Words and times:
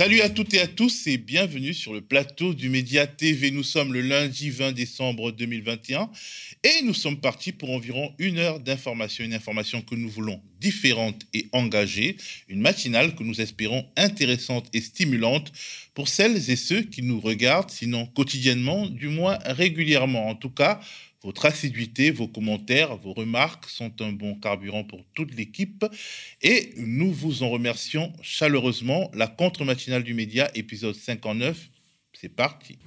Salut 0.00 0.22
à 0.22 0.30
toutes 0.30 0.54
et 0.54 0.60
à 0.60 0.66
tous 0.66 1.06
et 1.08 1.18
bienvenue 1.18 1.74
sur 1.74 1.92
le 1.92 2.00
plateau 2.00 2.54
du 2.54 2.70
Média 2.70 3.06
TV. 3.06 3.50
Nous 3.50 3.62
sommes 3.62 3.92
le 3.92 4.00
lundi 4.00 4.48
20 4.48 4.72
décembre 4.72 5.30
2021 5.30 6.08
et 6.64 6.82
nous 6.84 6.94
sommes 6.94 7.20
partis 7.20 7.52
pour 7.52 7.68
environ 7.68 8.14
une 8.18 8.38
heure 8.38 8.60
d'information, 8.60 9.26
une 9.26 9.34
information 9.34 9.82
que 9.82 9.94
nous 9.94 10.08
voulons 10.08 10.40
différente 10.58 11.20
et 11.34 11.48
engagée, 11.52 12.16
une 12.48 12.62
matinale 12.62 13.14
que 13.14 13.22
nous 13.22 13.42
espérons 13.42 13.84
intéressante 13.98 14.70
et 14.72 14.80
stimulante 14.80 15.52
pour 15.92 16.08
celles 16.08 16.50
et 16.50 16.56
ceux 16.56 16.80
qui 16.80 17.02
nous 17.02 17.20
regardent, 17.20 17.70
sinon 17.70 18.06
quotidiennement, 18.06 18.86
du 18.86 19.08
moins 19.08 19.38
régulièrement. 19.44 20.28
En 20.28 20.34
tout 20.34 20.48
cas, 20.48 20.80
votre 21.22 21.46
assiduité, 21.46 22.10
vos 22.10 22.28
commentaires, 22.28 22.96
vos 22.96 23.12
remarques 23.12 23.68
sont 23.68 23.92
un 24.00 24.12
bon 24.12 24.34
carburant 24.36 24.84
pour 24.84 25.04
toute 25.14 25.34
l'équipe 25.34 25.84
et 26.42 26.72
nous 26.76 27.12
vous 27.12 27.42
en 27.42 27.50
remercions 27.50 28.12
chaleureusement. 28.22 29.10
La 29.14 29.26
contre-matinale 29.26 30.02
du 30.02 30.14
média, 30.14 30.50
épisode 30.54 30.94
59, 30.94 31.68
c'est 32.14 32.28
parti. 32.28 32.78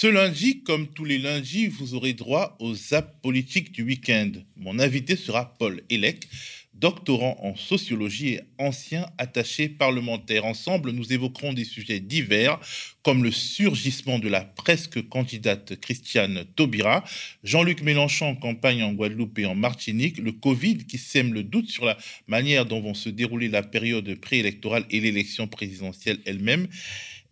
Ce 0.00 0.06
lundi, 0.06 0.62
comme 0.62 0.86
tous 0.86 1.04
les 1.04 1.18
lundis, 1.18 1.66
vous 1.66 1.94
aurez 1.94 2.12
droit 2.12 2.56
aux 2.60 2.72
zap 2.72 3.20
politiques 3.20 3.72
du 3.72 3.82
week-end. 3.82 4.30
Mon 4.54 4.78
invité 4.78 5.16
sera 5.16 5.58
Paul 5.58 5.82
Elec, 5.90 6.28
doctorant 6.72 7.36
en 7.42 7.56
sociologie 7.56 8.34
et 8.34 8.40
ancien 8.58 9.10
attaché 9.18 9.68
parlementaire. 9.68 10.44
Ensemble, 10.44 10.92
nous 10.92 11.12
évoquerons 11.12 11.52
des 11.52 11.64
sujets 11.64 11.98
divers 11.98 12.60
comme 13.02 13.24
le 13.24 13.32
surgissement 13.32 14.20
de 14.20 14.28
la 14.28 14.42
presque 14.42 15.02
candidate 15.08 15.80
Christiane 15.80 16.44
Taubira, 16.54 17.02
Jean-Luc 17.42 17.82
Mélenchon 17.82 18.28
en 18.28 18.36
campagne 18.36 18.84
en 18.84 18.92
Guadeloupe 18.92 19.40
et 19.40 19.46
en 19.46 19.56
Martinique, 19.56 20.18
le 20.18 20.30
Covid 20.30 20.86
qui 20.86 20.98
sème 20.98 21.34
le 21.34 21.42
doute 21.42 21.72
sur 21.72 21.84
la 21.84 21.98
manière 22.28 22.66
dont 22.66 22.80
vont 22.80 22.94
se 22.94 23.08
dérouler 23.08 23.48
la 23.48 23.64
période 23.64 24.14
préélectorale 24.20 24.84
et 24.92 25.00
l'élection 25.00 25.48
présidentielle 25.48 26.20
elle-même, 26.24 26.68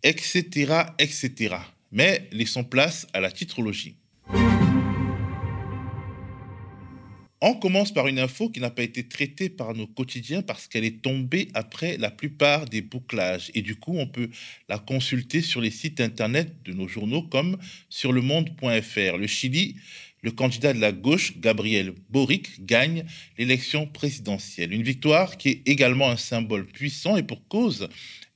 etc., 0.03 0.81
etc. 0.99 1.55
Mais 1.91 2.27
laissons 2.31 2.63
place 2.63 3.07
à 3.13 3.19
la 3.19 3.31
titrologie. 3.31 3.95
On 7.39 7.53
commence 7.53 7.93
par 7.93 8.07
une 8.07 8.17
info 8.17 8.49
qui 8.49 8.59
n'a 8.59 8.71
pas 8.71 8.81
été 8.81 9.07
traitée 9.07 9.49
par 9.49 9.75
nos 9.75 9.85
quotidiens 9.85 10.41
parce 10.41 10.67
qu'elle 10.67 10.83
est 10.83 11.03
tombée 11.03 11.49
après 11.53 11.95
la 11.97 12.09
plupart 12.09 12.65
des 12.65 12.81
bouclages. 12.81 13.51
Et 13.53 13.61
du 13.61 13.75
coup, 13.75 13.95
on 13.95 14.07
peut 14.07 14.29
la 14.69 14.79
consulter 14.79 15.41
sur 15.41 15.61
les 15.61 15.69
sites 15.69 16.01
internet 16.01 16.51
de 16.65 16.73
nos 16.73 16.87
journaux 16.87 17.21
comme 17.21 17.57
sur 17.89 18.11
le 18.11 18.21
monde.fr. 18.21 19.17
Le 19.17 19.27
Chili, 19.27 19.75
le 20.23 20.31
candidat 20.31 20.73
de 20.73 20.79
la 20.79 20.91
gauche, 20.91 21.39
Gabriel 21.39 21.93
Boric, 22.09 22.65
gagne 22.65 23.05
l'élection 23.37 23.85
présidentielle. 23.85 24.73
Une 24.73 24.81
victoire 24.81 25.37
qui 25.37 25.49
est 25.49 25.61
également 25.67 26.09
un 26.09 26.17
symbole 26.17 26.65
puissant 26.65 27.17
et 27.17 27.23
pour 27.23 27.47
cause, 27.47 27.87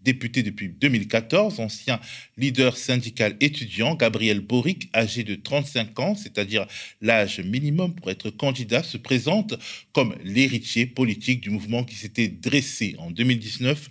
Député 0.03 0.43
depuis 0.43 0.69
2014, 0.69 1.59
ancien 1.59 1.99
leader 2.37 2.75
syndical 2.75 3.35
étudiant, 3.39 3.95
Gabriel 3.95 4.39
Boric, 4.39 4.89
âgé 4.95 5.23
de 5.23 5.35
35 5.35 5.99
ans, 5.99 6.15
c'est-à-dire 6.15 6.65
l'âge 7.01 7.39
minimum 7.39 7.93
pour 7.93 8.09
être 8.09 8.29
candidat, 8.29 8.83
se 8.83 8.97
présente 8.97 9.53
comme 9.93 10.15
l'héritier 10.23 10.85
politique 10.85 11.41
du 11.41 11.49
mouvement 11.49 11.83
qui 11.83 11.95
s'était 11.95 12.27
dressé 12.27 12.95
en 12.97 13.11
2019 13.11 13.89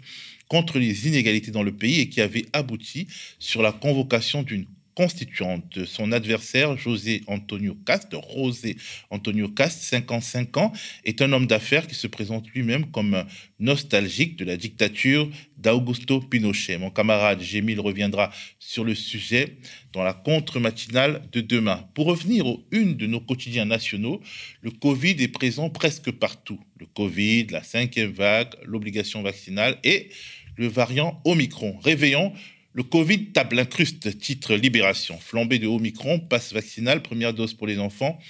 contre 0.49 0.81
les 0.81 1.07
inégalités 1.07 1.53
dans 1.53 1.63
le 1.63 1.73
pays 1.73 2.01
et 2.01 2.09
qui 2.09 2.21
avait 2.21 2.47
abouti 2.53 3.07
sur 3.39 3.63
la 3.63 3.71
convocation 3.71 4.43
d'une 4.43 4.67
constituante. 5.01 5.87
Son 5.87 6.13
adversaire, 6.13 6.77
José 6.77 7.23
Antonio 7.27 7.75
Cast, 7.87 8.15
José 8.35 8.77
Antonio 9.09 9.49
Cast, 9.49 9.81
55 9.81 10.59
ans, 10.59 10.73
est 11.07 11.23
un 11.23 11.33
homme 11.33 11.47
d'affaires 11.47 11.87
qui 11.87 11.95
se 11.95 12.07
présente 12.07 12.51
lui-même 12.51 12.91
comme 12.91 13.25
nostalgique 13.59 14.37
de 14.37 14.45
la 14.45 14.59
dictature 14.59 15.27
d'Augusto 15.57 16.21
Pinochet. 16.21 16.77
Mon 16.77 16.91
camarade 16.91 17.41
Gémil 17.41 17.81
reviendra 17.81 18.31
sur 18.59 18.85
le 18.85 18.95
sujet 18.95 19.57
dans 19.95 20.03
la 20.03 20.13
contre-matinale 20.13 21.23
de 21.33 21.41
demain. 21.41 21.89
Pour 21.95 22.05
revenir 22.05 22.47
aux 22.47 22.63
une 22.71 22.99
de 22.99 23.07
nos 23.07 23.21
quotidiens 23.21 23.65
nationaux, 23.65 24.21
le 24.61 24.71
Covid 24.71 25.17
est 25.19 25.29
présent 25.29 25.71
presque 25.71 26.11
partout. 26.11 26.61
Le 26.79 26.85
Covid, 26.85 27.47
la 27.47 27.63
cinquième 27.63 28.11
vague, 28.11 28.53
l'obligation 28.65 29.23
vaccinale 29.23 29.79
et 29.83 30.11
le 30.57 30.67
variant 30.67 31.23
Omicron. 31.25 31.79
Réveillons 31.83 32.35
le 32.73 32.85
Covid 32.85 33.33
tape 33.33 33.53
l'incruste, 33.53 34.17
titre 34.19 34.55
Libération. 34.55 35.19
Flambée 35.19 35.59
de 35.59 35.67
Omicron, 35.67 36.21
passe 36.21 36.53
vaccinal, 36.53 37.03
première 37.03 37.35
dose 37.35 37.53
pour 37.53 37.67
les 37.67 37.81
enfants. 37.81 38.21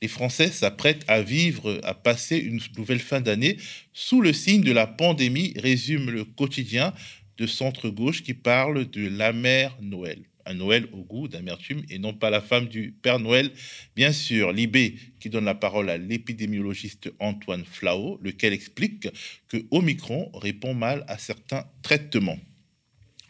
Les 0.00 0.08
Français 0.08 0.48
s'apprêtent 0.48 1.04
à 1.06 1.20
vivre, 1.20 1.78
à 1.84 1.92
passer 1.92 2.38
une 2.38 2.60
nouvelle 2.78 3.00
fin 3.00 3.20
d'année 3.20 3.58
sous 3.92 4.22
le 4.22 4.32
signe 4.32 4.62
de 4.62 4.72
la 4.72 4.86
pandémie, 4.86 5.52
résume 5.56 6.10
le 6.10 6.24
quotidien 6.24 6.94
de 7.36 7.46
centre-gauche 7.46 8.22
qui 8.22 8.32
parle 8.32 8.88
de 8.88 9.06
l'amère 9.06 9.76
Noël. 9.82 10.22
Un 10.46 10.54
Noël 10.54 10.88
au 10.92 11.04
goût 11.04 11.28
d'amertume 11.28 11.82
et 11.90 11.98
non 11.98 12.14
pas 12.14 12.30
la 12.30 12.40
femme 12.40 12.68
du 12.68 12.92
Père 13.02 13.18
Noël. 13.18 13.50
Bien 13.94 14.12
sûr, 14.12 14.52
Libé 14.52 14.96
qui 15.20 15.28
donne 15.28 15.44
la 15.44 15.54
parole 15.54 15.90
à 15.90 15.98
l'épidémiologiste 15.98 17.12
Antoine 17.18 17.66
Flao, 17.66 18.18
lequel 18.22 18.54
explique 18.54 19.08
que 19.48 19.58
Omicron 19.70 20.30
répond 20.32 20.72
mal 20.72 21.04
à 21.06 21.18
certains 21.18 21.66
traitements. 21.82 22.38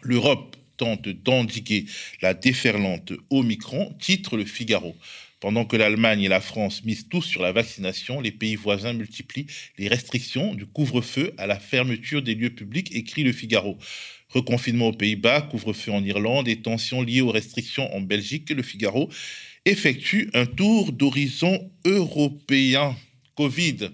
L'Europe 0.03 0.57
tente 0.77 1.09
d'endiguer 1.09 1.85
la 2.23 2.35
déferlante 2.35 3.13
Omicron, 3.31 3.95
titre 4.01 4.37
le 4.37 4.45
Figaro. 4.45 4.97
Pendant 5.41 5.65
que 5.65 5.77
l'Allemagne 5.77 6.23
et 6.23 6.29
la 6.29 6.41
France 6.41 6.85
misent 6.85 7.09
tous 7.09 7.23
sur 7.23 7.43
la 7.43 7.53
vaccination, 7.53 8.21
les 8.21 8.31
pays 8.31 8.57
voisins 8.57 8.93
multiplient 8.93 9.47
les 9.79 9.89
restrictions 9.89 10.55
du 10.55 10.67
couvre-feu 10.67 11.33
à 11.39 11.47
la 11.47 11.59
fermeture 11.59 12.23
des 12.23 12.35
lieux 12.35 12.55
publics, 12.55 12.95
écrit 12.95 13.25
le 13.25 13.33
Figaro. 13.33 13.79
Reconfinement 14.29 14.89
aux 14.89 14.93
Pays-Bas, 14.93 15.43
couvre-feu 15.43 15.93
en 15.93 16.05
Irlande 16.05 16.47
et 16.47 16.61
tensions 16.61 17.03
liées 17.03 17.23
aux 17.23 17.31
restrictions 17.31 17.93
en 17.95 18.01
Belgique, 18.01 18.51
le 18.51 18.63
Figaro 18.63 19.09
effectue 19.65 20.31
un 20.35 20.47
tour 20.47 20.93
d'horizon 20.93 21.71
européen. 21.85 22.95
Covid, 23.35 23.91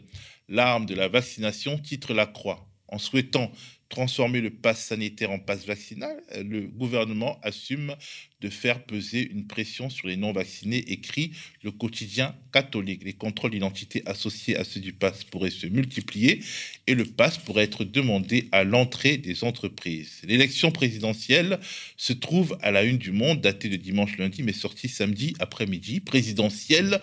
l'arme 0.49 0.87
de 0.87 0.95
la 0.95 1.09
vaccination, 1.09 1.79
titre 1.79 2.13
la 2.13 2.27
Croix. 2.27 2.69
En 2.89 2.99
souhaitant 2.99 3.51
transformer 3.89 4.41
le 4.41 4.51
pass 4.51 4.87
sanitaire 4.87 5.31
en 5.31 5.39
passe 5.39 5.67
vaccinal, 5.67 6.23
le 6.45 6.63
gouvernement 6.63 7.39
assume 7.43 7.95
de 8.41 8.51
faire 8.51 8.85
peser 8.85 9.31
une 9.31 9.47
pression 9.47 9.89
sur 9.89 10.09
les 10.09 10.17
non-vaccinés, 10.17 10.85
écrit 10.89 11.33
le 11.63 11.71
quotidien 11.71 12.35
catholique. 12.53 13.03
Les 13.05 13.15
contrôles 13.15 13.53
d'identité 13.53 14.03
associés 14.07 14.57
à 14.57 14.65
ceux 14.65 14.81
du 14.81 14.93
pass 14.93 15.25
pourraient 15.25 15.51
se 15.51 15.67
multiplier 15.67 16.43
et 16.87 16.95
le 16.95 17.05
pass 17.05 17.39
pourrait 17.39 17.65
être 17.65 17.85
demandé 17.85 18.49
à 18.53 18.65
l'entrée 18.65 19.17
des 19.17 19.45
entreprises. 19.45 20.21
L'élection 20.25 20.71
présidentielle 20.71 21.59
se 21.97 22.13
trouve 22.13 22.59
à 22.61 22.71
la 22.71 22.83
une 22.83 22.99
du 22.99 23.13
monde, 23.13 23.41
datée 23.41 23.69
de 23.69 23.77
dimanche 23.77 24.19
lundi, 24.19 24.43
mais 24.43 24.53
sortie 24.53 24.89
samedi 24.89 25.35
après-midi. 25.39 26.01
Présidentielle 26.01 27.01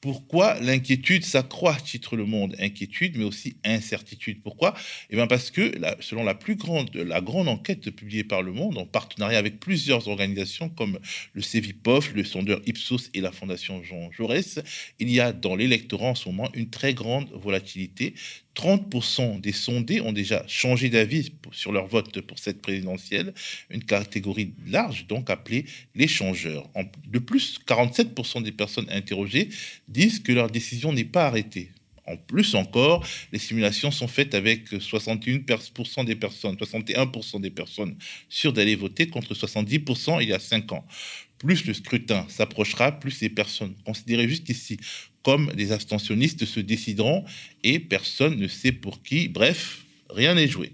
pourquoi 0.00 0.60
l'inquiétude 0.60 1.24
s'accroît, 1.24 1.74
titre 1.74 2.16
Le 2.16 2.26
Monde? 2.26 2.54
Inquiétude, 2.58 3.16
mais 3.16 3.24
aussi 3.24 3.56
incertitude. 3.64 4.42
Pourquoi? 4.42 4.74
Eh 5.10 5.16
bien 5.16 5.26
parce 5.26 5.50
que, 5.50 5.72
selon 6.00 6.22
la 6.24 6.34
plus 6.34 6.56
grande, 6.56 6.90
enquête 7.48 7.90
publiée 7.90 8.24
par 8.24 8.42
Le 8.42 8.52
Monde, 8.52 8.78
en 8.78 8.86
partenariat 8.86 9.38
avec 9.38 9.58
plusieurs 9.58 10.08
organisations 10.08 10.68
comme 10.68 10.98
le 11.32 11.42
CEVIPOF, 11.42 12.12
le 12.14 12.24
sondeur 12.24 12.60
Ipsos 12.66 13.10
et 13.14 13.20
la 13.20 13.32
Fondation 13.32 13.82
Jean 13.82 14.10
Jaurès, 14.12 14.60
il 14.98 15.10
y 15.10 15.20
a 15.20 15.32
dans 15.32 15.56
l'électorat 15.56 16.10
en 16.10 16.14
ce 16.14 16.28
moment 16.28 16.50
une 16.54 16.70
très 16.70 16.94
grande 16.94 17.28
volatilité 17.32 18.14
30% 18.56 19.40
des 19.40 19.52
sondés 19.52 20.00
ont 20.00 20.12
déjà 20.12 20.44
changé 20.48 20.88
d'avis 20.88 21.32
sur 21.52 21.72
leur 21.72 21.86
vote 21.86 22.20
pour 22.22 22.38
cette 22.38 22.62
présidentielle, 22.62 23.34
une 23.70 23.84
catégorie 23.84 24.54
large 24.66 25.06
donc 25.06 25.30
appelée 25.30 25.66
les 25.94 26.08
changeurs. 26.08 26.68
De 27.06 27.18
plus, 27.18 27.60
47% 27.66 28.42
des 28.42 28.52
personnes 28.52 28.88
interrogées 28.90 29.50
disent 29.88 30.20
que 30.20 30.32
leur 30.32 30.50
décision 30.50 30.92
n'est 30.92 31.04
pas 31.04 31.26
arrêtée. 31.26 31.70
En 32.06 32.16
plus 32.16 32.54
encore, 32.54 33.04
les 33.32 33.38
simulations 33.38 33.90
sont 33.90 34.06
faites 34.06 34.34
avec 34.34 34.70
61% 34.70 36.04
des 36.04 36.14
personnes, 36.14 36.54
61% 36.54 37.40
des 37.40 37.50
personnes 37.50 37.96
sûres 38.28 38.52
d'aller 38.52 38.76
voter 38.76 39.08
contre 39.08 39.34
70% 39.34 40.22
il 40.22 40.28
y 40.28 40.32
a 40.32 40.38
5 40.38 40.72
ans. 40.72 40.86
Plus 41.38 41.66
le 41.66 41.74
scrutin 41.74 42.24
s'approchera, 42.28 42.92
plus 42.92 43.20
les 43.20 43.28
personnes 43.28 43.74
considérées 43.84 44.28
jusqu'ici 44.28 44.78
comme 45.22 45.52
des 45.54 45.72
abstentionnistes 45.72 46.44
se 46.44 46.60
décideront 46.60 47.24
et 47.64 47.80
personne 47.80 48.36
ne 48.36 48.46
sait 48.46 48.70
pour 48.70 49.02
qui. 49.02 49.28
Bref, 49.28 49.84
rien 50.08 50.34
n'est 50.34 50.46
joué. 50.46 50.72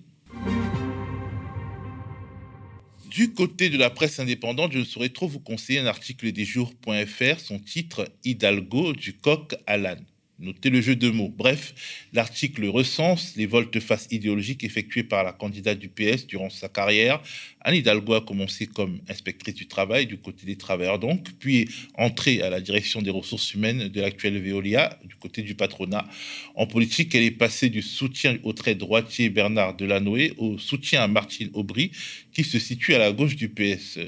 Du 3.10 3.32
côté 3.32 3.70
de 3.70 3.78
la 3.78 3.88
presse 3.88 4.20
indépendante, 4.20 4.72
je 4.72 4.78
ne 4.78 4.84
saurais 4.84 5.08
trop 5.08 5.26
vous 5.26 5.40
conseiller 5.40 5.78
un 5.78 5.86
article 5.86 6.32
des 6.32 6.44
jours.fr, 6.44 7.40
son 7.40 7.58
titre 7.58 8.10
Hidalgo 8.24 8.92
du 8.92 9.14
coq 9.14 9.54
à 9.66 9.78
l'âne. 9.78 10.04
Notez 10.42 10.70
le 10.70 10.80
jeu 10.80 10.96
de 10.96 11.08
mots. 11.08 11.32
Bref, 11.34 11.72
l'article 12.12 12.66
recense 12.66 13.34
les 13.36 13.46
volte-face 13.46 14.08
idéologiques 14.10 14.64
effectuées 14.64 15.04
par 15.04 15.22
la 15.22 15.32
candidate 15.32 15.78
du 15.78 15.88
PS 15.88 16.26
durant 16.26 16.50
sa 16.50 16.68
carrière. 16.68 17.22
Anne 17.60 17.76
Hidalgo 17.76 18.14
a 18.14 18.20
commencé 18.20 18.66
comme 18.66 18.98
inspectrice 19.08 19.54
du 19.54 19.68
travail 19.68 20.06
du 20.06 20.18
côté 20.18 20.44
des 20.44 20.56
travailleurs 20.56 20.98
donc, 20.98 21.28
puis 21.38 21.58
est 21.58 21.68
entrée 21.94 22.42
à 22.42 22.50
la 22.50 22.60
direction 22.60 23.00
des 23.00 23.10
ressources 23.10 23.54
humaines 23.54 23.86
de 23.86 24.00
l'actuelle 24.00 24.42
Veolia 24.42 24.98
du 25.04 25.14
côté 25.14 25.42
du 25.42 25.54
patronat. 25.54 26.08
En 26.56 26.66
politique, 26.66 27.14
elle 27.14 27.22
est 27.22 27.30
passée 27.30 27.70
du 27.70 27.80
soutien 27.80 28.36
au 28.42 28.52
très 28.52 28.74
droitier 28.74 29.28
Bernard 29.28 29.76
Delanoë 29.76 30.34
au 30.38 30.58
soutien 30.58 31.02
à 31.02 31.06
Martine 31.06 31.50
Aubry 31.54 31.92
qui 32.32 32.42
se 32.42 32.58
situe 32.58 32.94
à 32.94 32.98
la 32.98 33.12
gauche 33.12 33.36
du 33.36 33.48
PS. 33.48 34.00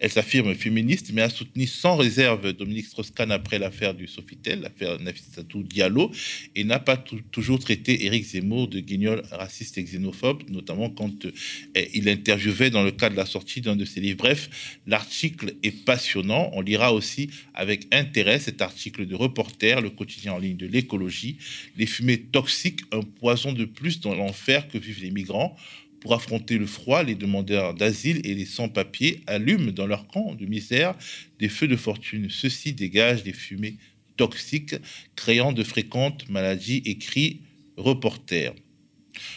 Elle 0.00 0.10
s'affirme 0.10 0.54
féministe, 0.54 1.10
mais 1.12 1.22
a 1.22 1.28
soutenu 1.28 1.66
sans 1.66 1.96
réserve 1.96 2.52
Dominique 2.52 2.86
Strauss-Kahn 2.86 3.32
après 3.32 3.58
l'affaire 3.58 3.94
du 3.94 4.06
Sofitel, 4.06 4.60
l'affaire 4.60 5.00
Nafissatou 5.00 5.62
Diallo, 5.62 6.10
et 6.54 6.64
n'a 6.64 6.78
pas 6.78 6.96
toujours 6.96 7.58
traité 7.58 8.04
Éric 8.04 8.24
Zemmour 8.24 8.68
de 8.68 8.80
guignol 8.80 9.22
raciste 9.30 9.78
et 9.78 9.82
xénophobe, 9.82 10.42
notamment 10.50 10.90
quand 10.90 11.26
eh, 11.74 11.90
il 11.94 12.08
interviewait 12.08 12.70
dans 12.70 12.82
le 12.82 12.92
cadre 12.92 13.14
de 13.14 13.20
la 13.20 13.26
sortie 13.26 13.60
d'un 13.60 13.76
de 13.76 13.84
ses 13.84 14.00
livres. 14.00 14.18
Bref, 14.18 14.78
l'article 14.86 15.54
est 15.62 15.84
passionnant. 15.84 16.50
On 16.52 16.60
lira 16.60 16.92
aussi 16.92 17.30
avec 17.54 17.86
intérêt 17.92 18.38
cet 18.38 18.62
article 18.62 19.06
de 19.06 19.14
Reporter, 19.14 19.80
le 19.80 19.90
quotidien 19.90 20.34
en 20.34 20.38
ligne 20.38 20.56
de 20.56 20.66
l'écologie. 20.66 21.38
Les 21.76 21.86
fumées 21.86 22.18
toxiques, 22.18 22.80
un 22.92 23.02
poison 23.02 23.52
de 23.52 23.64
plus 23.64 24.00
dans 24.00 24.14
l'enfer 24.14 24.68
que 24.68 24.78
vivent 24.78 25.02
les 25.02 25.10
migrants. 25.10 25.56
Pour 26.00 26.14
affronter 26.14 26.58
le 26.58 26.66
froid, 26.66 27.02
les 27.02 27.14
demandeurs 27.14 27.74
d'asile 27.74 28.20
et 28.24 28.34
les 28.34 28.44
sans-papiers 28.44 29.20
allument 29.26 29.72
dans 29.72 29.86
leur 29.86 30.06
camp 30.06 30.34
de 30.34 30.46
misère 30.46 30.94
des 31.38 31.48
feux 31.48 31.68
de 31.68 31.76
fortune. 31.76 32.28
Ceux-ci 32.30 32.72
dégagent 32.72 33.24
des 33.24 33.32
fumées 33.32 33.76
toxiques, 34.16 34.76
créant 35.16 35.52
de 35.52 35.64
fréquentes 35.64 36.28
maladies, 36.28 36.82
écrit 36.84 37.40
Reporter. 37.76 38.54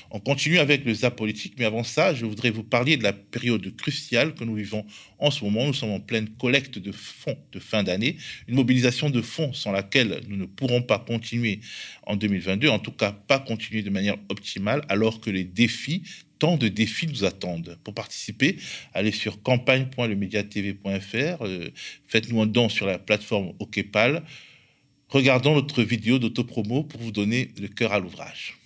On 0.10 0.19
continue 0.19 0.60
avec 0.60 0.86
le 0.86 0.94
ZAP 0.94 1.16
politique, 1.16 1.54
mais 1.57 1.66
avant 1.66 1.83
ça, 1.83 2.13
je 2.13 2.25
voudrais 2.25 2.50
vous 2.50 2.63
parler 2.63 2.98
de 2.98 3.04
la 3.04 3.13
période 3.13 3.75
cruciale 3.75 4.33
que 4.33 4.44
nous 4.44 4.56
vivons 4.56 4.86
en 5.19 5.31
ce 5.31 5.44
moment. 5.44 5.66
Nous 5.66 5.74
sommes 5.74 5.92
en 5.92 6.00
pleine 6.00 6.30
collecte 6.30 6.80
de 6.80 6.92
fonds 6.92 7.38
de 7.51 7.60
fin 7.60 7.83
d'année, 7.83 8.18
une 8.48 8.56
mobilisation 8.56 9.10
de 9.10 9.22
fonds 9.22 9.54
sans 9.54 9.72
laquelle 9.72 10.22
nous 10.28 10.38
ne 10.38 10.45
pourrons 10.45 10.81
pas 10.81 11.00
continuer 11.00 11.60
en 12.06 12.16
2022, 12.16 12.69
en 12.69 12.80
tout 12.80 12.92
cas 12.92 13.12
pas 13.12 13.39
continuer 13.39 13.83
de 13.83 13.89
manière 13.89 14.18
optimale, 14.30 14.83
alors 14.89 15.22
que 15.22 15.30
les 15.30 15.44
défis 15.44 16.04
tant 16.42 16.57
de 16.57 16.68
défis 16.69 17.06
nous 17.06 17.24
attendent. 17.24 17.78
Pour 17.83 17.94
participer, 17.94 18.57
allez 18.95 19.12
sur 19.12 19.44
campagne.lemediatv.fr, 19.44 21.45
euh, 21.45 21.69
faites-nous 22.07 22.42
un 22.42 22.48
don 22.48 22.68
sur 22.68 22.88
la 22.88 22.98
plateforme 22.98 23.54
OKPAL. 23.60 24.24
Regardons 25.10 25.54
notre 25.54 25.83
vidéo 25.83 26.18
d'autopromo 26.18 26.83
pour 26.83 27.00
vous 27.00 27.12
donner 27.12 27.51
le 27.62 27.68
cœur 27.68 27.94
à 27.94 28.00
l'ouvrage. 28.00 28.57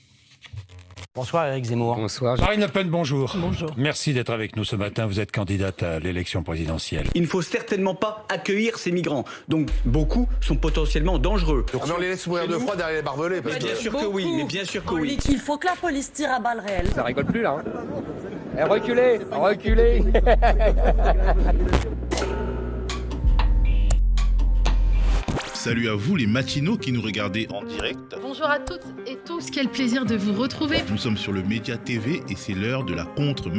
Bonsoir 1.14 1.48
Eric 1.48 1.66
Zemmour. 1.66 1.96
Bonsoir. 1.96 2.40
Marine 2.40 2.62
Le 2.62 2.68
Pen, 2.68 2.90
bonjour. 2.90 3.36
Bonjour. 3.38 3.72
Merci 3.78 4.14
d'être 4.14 4.32
avec 4.32 4.56
nous 4.56 4.64
ce 4.64 4.76
matin. 4.76 5.06
Vous 5.06 5.20
êtes 5.20 5.32
candidate 5.32 5.84
à 5.84 6.00
l'élection 6.00 6.44
présidentielle. 6.44 7.08
Il 7.16 7.22
ne 7.22 7.28
faut 7.28 7.42
certainement 7.42 7.96
pas 7.96 8.26
accueillir 8.30 8.78
ces 8.78 8.92
migrants. 8.92 9.24
Donc 9.48 9.70
beaucoup 9.86 10.28
sont 10.42 10.58
potentiellement 10.58 11.18
dangereux. 11.18 11.66
Ah, 11.74 11.78
mais 11.86 11.94
on 11.94 12.00
les 12.00 12.10
laisse 12.10 12.28
mourir 12.28 12.48
de 12.48 12.58
froid 12.58 12.76
derrière 12.76 12.98
les 12.98 13.02
barbelés. 13.02 13.42
Parce 13.42 13.60
bien 13.60 13.76
sûr 13.76 13.94
que 13.94 14.06
oui, 14.06 14.28
mais 14.36 14.44
bien 14.44 14.66
sûr 14.66 14.84
que 14.84 14.94
oui. 14.94 15.18
Il 15.30 15.40
faut 15.40 15.58
que 15.58 15.68
la 15.68 15.76
police 15.76 16.12
tire 16.12 16.32
à 16.32 16.40
balles 16.40 16.60
réelles. 16.60 16.90
Ça 16.94 17.04
rigole 17.04 17.26
plus 17.26 17.42
là. 17.42 17.58
Hein. 17.60 17.64
Eh, 18.58 18.64
reculez, 18.64 19.20
reculez. 19.32 20.04
Salut 25.66 25.90
à 25.90 25.96
vous 25.96 26.16
les 26.16 26.28
matinaux 26.28 26.78
qui 26.78 26.92
nous 26.92 27.02
regardez 27.02 27.48
en 27.52 27.64
direct. 27.64 28.16
Bonjour 28.22 28.46
à 28.46 28.60
toutes 28.60 28.86
et 29.08 29.18
tous, 29.26 29.50
quel 29.50 29.68
plaisir 29.68 30.06
de 30.06 30.16
vous 30.16 30.40
retrouver. 30.40 30.78
Nous 30.92 31.00
sommes 31.00 31.18
sur 31.18 31.32
le 31.32 31.42
Média 31.42 31.76
TV 31.76 32.22
et 32.30 32.36
c'est 32.36 32.54
l'heure 32.54 32.84
de 32.84 32.94
la 32.94 33.04
contre 33.04 33.50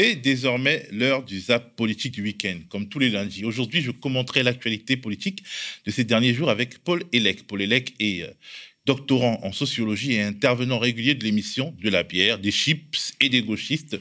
C'est 0.00 0.14
désormais 0.14 0.86
l'heure 0.92 1.24
du 1.24 1.40
zap 1.40 1.74
politique 1.74 2.12
du 2.12 2.22
week-end, 2.22 2.60
comme 2.68 2.88
tous 2.88 3.00
les 3.00 3.10
lundis. 3.10 3.44
Aujourd'hui, 3.44 3.82
je 3.82 3.90
commenterai 3.90 4.44
l'actualité 4.44 4.96
politique 4.96 5.42
de 5.86 5.90
ces 5.90 6.04
derniers 6.04 6.34
jours 6.34 6.50
avec 6.50 6.78
Paul 6.84 7.02
Elec. 7.12 7.48
Paul 7.48 7.62
Elec 7.62 7.94
est 7.98 8.22
euh, 8.22 8.30
doctorant 8.86 9.40
en 9.42 9.50
sociologie 9.50 10.12
et 10.12 10.22
intervenant 10.22 10.78
régulier 10.78 11.16
de 11.16 11.24
l'émission 11.24 11.74
De 11.82 11.90
la 11.90 12.04
bière, 12.04 12.38
des 12.38 12.52
chips 12.52 13.12
et 13.18 13.28
des 13.28 13.42
gauchistes, 13.42 13.98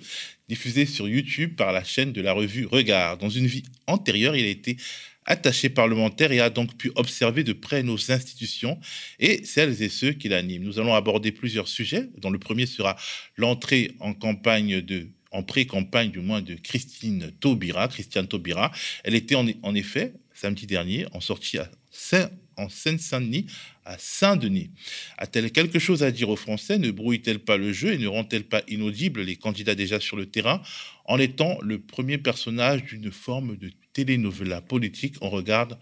diffusée 0.47 0.85
sur 0.85 1.07
YouTube 1.07 1.55
par 1.55 1.71
la 1.71 1.83
chaîne 1.83 2.13
de 2.13 2.21
la 2.21 2.33
revue 2.33 2.67
Regard. 2.67 3.17
Dans 3.17 3.31
une 3.31 3.47
vie 3.47 3.63
antérieure, 3.87 4.35
il 4.35 4.45
a 4.45 4.49
été 4.49 4.77
attaché 5.25 5.67
parlementaire 5.69 6.31
et 6.31 6.39
a 6.39 6.51
donc 6.51 6.77
pu 6.77 6.91
observer 6.93 7.43
de 7.43 7.53
près 7.53 7.81
nos 7.81 8.11
institutions 8.11 8.79
et 9.19 9.43
celles 9.45 9.81
et 9.81 9.89
ceux 9.89 10.11
qui 10.11 10.29
l'animent. 10.29 10.63
Nous 10.63 10.79
allons 10.79 10.93
aborder 10.93 11.31
plusieurs 11.31 11.67
sujets, 11.67 12.07
dont 12.19 12.29
le 12.29 12.37
premier 12.37 12.67
sera 12.67 12.95
l'entrée 13.35 13.93
en 13.99 14.13
campagne 14.13 14.79
de 14.81 15.07
en 15.31 15.43
pré-campagne 15.43 16.11
du 16.11 16.19
moins 16.19 16.41
de 16.41 16.55
Christine 16.55 17.31
Taubira, 17.39 17.87
Christiane 17.87 18.27
Taubira. 18.27 18.71
Elle 19.03 19.15
était 19.15 19.35
en, 19.35 19.75
effet, 19.75 20.13
samedi 20.33 20.67
dernier, 20.67 21.05
en 21.13 21.21
sortie 21.21 21.57
en 22.57 22.69
Seine-Saint-Denis, 22.69 23.47
à 23.85 23.97
Saint-Denis. 23.97 24.71
A-t-elle 25.17 25.51
quelque 25.51 25.79
chose 25.79 26.03
à 26.03 26.11
dire 26.11 26.29
aux 26.29 26.35
Français? 26.35 26.77
Ne 26.77 26.91
brouille-t-elle 26.91 27.39
pas 27.39 27.57
le 27.57 27.71
jeu 27.71 27.93
et 27.93 27.97
ne 27.97 28.07
rend-elle 28.07 28.45
pas 28.45 28.61
inaudible 28.67 29.21
les 29.21 29.35
candidats 29.35 29.75
déjà 29.75 29.99
sur 29.99 30.17
le 30.17 30.25
terrain 30.25 30.61
en 31.05 31.19
étant 31.19 31.57
le 31.61 31.79
premier 31.79 32.17
personnage 32.17 32.83
d'une 32.83 33.11
forme 33.11 33.57
de 33.57 33.71
télénovela 33.93 34.61
politique? 34.61 35.15
On 35.21 35.29
regarde 35.29 35.77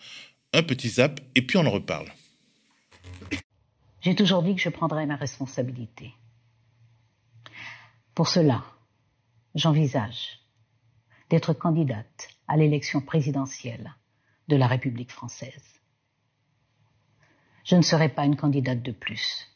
un 0.53 0.63
petit 0.63 0.89
zap 0.89 1.19
et 1.35 1.41
puis 1.41 1.57
on 1.57 1.65
en 1.65 1.71
reparle. 1.71 2.11
J'ai 4.01 4.15
toujours 4.15 4.43
dit 4.43 4.55
que 4.55 4.61
je 4.61 4.69
prendrais 4.69 5.05
ma 5.05 5.15
responsabilité. 5.15 6.11
Pour 8.13 8.27
cela, 8.27 8.63
j'envisage 9.55 10.39
d'être 11.29 11.53
candidate 11.53 12.27
à 12.47 12.57
l'élection 12.57 13.01
présidentielle 13.01 13.95
de 14.47 14.55
la 14.55 14.67
République 14.67 15.11
française. 15.11 15.63
Je 17.63 17.75
ne 17.75 17.81
serai 17.81 18.09
pas 18.09 18.25
une 18.25 18.35
candidate 18.35 18.83
de 18.83 18.91
plus. 18.91 19.47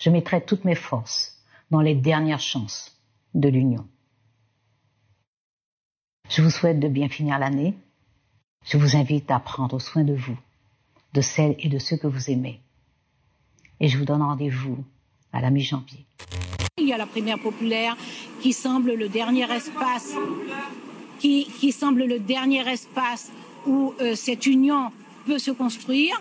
Je 0.00 0.10
mettrai 0.10 0.44
toutes 0.44 0.64
mes 0.64 0.74
forces 0.74 1.38
dans 1.70 1.80
les 1.80 1.94
dernières 1.94 2.40
chances 2.40 2.98
de 3.34 3.48
l'Union. 3.48 3.86
Je 6.28 6.42
vous 6.42 6.50
souhaite 6.50 6.80
de 6.80 6.88
bien 6.88 7.08
finir 7.08 7.38
l'année. 7.38 7.74
Je 8.64 8.78
vous 8.78 8.96
invite 8.96 9.30
à 9.30 9.38
prendre 9.38 9.78
soin 9.78 10.02
de 10.02 10.14
vous, 10.14 10.38
de 11.12 11.20
celles 11.20 11.54
et 11.60 11.68
de 11.68 11.78
ceux 11.78 11.96
que 11.96 12.08
vous 12.08 12.30
aimez. 12.30 12.60
Et 13.78 13.86
je 13.86 13.98
vous 13.98 14.04
donne 14.04 14.22
rendez-vous 14.22 14.84
à 15.32 15.40
la 15.40 15.50
mi-janvier. 15.50 16.06
Il 16.86 16.90
y 16.90 16.92
a 16.92 16.98
la 16.98 17.06
primaire 17.06 17.40
populaire 17.40 17.96
qui 18.40 18.52
semble 18.52 18.94
le 18.94 19.08
dernier 19.08 19.52
espace, 19.52 20.14
qui, 21.18 21.72
semble 21.72 22.04
le 22.04 22.20
dernier 22.20 22.60
espace 22.70 23.32
où 23.66 23.92
euh, 24.00 24.14
cette 24.14 24.46
union 24.46 24.92
peut 25.26 25.40
se 25.40 25.50
construire. 25.50 26.14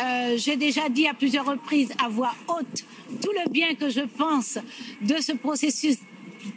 Euh, 0.00 0.36
J'ai 0.36 0.54
déjà 0.54 0.88
dit 0.88 1.08
à 1.08 1.14
plusieurs 1.14 1.46
reprises 1.46 1.92
à 2.00 2.08
voix 2.08 2.32
haute 2.46 2.84
tout 3.20 3.32
le 3.32 3.50
bien 3.50 3.74
que 3.74 3.90
je 3.90 4.02
pense 4.02 4.56
de 5.00 5.16
ce 5.20 5.32
processus 5.32 5.96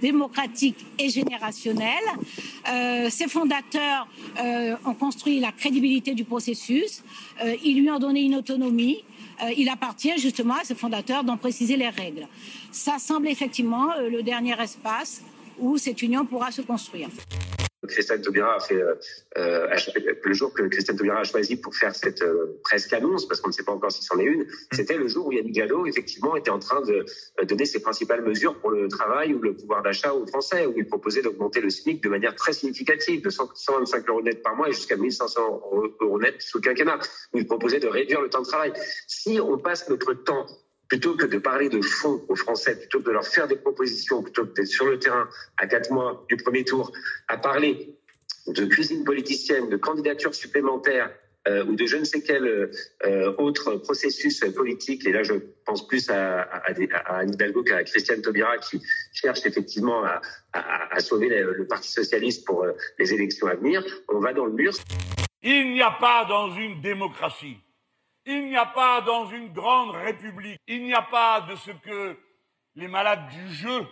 démocratique 0.01 0.85
et 0.99 1.09
générationnel. 1.09 2.03
Euh, 2.69 3.09
ses 3.09 3.27
fondateurs 3.27 4.07
euh, 4.39 4.75
ont 4.85 4.93
construit 4.93 5.39
la 5.39 5.51
crédibilité 5.51 6.13
du 6.13 6.25
processus. 6.25 7.03
Ils 7.63 7.81
lui 7.81 7.89
ont 7.89 7.97
donné 7.97 8.21
une 8.21 8.35
autonomie. 8.35 9.03
Euh, 9.43 9.51
il 9.57 9.69
appartient 9.69 10.17
justement 10.17 10.55
à 10.55 10.63
ses 10.63 10.75
fondateurs 10.75 11.23
d'en 11.23 11.37
préciser 11.37 11.77
les 11.77 11.89
règles. 11.89 12.27
Ça 12.71 12.97
semble 12.99 13.27
effectivement 13.27 13.91
euh, 13.93 14.09
le 14.09 14.23
dernier 14.23 14.59
espace 14.61 15.21
où 15.59 15.77
cette 15.77 16.01
union 16.01 16.25
pourra 16.25 16.51
se 16.51 16.61
construire. 16.61 17.09
Christiane 17.85 18.21
Taubira 18.21 18.55
a 18.55 18.59
fait 18.59 18.81
euh, 19.37 19.67
le 20.23 20.33
jour 20.33 20.51
que 20.51 20.63
Christiane 20.63 20.97
Taubira 20.97 21.19
a 21.19 21.23
choisi 21.23 21.57
pour 21.57 21.75
faire 21.75 21.93
cette 21.93 22.23
euh, 22.23 22.59
presque 22.63 22.91
annonce, 22.93 23.27
parce 23.27 23.39
qu'on 23.39 23.49
ne 23.49 23.53
sait 23.53 23.63
pas 23.63 23.71
encore 23.71 23.91
si 23.91 24.03
c'en 24.03 24.17
est 24.17 24.25
une, 24.25 24.43
mmh. 24.43 24.47
c'était 24.71 24.97
le 24.97 25.07
jour 25.07 25.27
où 25.27 25.31
Yannick 25.31 25.53
Jadot 25.53 25.85
effectivement 25.85 26.35
était 26.35 26.49
en 26.49 26.57
train 26.57 26.81
de 26.81 27.05
euh, 27.39 27.45
donner 27.45 27.65
ses 27.65 27.79
principales 27.79 28.23
mesures 28.23 28.59
pour 28.59 28.71
le 28.71 28.87
travail 28.87 29.35
ou 29.35 29.39
le 29.39 29.55
pouvoir 29.55 29.83
d'achat 29.83 30.13
aux 30.13 30.25
Français, 30.25 30.65
où 30.65 30.73
il 30.75 30.87
proposait 30.87 31.21
d'augmenter 31.21 31.61
le 31.61 31.69
SMIC 31.69 32.01
de 32.03 32.09
manière 32.09 32.35
très 32.35 32.53
significative, 32.53 33.21
de 33.21 33.29
125 33.29 34.09
euros 34.09 34.21
net 34.23 34.41
par 34.41 34.55
mois 34.55 34.69
et 34.69 34.73
jusqu'à 34.73 34.97
1500 34.97 35.61
euros 36.01 36.19
net 36.19 36.41
sous 36.41 36.57
le 36.57 36.63
quinquennat, 36.63 36.99
où 37.33 37.37
il 37.37 37.45
proposait 37.45 37.79
de 37.79 37.87
réduire 37.87 38.21
le 38.21 38.29
temps 38.29 38.41
de 38.41 38.47
travail. 38.47 38.73
Si 39.07 39.39
on 39.39 39.57
passe 39.59 39.87
notre 39.87 40.13
temps 40.13 40.47
plutôt 40.87 41.15
que 41.15 41.25
de 41.25 41.37
parler 41.37 41.69
de 41.69 41.81
fond 41.81 42.23
aux 42.27 42.35
Français, 42.35 42.77
plutôt 42.77 42.99
que 42.99 43.05
de 43.05 43.11
leur 43.11 43.27
faire 43.27 43.47
des 43.47 43.55
propositions, 43.55 44.23
plutôt 44.23 44.45
que 44.45 44.53
d'être 44.53 44.67
sur 44.67 44.85
le 44.85 44.99
terrain 44.99 45.27
à 45.57 45.67
quatre 45.67 45.91
mois 45.91 46.25
du 46.29 46.37
premier 46.37 46.63
tour, 46.63 46.91
à 47.27 47.37
parler 47.37 47.95
de 48.47 48.65
cuisine 48.65 49.03
politicienne, 49.03 49.69
de 49.69 49.77
candidatures 49.77 50.33
supplémentaires 50.33 51.11
euh, 51.47 51.65
ou 51.65 51.75
de 51.75 51.85
je 51.85 51.97
ne 51.97 52.03
sais 52.03 52.21
quel 52.21 52.45
euh, 53.05 53.33
autre 53.37 53.75
processus 53.75 54.39
politique, 54.55 55.05
et 55.05 55.11
là 55.11 55.23
je 55.23 55.33
pense 55.65 55.87
plus 55.87 56.09
à, 56.09 56.41
à, 56.41 56.71
à 56.71 57.17
Anne 57.19 57.33
Hidalgo 57.33 57.63
qu'à 57.63 57.83
Christiane 57.83 58.21
Taubira 58.21 58.57
qui 58.57 58.81
cherche 59.13 59.45
effectivement 59.45 60.03
à, 60.03 60.21
à 60.53 60.99
sauver 60.99 61.29
le, 61.29 61.53
le, 61.53 61.67
Parti 61.67 61.89
socialiste 61.89 62.45
pour 62.45 62.65
les 62.97 63.13
élections 63.13 63.47
à 63.47 63.55
venir, 63.55 63.83
on 64.09 64.19
va 64.19 64.33
dans 64.33 64.45
le 64.45 64.53
mur. 64.53 64.73
Il 65.43 65.71
n'y 65.71 65.81
a 65.81 65.91
pas 65.91 66.25
dans 66.27 66.53
une 66.55 66.81
démocratie, 66.81 67.57
il 68.27 68.49
n'y 68.49 68.57
a 68.57 68.65
pas 68.65 68.99
dans 69.01 69.25
une 69.27 69.53
grande 69.53 69.95
république, 69.95 70.59
il 70.67 70.83
n'y 70.83 70.93
a 70.93 71.01
pas 71.01 71.41
de 71.41 71.55
ce 71.55 71.71
que 71.71 72.19
les 72.75 72.89
malades 72.89 73.29
du 73.29 73.53
jeu 73.53 73.87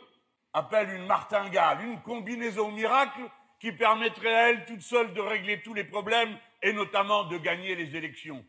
appellent 0.51 0.93
une 0.93 1.05
martingale, 1.05 1.83
une 1.85 2.01
combinaison 2.01 2.69
miracle 2.71 3.21
qui 3.61 3.71
permettrait 3.71 4.35
à 4.35 4.49
elle 4.49 4.65
toute 4.65 4.81
seule 4.81 5.13
de 5.13 5.21
régler 5.21 5.61
tous 5.61 5.73
les 5.73 5.85
problèmes 5.85 6.37
et 6.61 6.73
notamment 6.73 7.23
de 7.23 7.37
gagner 7.37 7.75
les 7.75 7.95
élections. 7.95 8.45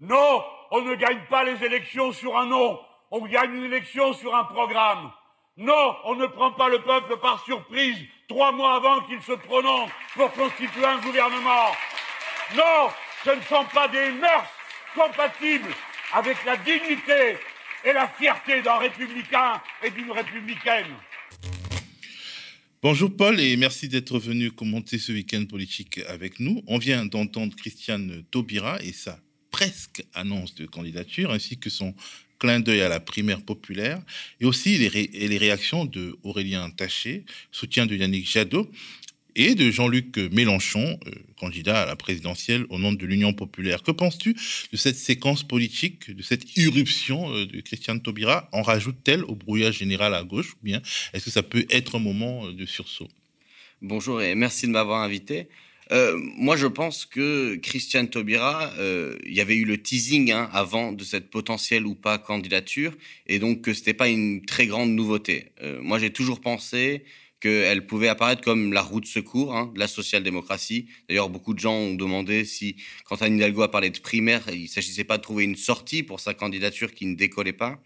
Non, 0.00 0.44
on 0.72 0.82
ne 0.82 0.96
gagne 0.96 1.24
pas 1.30 1.44
les 1.44 1.64
élections 1.64 2.10
sur 2.10 2.36
un 2.36 2.46
nom, 2.46 2.80
on 3.12 3.24
gagne 3.24 3.54
une 3.54 3.64
élection 3.64 4.12
sur 4.14 4.34
un 4.34 4.44
programme. 4.44 5.12
Non, 5.56 5.96
on 6.04 6.16
ne 6.16 6.26
prend 6.26 6.50
pas 6.52 6.68
le 6.68 6.82
peuple 6.82 7.18
par 7.18 7.44
surprise 7.44 7.98
trois 8.26 8.50
mois 8.50 8.74
avant 8.74 9.02
qu'il 9.02 9.22
se 9.22 9.32
prononce 9.32 9.90
pour 10.14 10.32
constituer 10.32 10.84
un 10.84 10.98
gouvernement. 10.98 11.70
Non, 12.56 12.90
ce 13.24 13.30
ne 13.30 13.42
sont 13.42 13.64
pas 13.66 13.86
des 13.86 14.10
mœurs 14.10 14.50
compatibles 14.94 15.74
avec 16.12 16.36
la 16.44 16.56
dignité 16.56 17.36
et 17.84 17.92
la 17.92 18.08
fierté 18.08 18.62
d'un 18.62 18.78
républicain 18.78 19.60
et 19.82 19.90
d'une 19.90 20.10
républicaine. 20.10 20.86
Bonjour 22.82 23.16
Paul 23.16 23.40
et 23.40 23.56
merci 23.56 23.88
d'être 23.88 24.18
venu 24.18 24.50
commenter 24.50 24.98
ce 24.98 25.12
week-end 25.12 25.44
politique 25.44 26.00
avec 26.08 26.40
nous. 26.40 26.62
On 26.66 26.78
vient 26.78 27.06
d'entendre 27.06 27.54
Christiane 27.54 28.24
Taubira 28.30 28.80
et 28.82 28.92
sa 28.92 29.20
presque 29.50 30.04
annonce 30.14 30.54
de 30.54 30.66
candidature 30.66 31.30
ainsi 31.30 31.58
que 31.58 31.70
son 31.70 31.94
clin 32.38 32.58
d'œil 32.58 32.80
à 32.80 32.88
la 32.88 32.98
primaire 32.98 33.42
populaire 33.42 34.02
et 34.40 34.44
aussi 34.44 34.76
les, 34.78 34.88
les 34.88 35.38
réactions 35.38 35.84
de 35.84 36.16
Aurélien 36.24 36.70
Taché, 36.70 37.24
soutien 37.52 37.86
de 37.86 37.94
Yannick 37.94 38.28
Jadot 38.28 38.68
et 39.34 39.54
de 39.54 39.70
Jean-Luc 39.70 40.16
Mélenchon, 40.32 40.98
euh, 41.06 41.10
candidat 41.38 41.82
à 41.82 41.86
la 41.86 41.96
présidentielle 41.96 42.64
au 42.68 42.78
nom 42.78 42.92
de 42.92 43.06
l'Union 43.06 43.32
populaire. 43.32 43.82
Que 43.82 43.90
penses-tu 43.90 44.34
de 44.72 44.76
cette 44.76 44.96
séquence 44.96 45.42
politique, 45.42 46.14
de 46.14 46.22
cette 46.22 46.56
irruption 46.56 47.34
euh, 47.34 47.46
de 47.46 47.60
Christiane 47.60 48.00
Taubira? 48.00 48.48
En 48.52 48.62
rajoute-t-elle 48.62 49.24
au 49.24 49.34
brouillage 49.34 49.78
général 49.78 50.14
à 50.14 50.22
gauche 50.22 50.52
ou 50.52 50.64
bien 50.64 50.82
est-ce 51.12 51.26
que 51.26 51.30
ça 51.30 51.42
peut 51.42 51.66
être 51.70 51.96
un 51.96 52.00
moment 52.00 52.46
euh, 52.46 52.52
de 52.52 52.66
sursaut? 52.66 53.08
Bonjour 53.80 54.22
et 54.22 54.34
merci 54.34 54.66
de 54.66 54.72
m'avoir 54.72 55.02
invité. 55.02 55.48
moi, 55.90 56.56
je 56.56 56.68
pense 56.68 57.04
que 57.04 57.56
Christiane 57.56 58.08
Taubira, 58.08 58.72
il 59.26 59.34
y 59.34 59.40
avait 59.40 59.56
eu 59.56 59.64
le 59.64 59.76
teasing 59.76 60.30
hein, 60.30 60.48
avant 60.52 60.92
de 60.92 61.02
cette 61.02 61.28
potentielle 61.30 61.84
ou 61.84 61.96
pas 61.96 62.16
candidature, 62.16 62.92
et 63.26 63.40
donc 63.40 63.62
que 63.62 63.74
c'était 63.74 63.92
pas 63.92 64.08
une 64.08 64.46
très 64.46 64.66
grande 64.68 64.92
nouveauté. 64.92 65.46
moi, 65.80 65.98
j'ai 65.98 66.10
toujours 66.10 66.40
pensé 66.40 67.02
qu'elle 67.42 67.86
pouvait 67.86 68.08
apparaître 68.08 68.40
comme 68.40 68.72
la 68.72 68.82
roue 68.82 69.00
de 69.00 69.06
secours 69.06 69.56
hein, 69.56 69.72
de 69.74 69.80
la 69.80 69.88
social-démocratie. 69.88 70.86
D'ailleurs, 71.08 71.28
beaucoup 71.28 71.54
de 71.54 71.58
gens 71.58 71.74
ont 71.74 71.94
demandé 71.94 72.44
si, 72.44 72.76
quand 73.04 73.20
Anne 73.20 73.36
Hidalgo 73.36 73.62
a 73.62 73.70
parlé 73.70 73.90
de 73.90 73.98
primaire, 73.98 74.42
il 74.52 74.62
ne 74.62 74.68
s'agissait 74.68 75.04
pas 75.04 75.18
de 75.18 75.22
trouver 75.22 75.42
une 75.42 75.56
sortie 75.56 76.04
pour 76.04 76.20
sa 76.20 76.34
candidature 76.34 76.94
qui 76.94 77.04
ne 77.06 77.16
décollait 77.16 77.52
pas. 77.52 77.82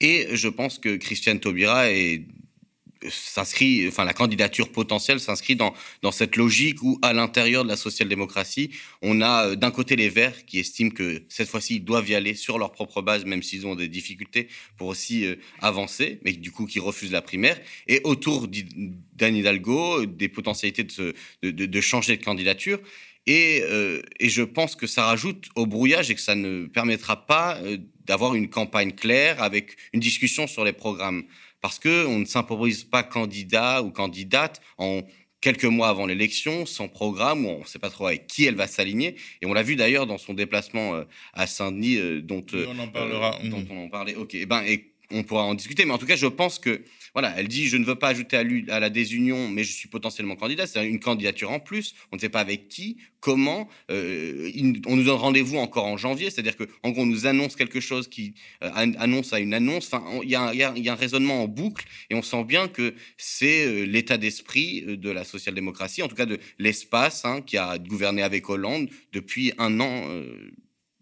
Et 0.00 0.28
je 0.32 0.48
pense 0.48 0.78
que 0.78 0.96
Christiane 0.96 1.40
Taubira 1.40 1.90
est 1.90 2.26
s'inscrit, 3.08 3.88
enfin 3.88 4.04
la 4.04 4.12
candidature 4.12 4.70
potentielle 4.70 5.20
s'inscrit 5.20 5.56
dans, 5.56 5.74
dans 6.02 6.12
cette 6.12 6.36
logique 6.36 6.82
où 6.82 6.98
à 7.02 7.12
l'intérieur 7.12 7.64
de 7.64 7.68
la 7.68 7.76
social-démocratie, 7.76 8.70
on 9.02 9.20
a 9.20 9.46
euh, 9.46 9.56
d'un 9.56 9.70
côté 9.70 9.96
les 9.96 10.08
Verts 10.08 10.44
qui 10.44 10.58
estiment 10.58 10.90
que 10.90 11.22
cette 11.28 11.48
fois-ci 11.48 11.76
ils 11.76 11.84
doivent 11.84 12.08
y 12.08 12.14
aller 12.14 12.34
sur 12.34 12.58
leur 12.58 12.72
propre 12.72 13.02
base, 13.02 13.24
même 13.24 13.42
s'ils 13.42 13.66
ont 13.66 13.74
des 13.74 13.88
difficultés 13.88 14.48
pour 14.76 14.88
aussi 14.88 15.24
euh, 15.24 15.36
avancer, 15.60 16.20
mais 16.24 16.32
du 16.32 16.50
coup 16.50 16.66
qui 16.66 16.78
refusent 16.78 17.12
la 17.12 17.22
primaire, 17.22 17.58
et 17.86 18.00
autour 18.04 18.48
d'Anne 18.48 19.36
Hidalgo 19.36 20.04
des 20.06 20.28
potentialités 20.28 20.84
de, 20.84 21.14
de, 21.42 21.80
changer 21.80 22.16
de 22.16 22.24
candidature. 22.24 22.78
Et, 23.26 23.60
euh, 23.62 24.00
et, 24.18 24.30
je 24.30 24.42
pense 24.42 24.74
que 24.74 24.86
ça 24.86 25.04
rajoute 25.04 25.48
au 25.54 25.66
brouillage 25.66 26.10
et 26.10 26.14
que 26.14 26.20
ça 26.22 26.34
ne 26.34 26.66
permettra 26.66 27.26
pas 27.26 27.58
d'avoir 28.06 28.34
une 28.34 28.48
campagne 28.48 28.92
claire 28.92 29.42
avec 29.42 29.76
une 29.92 30.00
discussion 30.00 30.46
sur 30.46 30.64
les 30.64 30.72
programmes 30.72 31.24
parce 31.60 31.78
qu'on 31.78 32.18
ne 32.18 32.24
s'improvise 32.24 32.84
pas 32.84 33.02
candidat 33.02 33.82
ou 33.82 33.90
candidate 33.90 34.60
en 34.78 35.02
quelques 35.40 35.64
mois 35.64 35.88
avant 35.88 36.06
l'élection, 36.06 36.66
sans 36.66 36.88
programme, 36.88 37.46
où 37.46 37.48
on 37.48 37.60
ne 37.60 37.64
sait 37.64 37.78
pas 37.78 37.90
trop 37.90 38.06
avec 38.06 38.26
qui 38.26 38.44
elle 38.44 38.54
va 38.54 38.66
s'aligner. 38.66 39.16
Et 39.40 39.46
on 39.46 39.52
l'a 39.52 39.62
vu 39.62 39.76
d'ailleurs 39.76 40.06
dans 40.06 40.18
son 40.18 40.34
déplacement 40.34 40.94
euh, 40.94 41.04
à 41.32 41.46
Saint-Denis, 41.46 41.96
euh, 41.96 42.20
dont, 42.20 42.44
on 42.52 42.78
en 42.78 42.88
parlera. 42.88 43.38
Euh, 43.42 43.48
dont 43.48 43.64
on 43.70 43.84
en 43.84 43.88
parlait. 43.88 44.14
Ok, 44.14 44.34
et 44.34 44.42
eh 44.42 44.46
ben, 44.46 44.62
et 44.62 44.92
on 45.10 45.22
pourra 45.22 45.44
en 45.44 45.54
discuter. 45.54 45.84
Mais 45.84 45.92
en 45.92 45.98
tout 45.98 46.06
cas, 46.06 46.16
je 46.16 46.26
pense 46.26 46.58
que 46.58 46.82
voilà, 47.14 47.34
elle 47.36 47.48
dit 47.48 47.66
je 47.66 47.76
ne 47.76 47.84
veux 47.84 47.96
pas 47.96 48.08
ajouter 48.08 48.36
à, 48.36 48.74
à 48.74 48.80
la 48.80 48.90
désunion, 48.90 49.48
mais 49.48 49.64
je 49.64 49.72
suis 49.72 49.88
potentiellement 49.88 50.36
candidat. 50.36 50.66
C'est 50.66 50.86
une 50.86 51.00
candidature 51.00 51.50
en 51.50 51.60
plus. 51.60 51.94
On 52.12 52.16
ne 52.16 52.20
sait 52.20 52.28
pas 52.28 52.40
avec 52.40 52.68
qui, 52.68 52.98
comment. 53.20 53.68
Euh, 53.90 54.50
on 54.86 54.96
nous 54.96 55.04
donne 55.04 55.16
rendez-vous 55.16 55.58
encore 55.58 55.86
en 55.86 55.96
janvier, 55.96 56.30
c'est-à-dire 56.30 56.56
que 56.56 56.64
gros, 56.64 57.02
on 57.02 57.06
nous 57.06 57.26
annonce 57.26 57.56
quelque 57.56 57.80
chose 57.80 58.08
qui 58.08 58.34
euh, 58.62 58.70
annonce 58.74 59.32
à 59.32 59.40
une 59.40 59.54
annonce. 59.54 59.92
Enfin, 59.92 60.04
il 60.22 60.28
y, 60.28 60.32
y, 60.32 60.88
a 60.88 60.92
un 60.92 60.94
raisonnement 60.94 61.44
en 61.44 61.48
boucle, 61.48 61.84
et 62.10 62.14
on 62.14 62.22
sent 62.22 62.44
bien 62.44 62.68
que 62.68 62.94
c'est 63.16 63.66
euh, 63.66 63.84
l'état 63.84 64.18
d'esprit 64.18 64.82
de 64.86 65.10
la 65.10 65.24
social-démocratie, 65.24 66.02
en 66.02 66.08
tout 66.08 66.16
cas 66.16 66.26
de 66.26 66.38
l'espace 66.58 67.24
hein, 67.24 67.42
qui 67.42 67.56
a 67.56 67.78
gouverné 67.78 68.22
avec 68.22 68.48
Hollande 68.48 68.88
depuis 69.12 69.52
un 69.58 69.80
an 69.80 70.04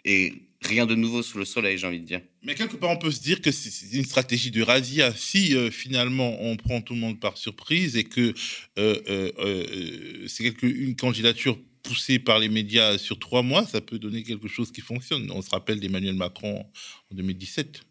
et 0.04 0.47
rien 0.62 0.86
de 0.86 0.94
nouveau 0.94 1.22
sous 1.22 1.38
le 1.38 1.44
soleil, 1.44 1.78
j'ai 1.78 1.86
envie 1.86 2.00
de 2.00 2.06
dire. 2.06 2.20
Mais 2.42 2.54
quelque 2.54 2.76
part, 2.76 2.90
on 2.90 2.96
peut 2.96 3.10
se 3.10 3.20
dire 3.20 3.40
que 3.40 3.50
c'est 3.50 3.96
une 3.96 4.04
stratégie 4.04 4.50
de 4.50 4.62
razzia. 4.62 5.14
Si 5.14 5.54
euh, 5.54 5.70
finalement 5.70 6.36
on 6.40 6.56
prend 6.56 6.80
tout 6.80 6.94
le 6.94 7.00
monde 7.00 7.20
par 7.20 7.36
surprise 7.36 7.96
et 7.96 8.04
que 8.04 8.34
euh, 8.78 9.00
euh, 9.08 10.26
c'est 10.26 10.62
une 10.62 10.96
candidature 10.96 11.58
poussée 11.82 12.18
par 12.18 12.38
les 12.38 12.48
médias 12.48 12.98
sur 12.98 13.18
trois 13.18 13.42
mois, 13.42 13.66
ça 13.66 13.80
peut 13.80 13.98
donner 13.98 14.22
quelque 14.22 14.48
chose 14.48 14.72
qui 14.72 14.80
fonctionne. 14.80 15.30
On 15.30 15.42
se 15.42 15.50
rappelle 15.50 15.80
d'Emmanuel 15.80 16.14
Macron 16.14 16.66
en 17.10 17.14
2017 17.14 17.82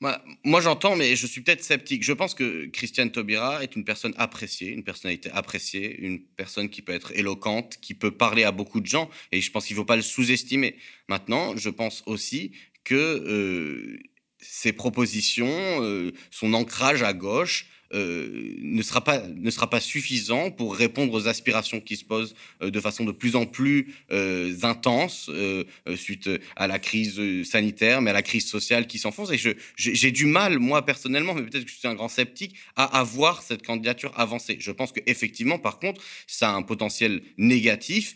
moi, 0.00 0.60
j'entends, 0.62 0.96
mais 0.96 1.14
je 1.14 1.26
suis 1.26 1.42
peut-être 1.42 1.62
sceptique. 1.62 2.02
Je 2.02 2.12
pense 2.12 2.34
que 2.34 2.66
Christiane 2.66 3.10
Taubira 3.10 3.62
est 3.62 3.76
une 3.76 3.84
personne 3.84 4.14
appréciée, 4.16 4.68
une 4.68 4.82
personnalité 4.82 5.30
appréciée, 5.30 6.00
une 6.00 6.20
personne 6.20 6.70
qui 6.70 6.80
peut 6.80 6.92
être 6.92 7.12
éloquente, 7.14 7.76
qui 7.82 7.92
peut 7.92 8.10
parler 8.10 8.44
à 8.44 8.50
beaucoup 8.50 8.80
de 8.80 8.86
gens, 8.86 9.10
et 9.30 9.42
je 9.42 9.50
pense 9.50 9.66
qu'il 9.66 9.76
ne 9.76 9.80
faut 9.80 9.86
pas 9.86 9.96
le 9.96 10.02
sous-estimer. 10.02 10.76
Maintenant, 11.08 11.54
je 11.56 11.68
pense 11.68 12.02
aussi 12.06 12.52
que 12.82 12.94
euh, 12.94 13.98
ses 14.40 14.72
propositions, 14.72 15.82
euh, 15.82 16.12
son 16.30 16.54
ancrage 16.54 17.02
à 17.02 17.12
gauche, 17.12 17.66
euh, 17.92 18.54
ne, 18.60 18.82
sera 18.82 19.02
pas, 19.02 19.20
ne 19.26 19.50
sera 19.50 19.68
pas 19.68 19.80
suffisant 19.80 20.52
pour 20.52 20.76
répondre 20.76 21.12
aux 21.12 21.26
aspirations 21.26 21.80
qui 21.80 21.96
se 21.96 22.04
posent 22.04 22.36
euh, 22.62 22.70
de 22.70 22.80
façon 22.80 23.04
de 23.04 23.10
plus 23.10 23.34
en 23.34 23.46
plus 23.46 23.94
euh, 24.12 24.54
intense 24.62 25.28
suite 25.96 26.30
à 26.56 26.66
la 26.68 26.78
crise 26.78 27.20
sanitaire, 27.44 28.00
mais 28.00 28.10
à 28.10 28.12
la 28.12 28.22
crise 28.22 28.46
sociale 28.46 28.86
qui 28.86 28.98
s'enfonce. 28.98 29.30
Et 29.32 29.38
j'ai 29.76 30.10
du 30.12 30.26
mal, 30.26 30.58
moi 30.58 30.84
personnellement, 30.84 31.34
mais 31.34 31.42
peut-être 31.42 31.64
que 31.64 31.70
je 31.70 31.76
suis 31.76 31.88
un 31.88 31.94
grand 31.94 32.08
sceptique, 32.08 32.54
à 32.76 32.84
avoir 32.98 33.42
cette 33.42 33.66
candidature 33.66 34.12
avancée. 34.16 34.56
Je 34.60 34.70
pense 34.70 34.92
qu'effectivement, 34.92 35.58
par 35.58 35.78
contre, 35.78 36.00
ça 36.26 36.50
a 36.50 36.54
un 36.54 36.62
potentiel 36.62 37.22
négatif 37.38 38.14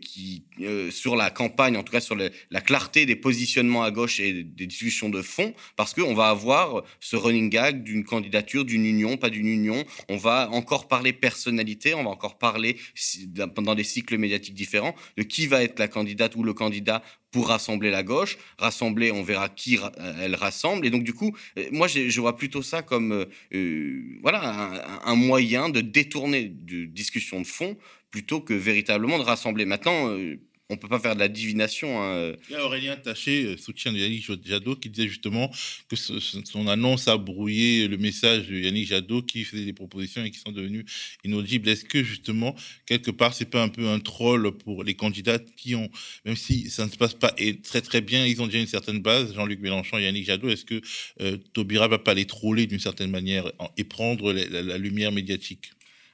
qui, 0.00 0.44
sur 0.90 1.16
la 1.16 1.30
campagne, 1.30 1.76
en 1.76 1.82
tout 1.82 1.92
cas 1.92 2.00
sur 2.00 2.16
la 2.16 2.60
clarté 2.60 3.06
des 3.06 3.16
positionnements 3.16 3.82
à 3.82 3.90
gauche 3.90 4.20
et 4.20 4.44
des 4.44 4.66
discussions 4.66 5.08
de 5.08 5.22
fond, 5.22 5.54
parce 5.76 5.94
qu'on 5.94 6.14
va 6.14 6.28
avoir 6.28 6.84
ce 7.00 7.16
running 7.16 7.50
gag 7.50 7.82
d'une 7.82 8.04
candidature, 8.04 8.64
d'une 8.64 8.84
union 8.84 8.99
pas 9.16 9.30
d'une 9.30 9.48
union. 9.48 9.84
On 10.08 10.16
va 10.16 10.48
encore 10.50 10.88
parler 10.88 11.12
personnalité, 11.12 11.94
on 11.94 12.04
va 12.04 12.10
encore 12.10 12.38
parler 12.38 12.76
pendant 13.54 13.74
des 13.74 13.84
cycles 13.84 14.18
médiatiques 14.18 14.54
différents 14.54 14.94
de 15.16 15.22
qui 15.22 15.46
va 15.46 15.62
être 15.62 15.78
la 15.78 15.88
candidate 15.88 16.36
ou 16.36 16.42
le 16.42 16.54
candidat 16.54 17.02
pour 17.30 17.48
rassembler 17.48 17.90
la 17.90 18.02
gauche. 18.02 18.38
Rassembler, 18.58 19.12
on 19.12 19.22
verra 19.22 19.48
qui 19.48 19.78
elle 20.20 20.34
rassemble. 20.34 20.86
Et 20.86 20.90
donc, 20.90 21.04
du 21.04 21.14
coup, 21.14 21.36
euh, 21.58 21.68
moi, 21.70 21.86
je 21.88 22.20
vois 22.20 22.36
plutôt 22.36 22.62
ça 22.62 22.82
comme 22.82 23.12
euh, 23.12 23.24
euh, 23.54 24.18
voilà, 24.22 25.00
un, 25.04 25.14
moyen 25.14 25.68
de 25.68 25.80
détourner 25.80 26.44
de 26.44 26.84
discussion 26.84 27.40
de 27.40 27.46
fond 27.46 27.76
plutôt 28.10 28.40
que 28.40 28.54
véritablement 28.54 29.18
de 29.18 29.22
rassembler. 29.22 29.64
Maintenant, 29.64 30.16
on 30.70 30.76
peut 30.76 30.88
pas 30.88 31.00
faire 31.00 31.14
de 31.14 31.20
la 31.20 31.28
divination. 31.28 31.88
Il 32.48 32.52
y 32.52 32.56
a 32.56 32.64
Aurélien 32.64 32.96
Taché, 32.96 33.44
euh, 33.44 33.56
soutien 33.56 33.92
de 33.92 33.98
Yannick 33.98 34.24
Jadot, 34.46 34.76
qui 34.76 34.88
disait 34.88 35.08
justement 35.08 35.50
que 35.88 35.96
son 35.96 36.68
annonce 36.68 37.08
a 37.08 37.16
brouillé 37.16 37.88
le 37.88 37.98
message 37.98 38.48
de 38.48 38.56
Yannick 38.56 38.88
Jadot 38.88 39.22
qui 39.22 39.44
faisait 39.44 39.64
des 39.64 39.72
propositions 39.72 40.24
et 40.24 40.30
qui 40.30 40.38
sont 40.38 40.52
devenues 40.52 40.84
inaudibles. 41.24 41.68
Est-ce 41.68 41.84
que 41.84 42.02
justement, 42.02 42.54
quelque 42.86 43.10
part, 43.10 43.34
c'est 43.34 43.50
pas 43.50 43.62
un 43.62 43.68
peu 43.68 43.88
un 43.88 43.98
troll 43.98 44.52
pour 44.52 44.84
les 44.84 44.94
candidats 44.94 45.38
qui 45.56 45.74
ont, 45.74 45.90
même 46.24 46.36
si 46.36 46.70
ça 46.70 46.86
ne 46.86 46.90
se 46.90 46.96
passe 46.96 47.14
pas 47.14 47.34
très 47.62 47.82
très 47.82 48.00
bien, 48.00 48.26
ils 48.26 48.40
ont 48.40 48.46
déjà 48.46 48.58
une 48.58 48.66
certaine 48.66 49.00
base, 49.00 49.34
Jean-Luc 49.34 49.60
Mélenchon 49.60 49.98
et 49.98 50.04
Yannick 50.04 50.26
Jadot, 50.26 50.48
est-ce 50.48 50.64
que 50.64 50.80
euh, 51.20 51.36
Taubira 51.52 51.88
va 51.88 51.98
pas 51.98 52.14
les 52.14 52.26
troller 52.26 52.66
d'une 52.66 52.80
certaine 52.80 53.10
manière 53.10 53.50
et 53.76 53.84
prendre 53.84 54.32
la 54.32 54.78
lumière 54.78 55.12
médiatique? 55.12 55.72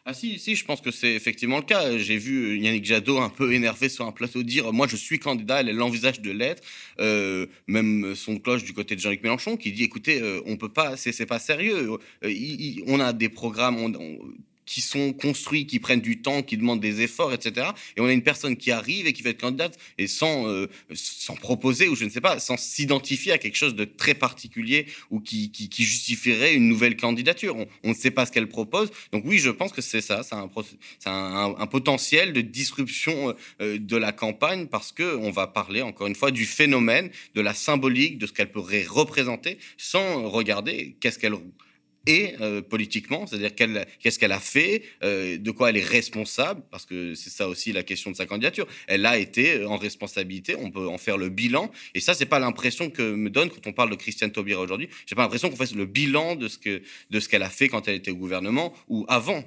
Ah 0.08 0.14
si, 0.14 0.38
si, 0.38 0.54
je 0.54 0.64
pense 0.64 0.80
que 0.80 0.92
c'est 0.92 1.14
effectivement 1.14 1.56
le 1.56 1.64
cas. 1.64 1.98
J'ai 1.98 2.16
vu 2.16 2.60
Yannick 2.60 2.84
Jadot 2.84 3.18
un 3.18 3.28
peu 3.28 3.52
énervé 3.52 3.88
sur 3.88 4.06
un 4.06 4.12
plateau 4.12 4.44
dire 4.44 4.72
moi 4.72 4.86
je 4.86 4.94
suis 4.94 5.18
candidat, 5.18 5.62
elle 5.62 5.74
l'envisage 5.74 6.20
de 6.20 6.30
l'être. 6.30 6.62
Euh, 7.00 7.46
même 7.66 8.14
son 8.14 8.38
cloche 8.38 8.62
du 8.62 8.72
côté 8.72 8.94
de 8.94 9.00
Jean-Luc 9.00 9.24
Mélenchon 9.24 9.56
qui 9.56 9.72
dit 9.72 9.82
écoutez, 9.82 10.22
euh, 10.22 10.40
on 10.46 10.56
peut 10.56 10.68
pas, 10.68 10.96
c'est 10.96 11.26
pas 11.26 11.40
sérieux. 11.40 11.98
Euh, 12.22 12.82
on 12.86 13.00
a 13.00 13.12
des 13.12 13.28
programmes, 13.28 13.78
on, 13.78 14.18
qui 14.66 14.80
sont 14.80 15.12
construits, 15.12 15.66
qui 15.66 15.78
prennent 15.78 16.00
du 16.00 16.20
temps, 16.20 16.42
qui 16.42 16.56
demandent 16.56 16.80
des 16.80 17.00
efforts, 17.00 17.32
etc. 17.32 17.68
Et 17.96 18.00
on 18.00 18.06
a 18.06 18.12
une 18.12 18.22
personne 18.22 18.56
qui 18.56 18.70
arrive 18.70 19.06
et 19.06 19.12
qui 19.12 19.22
va 19.22 19.30
être 19.30 19.40
candidate 19.40 19.78
et 19.96 20.06
sans, 20.08 20.48
euh, 20.48 20.68
sans 20.92 21.36
proposer 21.36 21.88
ou 21.88 21.94
je 21.94 22.04
ne 22.04 22.10
sais 22.10 22.20
pas, 22.20 22.38
sans 22.38 22.56
s'identifier 22.56 23.32
à 23.32 23.38
quelque 23.38 23.56
chose 23.56 23.74
de 23.74 23.84
très 23.84 24.14
particulier 24.14 24.86
ou 25.10 25.20
qui, 25.20 25.50
qui, 25.50 25.68
qui 25.68 25.84
justifierait 25.84 26.54
une 26.54 26.68
nouvelle 26.68 26.96
candidature. 26.96 27.56
On, 27.84 27.88
ne 27.88 27.94
sait 27.94 28.10
pas 28.10 28.26
ce 28.26 28.32
qu'elle 28.32 28.48
propose. 28.48 28.90
Donc 29.12 29.22
oui, 29.24 29.38
je 29.38 29.50
pense 29.50 29.72
que 29.72 29.80
c'est 29.80 30.00
ça, 30.00 30.22
c'est 30.22 30.34
un, 30.34 30.50
un, 31.06 31.54
un, 31.58 31.66
potentiel 31.66 32.32
de 32.32 32.40
disruption 32.40 33.34
euh, 33.60 33.78
de 33.78 33.96
la 33.96 34.12
campagne 34.12 34.66
parce 34.66 34.92
que 34.92 35.16
on 35.16 35.30
va 35.30 35.46
parler 35.46 35.82
encore 35.82 36.08
une 36.08 36.14
fois 36.14 36.30
du 36.30 36.44
phénomène, 36.44 37.10
de 37.34 37.40
la 37.40 37.54
symbolique, 37.54 38.18
de 38.18 38.26
ce 38.26 38.32
qu'elle 38.32 38.50
pourrait 38.50 38.84
représenter, 38.84 39.58
sans 39.76 40.28
regarder 40.28 40.96
qu'est-ce 41.00 41.18
qu'elle 41.18 41.34
et 42.06 42.34
euh, 42.40 42.62
politiquement, 42.62 43.26
c'est-à-dire 43.26 43.54
qu'est-ce 43.54 44.18
qu'elle 44.18 44.32
a 44.32 44.40
fait, 44.40 44.82
euh, 45.02 45.38
de 45.38 45.50
quoi 45.50 45.70
elle 45.70 45.76
est 45.76 45.84
responsable, 45.84 46.62
parce 46.70 46.86
que 46.86 47.14
c'est 47.14 47.30
ça 47.30 47.48
aussi 47.48 47.72
la 47.72 47.82
question 47.82 48.10
de 48.10 48.16
sa 48.16 48.26
candidature. 48.26 48.66
Elle 48.86 49.04
a 49.06 49.18
été 49.18 49.56
euh, 49.56 49.68
en 49.68 49.76
responsabilité, 49.76 50.54
on 50.56 50.70
peut 50.70 50.88
en 50.88 50.98
faire 50.98 51.18
le 51.18 51.28
bilan, 51.28 51.70
et 51.94 52.00
ça 52.00 52.14
c'est 52.14 52.26
pas 52.26 52.38
l'impression 52.38 52.90
que 52.90 53.02
me 53.02 53.30
donne 53.30 53.50
quand 53.50 53.66
on 53.66 53.72
parle 53.72 53.90
de 53.90 53.96
Christiane 53.96 54.30
Taubira 54.30 54.60
aujourd'hui. 54.60 54.88
J'ai 55.06 55.16
pas 55.16 55.22
l'impression 55.22 55.50
qu'on 55.50 55.56
fasse 55.56 55.74
le 55.74 55.86
bilan 55.86 56.36
de 56.36 56.48
ce 56.48 56.58
que 56.58 56.82
de 57.10 57.20
ce 57.20 57.28
qu'elle 57.28 57.42
a 57.42 57.50
fait 57.50 57.68
quand 57.68 57.88
elle 57.88 57.96
était 57.96 58.10
au 58.10 58.16
gouvernement 58.16 58.72
ou 58.88 59.04
avant. 59.08 59.44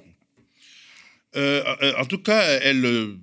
en 1.34 2.04
tout 2.06 2.18
cas, 2.18 2.42
elle 2.62 3.16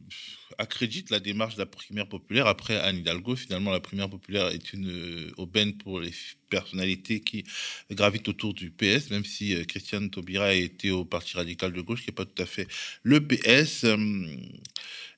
accrédite 0.57 1.09
la 1.09 1.19
démarche 1.19 1.55
de 1.55 1.59
la 1.59 1.65
primaire 1.65 2.07
populaire 2.07 2.47
après 2.47 2.77
Anne 2.77 2.97
Hidalgo. 2.97 3.35
Finalement, 3.35 3.71
la 3.71 3.79
primaire 3.79 4.09
populaire 4.09 4.47
est 4.47 4.73
une 4.73 4.89
euh, 4.89 5.31
aubaine 5.37 5.73
pour 5.77 5.99
les 5.99 6.11
personnalités 6.49 7.19
qui 7.19 7.43
gravitent 7.91 8.27
autour 8.27 8.53
du 8.53 8.71
PS, 8.71 9.09
même 9.09 9.25
si 9.25 9.53
euh, 9.53 9.63
Christiane 9.65 10.09
Taubira 10.09 10.53
été 10.53 10.91
au 10.91 11.05
Parti 11.05 11.35
radical 11.35 11.73
de 11.73 11.81
gauche, 11.81 12.01
qui 12.01 12.09
n'est 12.09 12.15
pas 12.15 12.25
tout 12.25 12.41
à 12.41 12.45
fait 12.45 12.67
le 13.03 13.25
PS. 13.25 13.83
Euh, 13.83 13.97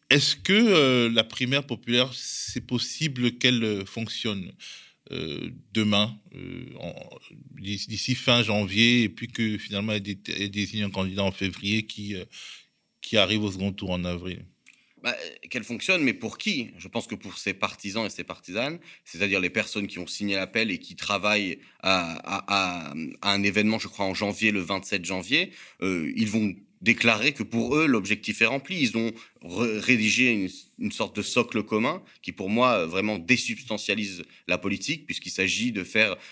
est-ce 0.09 0.35
que 0.35 1.07
la 1.07 1.23
primaire 1.23 1.63
populaire, 1.63 2.11
c'est 2.15 2.65
possible 2.65 3.37
qu'elle 3.37 3.85
fonctionne 3.85 4.51
demain, 5.71 6.17
d'ici 7.59 8.15
fin 8.15 8.41
janvier, 8.41 9.03
et 9.03 9.09
puis 9.09 9.27
que 9.27 9.59
finalement 9.59 9.91
elle, 9.91 10.01
désigne 10.49 10.85
un 10.85 10.89
candidat 10.89 11.23
en 11.23 11.31
février 11.31 11.85
qui 11.85 13.17
arrive 13.17 13.43
au 13.43 13.51
second 13.51 13.71
tour 13.71 13.91
en 13.91 14.03
avril? 14.03 14.43
Bah, 15.03 15.15
qu'elle 15.49 15.63
fonctionne, 15.63 16.03
mais 16.03 16.13
pour 16.13 16.37
qui? 16.37 16.71
Je 16.77 16.87
pense 16.87 17.07
que 17.07 17.15
pour 17.15 17.37
ses 17.37 17.53
partisans 17.53 18.05
et 18.05 18.09
ses 18.09 18.23
partisanes, 18.23 18.79
c'est-à-dire 19.05 19.39
les 19.39 19.49
personnes 19.49 19.87
qui 19.87 19.99
ont 19.99 20.07
signé 20.07 20.35
l'appel 20.35 20.71
et 20.71 20.77
qui 20.77 20.95
travaillent 20.95 21.59
à, 21.81 22.93
un 23.21 23.43
événement, 23.43 23.79
je 23.79 23.87
crois, 23.87 24.05
en 24.05 24.13
janvier, 24.13 24.51
le 24.51 24.61
27 24.61 25.05
janvier, 25.05 25.51
euh, 25.81 26.11
ils 26.15 26.29
vont 26.29 26.53
déclarer 26.81 27.33
que 27.33 27.43
pour 27.43 27.75
eux, 27.75 27.85
l'objectif 27.87 28.41
est 28.41 28.45
rempli. 28.45 28.79
Ils 28.81 28.97
ont 28.97 29.11
rédigé 29.41 30.49
une, 30.77 30.91
sorte 30.91 31.15
de 31.15 31.21
socle 31.21 31.63
commun 31.63 32.01
qui, 32.21 32.31
pour 32.31 32.49
moi, 32.49 32.85
vraiment 32.85 33.17
désubstantialise 33.17 34.23
la 34.47 34.57
politique, 34.57 35.05
puisqu'il 35.05 35.31
s'agit 35.31 35.71
de 35.71 35.85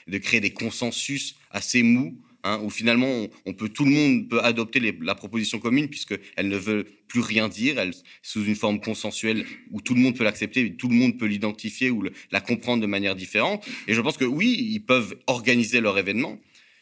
de 0.07 0.17
créer 0.17 0.39
des 0.39 0.51
consensus 0.51 1.35
assez 1.51 1.83
mous 1.83 2.17
Hein, 2.47 2.61
où 2.63 2.69
finalement 2.69 3.27
on, 3.45 3.53
peut 3.53 3.67
tout 3.67 3.83
le 3.83 3.91
monde 3.91 4.29
peut 4.29 4.39
adopter 4.41 4.79
la 5.01 5.15
proposition 5.15 5.59
commune 5.59 5.89
puisqu'elle 5.89 6.47
ne 6.47 6.55
veut 6.55 6.85
plus 7.09 7.19
rien 7.19 7.49
dire, 7.49 7.77
elle 7.77 7.93
sous 8.21 8.45
une 8.45 8.55
forme 8.55 8.79
consensuelle 8.79 9.45
où 9.71 9.81
tout 9.81 9.93
le 9.93 9.99
monde 9.99 10.15
peut 10.15 10.23
l'accepter, 10.23 10.73
tout 10.75 10.87
le 10.87 10.95
monde 10.95 11.17
peut 11.17 11.25
l'identifier 11.25 11.89
ou 11.89 12.05
la 12.31 12.39
comprendre 12.39 12.81
de 12.81 12.87
manière 12.87 13.17
différente. 13.17 13.67
Et 13.89 13.93
je 13.93 13.99
pense 13.99 14.15
que 14.15 14.23
oui, 14.23 14.55
ils 14.71 14.79
peuvent 14.79 15.17
organiser 15.27 15.81
leur 15.81 15.97
événement 15.97 16.39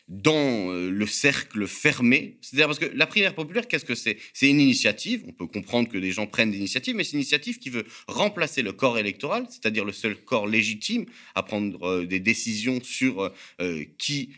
dans 0.08 0.70
euh, 0.70 0.92
le 0.92 1.08
cercle 1.08 1.66
fermé. 1.66 2.38
C'est-à-dire 2.42 2.68
parce 2.68 2.78
que 2.78 2.92
la 2.94 3.08
primaire 3.08 3.34
populaire, 3.34 3.68
qu'est-ce 3.68 3.86
que 3.86 3.96
c'est? 3.96 4.18
C'est 4.34 4.48
une 4.48 4.60
initiative. 4.60 5.24
On 5.28 5.32
peut 5.32 5.48
comprendre 5.48 5.90
que 5.90 5.98
les 5.98 6.12
gens 6.12 6.28
prennent 6.28 6.51
des 6.51 6.60
initiatives, 6.60 6.96
mais 6.96 7.04
c'est 7.04 7.14
une 7.14 7.22
initiative 7.22 7.58
qui 7.58 7.72
veut 7.72 7.86
remplacer 8.08 8.62
le 8.62 8.72
corps 8.72 9.00
électoral, 9.00 9.48
c'est-à-dire 9.50 9.84
le 9.84 9.94
seul 9.94 10.16
corps 10.16 10.46
légitime 10.46 11.06
à 11.34 11.42
prendre 11.42 11.84
euh, 11.88 12.06
des 12.06 12.20
décisions 12.20 12.80
sur 12.84 13.32
euh, 13.62 13.84
qui 13.98 14.30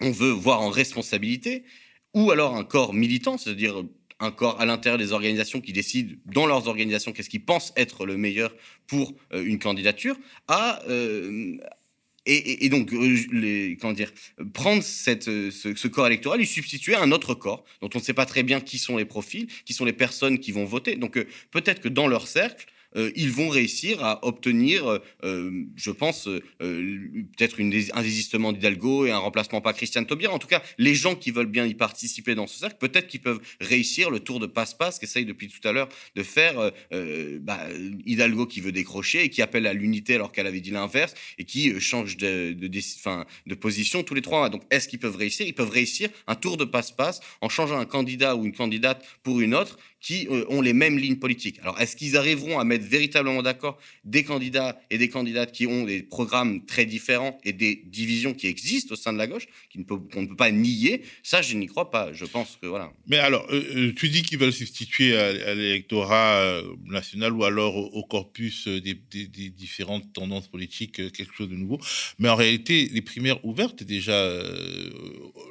on 0.00 0.10
veut 0.10 0.30
voir 0.30 0.60
en 0.60 0.70
responsabilité, 0.70 1.64
ou 2.14 2.30
alors 2.30 2.56
un 2.56 2.64
corps 2.64 2.94
militant, 2.94 3.38
c'est-à-dire 3.38 3.82
un 4.20 4.30
corps 4.30 4.60
à 4.60 4.66
l'intérieur 4.66 4.98
des 4.98 5.12
organisations 5.12 5.60
qui 5.60 5.72
décident 5.72 6.14
dans 6.26 6.46
leurs 6.46 6.68
organisations 6.68 7.12
qu'est-ce 7.12 7.30
qu'ils 7.30 7.44
pensent 7.44 7.72
être 7.76 8.06
le 8.06 8.16
meilleur 8.16 8.54
pour 8.86 9.14
euh, 9.32 9.44
une 9.44 9.58
candidature, 9.58 10.16
à 10.48 10.82
euh, 10.88 11.56
et, 12.26 12.70
donc, 12.70 12.90
euh, 12.94 13.76
comment 13.78 13.92
dire, 13.92 14.10
prendre 14.54 14.82
cette, 14.82 15.24
ce, 15.24 15.50
ce, 15.50 15.88
corps 15.88 16.06
électoral 16.06 16.40
et 16.40 16.46
substituer 16.46 16.94
un 16.94 17.12
autre 17.12 17.34
corps 17.34 17.66
dont 17.82 17.90
on 17.94 17.98
ne 17.98 18.02
sait 18.02 18.14
pas 18.14 18.24
très 18.24 18.42
bien 18.42 18.60
qui 18.60 18.78
sont 18.78 18.96
les 18.96 19.04
profils, 19.04 19.46
qui 19.66 19.74
sont 19.74 19.84
les 19.84 19.92
personnes 19.92 20.38
qui 20.38 20.50
vont 20.50 20.64
voter. 20.64 20.96
Donc, 20.96 21.22
peut-être 21.50 21.82
que 21.82 21.88
dans 21.90 22.06
leur 22.06 22.26
cercle, 22.26 22.64
euh, 22.96 23.10
ils 23.16 23.30
vont 23.30 23.48
réussir 23.48 24.04
à 24.04 24.24
obtenir, 24.26 24.86
euh, 24.86 24.98
euh, 25.24 25.64
je 25.76 25.90
pense, 25.90 26.28
peut-être 26.58 27.60
un 27.60 28.02
désistement 28.02 28.52
d'Hidalgo 28.52 29.06
et 29.06 29.10
un 29.10 29.18
remplacement 29.18 29.60
par 29.60 29.74
Christiane 29.74 30.06
Taubira. 30.06 30.32
En 30.32 30.38
tout 30.38 30.46
cas, 30.46 30.62
les 30.78 30.94
gens 30.94 31.14
qui 31.14 31.30
veulent 31.30 31.46
bien 31.46 31.66
y 31.66 31.74
participer 31.74 32.34
dans 32.34 32.46
ce 32.46 32.58
cercle, 32.58 32.76
peut-être 32.78 33.06
qu'ils 33.06 33.20
peuvent 33.20 33.40
réussir 33.60 34.10
le 34.10 34.20
tour 34.20 34.40
de 34.40 34.46
passe-passe 34.46 34.98
qu'essaye 34.98 35.24
depuis 35.24 35.48
tout 35.48 35.66
à 35.66 35.72
l'heure 35.72 35.88
de 36.14 36.22
faire 36.22 36.72
bah, 37.40 37.60
Hidalgo 38.06 38.46
qui 38.46 38.60
veut 38.60 38.72
décrocher 38.72 39.24
et 39.24 39.28
qui 39.28 39.42
appelle 39.42 39.66
à 39.66 39.72
l'unité 39.72 40.14
alors 40.14 40.32
qu'elle 40.32 40.46
avait 40.46 40.60
dit 40.60 40.70
l'inverse 40.70 41.14
et 41.38 41.44
qui 41.44 41.78
change 41.80 42.16
de, 42.16 43.54
position 43.54 44.02
tous 44.02 44.14
les 44.14 44.22
trois. 44.22 44.48
Donc, 44.48 44.62
est-ce 44.70 44.88
qu'ils 44.88 44.98
peuvent 44.98 45.16
réussir? 45.16 45.46
Ils 45.46 45.54
peuvent 45.54 45.70
réussir 45.70 46.08
un 46.26 46.34
tour 46.34 46.56
de 46.56 46.64
passe-passe 46.64 47.20
en 47.40 47.48
changeant 47.48 47.78
un 47.78 47.86
candidat 47.86 48.36
ou 48.36 48.44
une 48.44 48.54
candidate 48.54 49.04
pour 49.22 49.40
une 49.40 49.54
autre 49.54 49.78
qui 50.04 50.28
euh, 50.30 50.44
ont 50.50 50.60
les 50.60 50.74
mêmes 50.74 50.98
lignes 50.98 51.16
politiques. 51.16 51.58
Alors, 51.62 51.80
est-ce 51.80 51.96
qu'ils 51.96 52.18
arriveront 52.18 52.58
à 52.58 52.64
mettre 52.64 52.84
véritablement 52.84 53.42
d'accord 53.42 53.78
des 54.04 54.22
candidats 54.22 54.78
et 54.90 54.98
des 54.98 55.08
candidates 55.08 55.50
qui 55.50 55.66
ont 55.66 55.84
des 55.84 56.02
programmes 56.02 56.66
très 56.66 56.84
différents 56.84 57.38
et 57.42 57.54
des 57.54 57.82
divisions 57.86 58.34
qui 58.34 58.46
existent 58.46 58.92
au 58.92 58.96
sein 58.96 59.14
de 59.14 59.18
la 59.18 59.26
gauche, 59.26 59.46
qu'on 59.72 60.20
ne 60.20 60.26
peut 60.26 60.36
pas 60.36 60.50
nier? 60.50 61.04
Ça, 61.22 61.40
je 61.40 61.56
n'y 61.56 61.68
crois 61.68 61.90
pas. 61.90 62.12
Je 62.12 62.26
pense 62.26 62.58
que 62.60 62.66
voilà. 62.66 62.92
Mais 63.06 63.16
alors, 63.16 63.46
euh, 63.50 63.64
euh, 63.76 63.92
tu 63.96 64.10
dis 64.10 64.22
qu'ils 64.22 64.36
veulent 64.36 64.52
substituer 64.52 65.16
à, 65.16 65.54
l'électorat 65.54 66.60
national 66.84 67.32
ou 67.32 67.44
alors 67.44 67.74
au, 67.74 68.04
corpus 68.04 68.68
des, 68.68 68.94
différentes 69.56 70.12
tendances 70.12 70.48
politiques 70.48 70.96
quelque 71.12 71.34
chose 71.34 71.48
de 71.48 71.56
nouveau. 71.56 71.80
Mais 72.18 72.28
en 72.28 72.36
réalité, 72.36 72.90
les 72.92 73.00
primaires 73.00 73.42
ouvertes 73.42 73.82
déjà 73.82 74.14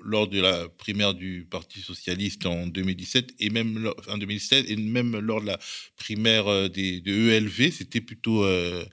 lors 0.03 0.27
de 0.27 0.39
la 0.39 0.69
primaire 0.69 1.15
du 1.15 1.47
Parti 1.49 1.79
socialiste 1.79 2.45
en 2.45 2.67
2017 2.67 3.33
et 3.39 3.49
même 3.49 3.91
en 4.07 4.17
2017 4.19 4.42
et 4.51 4.75
même 4.75 5.17
lors 5.19 5.41
de 5.41 5.47
la 5.47 5.59
primaire 5.95 6.47
euh, 6.47 6.67
des, 6.67 6.99
de 6.99 7.29
ELV, 7.29 7.71
c'était 7.71 8.01
plutôt 8.01 8.43
euh, 8.43 8.83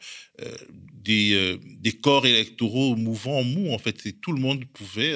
euh, 0.41 1.57
des, 1.63 1.93
corps 1.93 2.27
électoraux 2.27 2.97
mouvants, 2.97 3.43
mous. 3.43 3.73
En 3.73 3.79
fait, 3.79 3.97
c'est 4.01 4.21
tout 4.21 4.33
le 4.33 4.41
monde 4.41 4.65
pouvait 4.67 5.13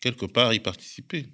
quelque 0.00 0.26
part 0.26 0.52
y 0.52 0.60
participer. 0.60 1.26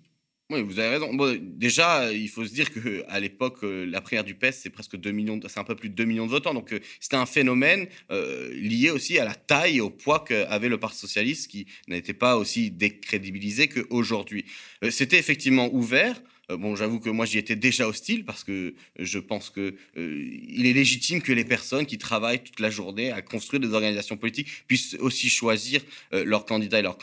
Oui, 0.51 0.61
vous 0.63 0.79
avez 0.79 0.99
raison. 0.99 1.11
déjà, 1.41 2.13
il 2.13 2.29
faut 2.29 2.45
se 2.45 2.53
dire 2.53 2.71
que 2.71 3.05
à 3.09 3.21
l'époque, 3.21 3.61
la 3.63 4.03
primaire 4.03 4.25
du 4.25 4.35
PES, 4.35 4.53
c'est 4.53 4.71
presque 4.71 4.97
2 4.97 5.11
millions, 5.11 5.41
c'est 5.49 5.59
un 5.59 5.65
peu 5.65 5.75
plus 5.75 5.89
de 5.89 5.95
2 5.95 6.05
millions 6.05 6.27
de 6.27 6.31
votants. 6.31 6.53
Donc, 6.53 6.75
c'était 7.01 7.17
un 7.17 7.27
phénomène 7.27 7.87
lié 8.11 8.91
aussi 8.91 9.19
à 9.19 9.25
la 9.25 9.35
taille 9.35 9.79
et 9.79 9.81
au 9.81 9.89
poids 9.89 10.25
qu'avait 10.25 10.69
le 10.69 10.79
Parti 10.79 10.99
socialiste, 10.99 11.51
qui 11.51 11.67
n'était 11.89 12.13
pas 12.13 12.37
aussi 12.37 12.71
décrédibilisé 12.71 13.69
qu'aujourd'hui. 13.69 14.45
c'était 14.91 15.19
effectivement 15.19 15.73
ouvert. 15.73 16.21
Euh, 16.51 16.57
bon, 16.57 16.75
j'avoue 16.75 16.99
que 16.99 17.11
moi 17.11 17.25
j'y 17.25 17.39
étais 17.39 17.57
déjà 17.57 17.87
hostile 17.87 18.25
parce 18.25 18.43
que 18.43 18.75
je 18.99 19.19
pense 19.19 19.51
que 19.51 19.75
euh, 19.97 20.39
il 20.49 20.67
est 20.67 20.73
légitime 20.73 21.23
que 21.23 21.33
les 21.33 21.45
personnes 21.45 21.87
qui 21.87 21.99
travaillent 21.99 22.43
toute 22.43 22.61
la 22.61 22.71
journée 22.71 23.13
à 23.13 23.23
construire 23.23 23.61
des 23.61 23.73
organisations 23.73 24.17
politiques 24.17 24.49
puissent 24.67 24.97
aussi 24.99 25.29
choisir 25.29 25.81
euh, 26.13 26.25
leurs 26.25 26.45
candidats 26.45 26.81
et 26.81 26.83
leur 26.83 26.99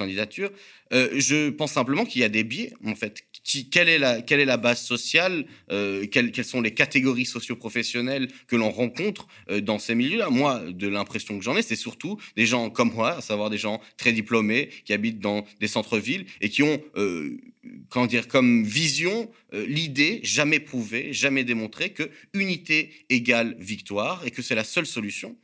candidature. 0.90 1.20
je 1.20 1.50
pense 1.50 1.72
simplement 1.74 2.06
qu'il 2.06 2.22
y 2.22 2.24
a 2.24 2.30
des 2.30 2.44
biais 2.44 2.74
en 2.86 2.96
fait. 2.96 3.24
Qui, 3.44 3.70
quelle, 3.70 3.90
est 3.90 3.98
la, 4.00 4.58
base 4.58 4.82
sociale 4.82 5.46
quelles, 5.70 6.32
quelles, 6.32 6.46
sont 6.46 6.62
les 6.62 6.74
catégories 6.74 7.26
socio-professionnelles 7.26 8.28
que 8.48 8.56
l'on 8.56 8.70
rencontre 8.70 9.28
dans 9.62 9.80
ces 9.80 9.96
milieux-là? 9.96 10.30
Moi, 10.30 10.62
de 10.70 10.88
l'impression 10.88 11.38
que 11.38 11.44
j'en 11.44 11.58
ai, 11.58 11.62
c'est 11.62 11.76
surtout 11.76 12.20
des 12.36 12.46
gens 12.46 12.70
comme 12.70 12.94
moi, 12.94 13.18
à 13.18 13.22
savoir 13.22 13.50
des 13.50 13.58
gens 13.58 13.82
très 13.98 14.12
diplômés 14.12 14.70
qui 14.86 14.94
habitent 14.94 15.20
dans 15.20 15.46
des 15.60 15.68
centres-villes 15.68 16.26
et 16.42 16.50
qui 16.50 16.62
ont 16.64 16.82
comment 17.90 18.08
dire, 18.08 18.28
comme 18.28 18.64
vision 18.64 19.30
euh, 19.54 19.66
l'idée, 19.68 20.22
jamais 20.24 20.60
prouvée, 20.60 21.14
jamais 21.14 21.44
démontrée, 21.44 21.92
que 21.92 22.10
unité 22.34 22.92
égale 23.10 23.56
victoire 23.60 24.26
et 24.26 24.32
que 24.32 24.42
c'est 24.42 24.56
la 24.56 24.64
seule 24.64 24.86
solution. 24.86 25.36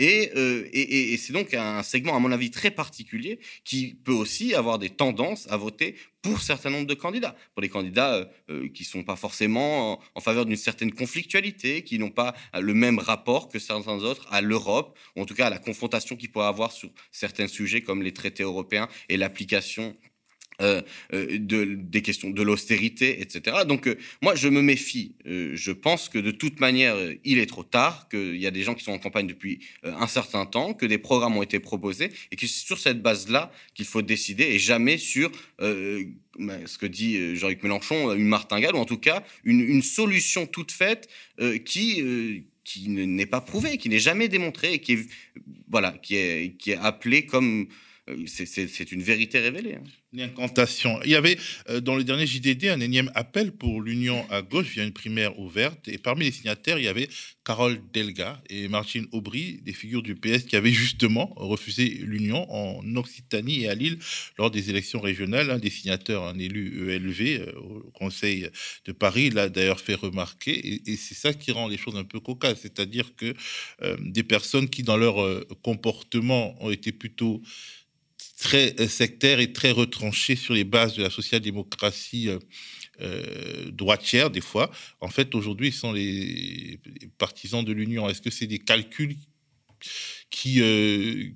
Euh, 0.00 0.68
et, 0.72 1.16
c'est 1.16 1.32
donc 1.32 1.54
un 1.54 1.82
segment, 1.82 2.16
à 2.16 2.18
mon 2.18 2.32
avis, 2.32 2.50
très 2.50 2.70
particulier 2.70 3.38
qui 3.64 3.94
peut 3.94 4.12
aussi 4.12 4.54
avoir 4.54 4.78
des 4.78 4.90
tendances 4.90 5.46
à 5.50 5.56
voter 5.56 5.96
pour 6.22 6.40
certain 6.40 6.70
nombre 6.70 6.86
de 6.86 6.94
candidats, 6.94 7.36
pour 7.52 7.62
les 7.62 7.68
candidats 7.68 8.14
euh, 8.14 8.24
euh, 8.50 8.68
qui 8.68 8.84
ne 8.84 8.88
sont 8.88 9.02
pas 9.02 9.16
forcément 9.16 10.00
en, 10.14 10.20
faveur 10.20 10.46
d'une 10.46 10.56
certaine 10.56 10.92
conflictualité, 10.92 11.82
qui 11.82 11.98
n'ont 11.98 12.10
pas 12.10 12.34
le 12.58 12.74
même 12.74 13.00
rapport 13.00 13.48
que 13.48 13.58
certains 13.58 13.98
autres 13.98 14.28
à 14.30 14.40
l'Europe, 14.40 14.96
ou 15.16 15.22
en 15.22 15.24
tout 15.24 15.34
cas 15.34 15.48
à 15.48 15.50
la 15.50 15.58
confrontation 15.58 16.14
qu'ils 16.16 16.30
pourraient 16.30 16.46
avoir 16.46 16.70
sur 16.70 16.90
certains 17.10 17.48
sujets 17.48 17.82
comme 17.82 18.02
les 18.02 18.12
traités 18.12 18.44
européens 18.44 18.88
et 19.08 19.16
l'application 19.16 19.94
euh, 20.60 20.82
euh, 21.14 21.38
de, 21.38 21.64
des 21.64 22.02
questions 22.02 22.30
de 22.30 22.42
l'austérité, 22.42 23.20
etc. 23.20 23.56
Donc 23.66 23.86
euh, 23.86 23.96
moi, 24.20 24.34
je 24.34 24.48
me 24.48 24.60
méfie. 24.60 25.14
je 25.24 25.72
pense 25.72 26.08
que 26.08 26.18
de 26.18 26.30
toute 26.30 26.60
manière, 26.60 26.96
il 27.24 27.38
est 27.38 27.46
trop 27.46 27.64
tard, 27.64 28.08
qu'il 28.08 28.36
y 28.36 28.46
a 28.46 28.50
des 28.50 28.62
gens 28.62 28.74
qui 28.74 28.84
sont 28.84 28.92
en 28.92 28.98
campagne 28.98 29.26
depuis 29.26 29.60
un 29.82 30.06
certain 30.06 30.46
temps, 30.46 30.74
que 30.74 30.86
des 30.86 30.98
programmes 30.98 31.36
ont 31.36 31.42
été 31.42 31.58
proposés, 31.58 32.10
et 32.30 32.36
que 32.36 32.46
c'est 32.46 32.66
sur 32.66 32.78
cette 32.78 33.02
base-là 33.02 33.50
qu'il 33.74 33.86
faut 33.86 34.02
décider, 34.02 34.44
et 34.44 34.58
jamais 34.58 34.98
sur 34.98 35.30
ben, 35.58 36.66
ce 36.66 36.78
que 36.78 36.86
dit 36.86 37.36
Jean-Luc 37.36 37.62
Mélenchon, 37.62 38.12
une 38.12 38.28
martingale, 38.28 38.74
ou 38.74 38.78
en 38.78 38.84
tout 38.84 38.98
cas 38.98 39.24
une, 39.44 39.82
solution 39.82 40.46
toute 40.46 40.72
faite 40.72 41.08
qui 41.64 42.44
qui 42.64 42.88
n'est 42.88 43.26
pas 43.26 43.40
prouvée, 43.40 43.76
qui 43.78 43.88
n'est 43.88 43.98
jamais 43.98 44.28
démontrée, 44.28 44.74
et 44.74 44.78
qui 44.78 44.98
voilà, 45.68 45.92
qui 45.92 46.16
est, 46.16 46.56
qui 46.58 46.72
est 46.72 46.76
appelée 46.76 47.26
comme 47.26 47.66
c'est 48.26 48.92
une 48.92 49.02
vérité 49.02 49.40
révélée. 49.40 49.74
Hein 49.74 49.84
une 50.12 50.20
incantation. 50.20 51.00
Il 51.04 51.10
y 51.10 51.14
avait 51.14 51.38
euh, 51.70 51.80
dans 51.80 51.94
le 51.94 52.04
dernier 52.04 52.26
JDD 52.26 52.66
un 52.66 52.80
énième 52.80 53.10
appel 53.14 53.52
pour 53.52 53.80
l'union 53.80 54.28
à 54.30 54.42
gauche 54.42 54.66
via 54.66 54.84
une 54.84 54.92
primaire 54.92 55.38
ouverte. 55.38 55.88
Et 55.88 55.98
parmi 55.98 56.24
les 56.24 56.32
signataires, 56.32 56.78
il 56.78 56.84
y 56.84 56.88
avait 56.88 57.08
Carole 57.44 57.80
Delga 57.92 58.40
et 58.50 58.68
Martine 58.68 59.06
Aubry, 59.12 59.60
des 59.64 59.72
figures 59.72 60.02
du 60.02 60.14
PS 60.14 60.44
qui 60.44 60.56
avaient 60.56 60.72
justement 60.72 61.32
refusé 61.36 61.88
l'union 62.02 62.46
en 62.52 62.84
Occitanie 62.96 63.62
et 63.62 63.68
à 63.68 63.74
Lille 63.74 63.98
lors 64.38 64.50
des 64.50 64.68
élections 64.70 65.00
régionales. 65.00 65.50
Un 65.50 65.58
des 65.58 65.70
signataires, 65.70 66.22
un 66.22 66.38
élu 66.38 66.90
ELV 66.90 67.20
euh, 67.20 67.52
au 67.58 67.90
Conseil 67.92 68.48
de 68.84 68.92
Paris, 68.92 69.30
l'a 69.30 69.48
d'ailleurs 69.48 69.80
fait 69.80 69.94
remarquer. 69.94 70.82
Et, 70.86 70.96
c'est 70.96 71.14
ça 71.14 71.32
qui 71.32 71.52
rend 71.52 71.68
les 71.68 71.78
choses 71.78 71.96
un 71.96 72.04
peu 72.04 72.20
cocasses. 72.20 72.60
C'est-à-dire 72.60 73.16
que 73.16 73.34
euh, 73.82 73.96
des 74.00 74.22
personnes 74.22 74.68
qui, 74.68 74.82
dans 74.82 74.96
leur 74.98 75.16
comportement, 75.62 76.54
ont 76.62 76.70
été 76.70 76.92
plutôt 76.92 77.42
très 78.42 78.74
euh, 78.80 78.88
sectaire 78.88 79.38
et 79.38 79.52
très 79.52 79.70
retranché 79.70 80.34
sur 80.34 80.52
les 80.52 80.64
bases 80.64 80.96
de 80.96 81.02
la 81.02 81.10
social-démocratie 81.10 82.28
euh, 82.28 82.38
euh, 83.00 83.70
droitière, 83.70 84.30
des 84.30 84.40
fois. 84.40 84.70
En 85.00 85.08
fait, 85.08 85.34
aujourd'hui, 85.36 85.68
ils 85.68 85.72
sont 85.72 85.92
les, 85.92 86.80
partisans 87.18 87.64
de 87.64 87.72
l'Union. 87.72 88.08
Est-ce 88.08 88.20
que 88.20 88.30
c'est 88.30 88.48
des 88.48 88.58
calculs 88.58 89.16
qui, 90.28 90.54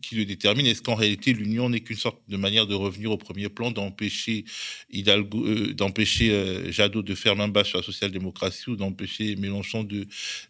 qui 0.02 0.14
le 0.14 0.24
déterminent? 0.24 0.68
Est-ce 0.68 0.82
qu'en 0.82 0.94
réalité, 0.94 1.32
l'Union 1.32 1.68
n'est 1.68 1.80
qu'une 1.80 1.96
sorte 1.96 2.20
de 2.28 2.36
manière 2.36 2.66
de 2.66 2.74
revenir 2.74 3.10
au 3.12 3.16
premier 3.16 3.48
plan, 3.48 3.70
d'empêcher 3.70 4.44
Hidalgo, 4.90 5.72
d'empêcher 5.72 6.72
Jadot 6.72 7.02
de 7.02 7.14
faire 7.14 7.36
main 7.36 7.48
basse 7.48 7.68
sur 7.68 7.78
la 7.78 7.84
social-démocratie 7.84 8.70
ou 8.70 8.76
d'empêcher 8.76 9.36
Mélenchon 9.36 9.84
de, 9.84 10.06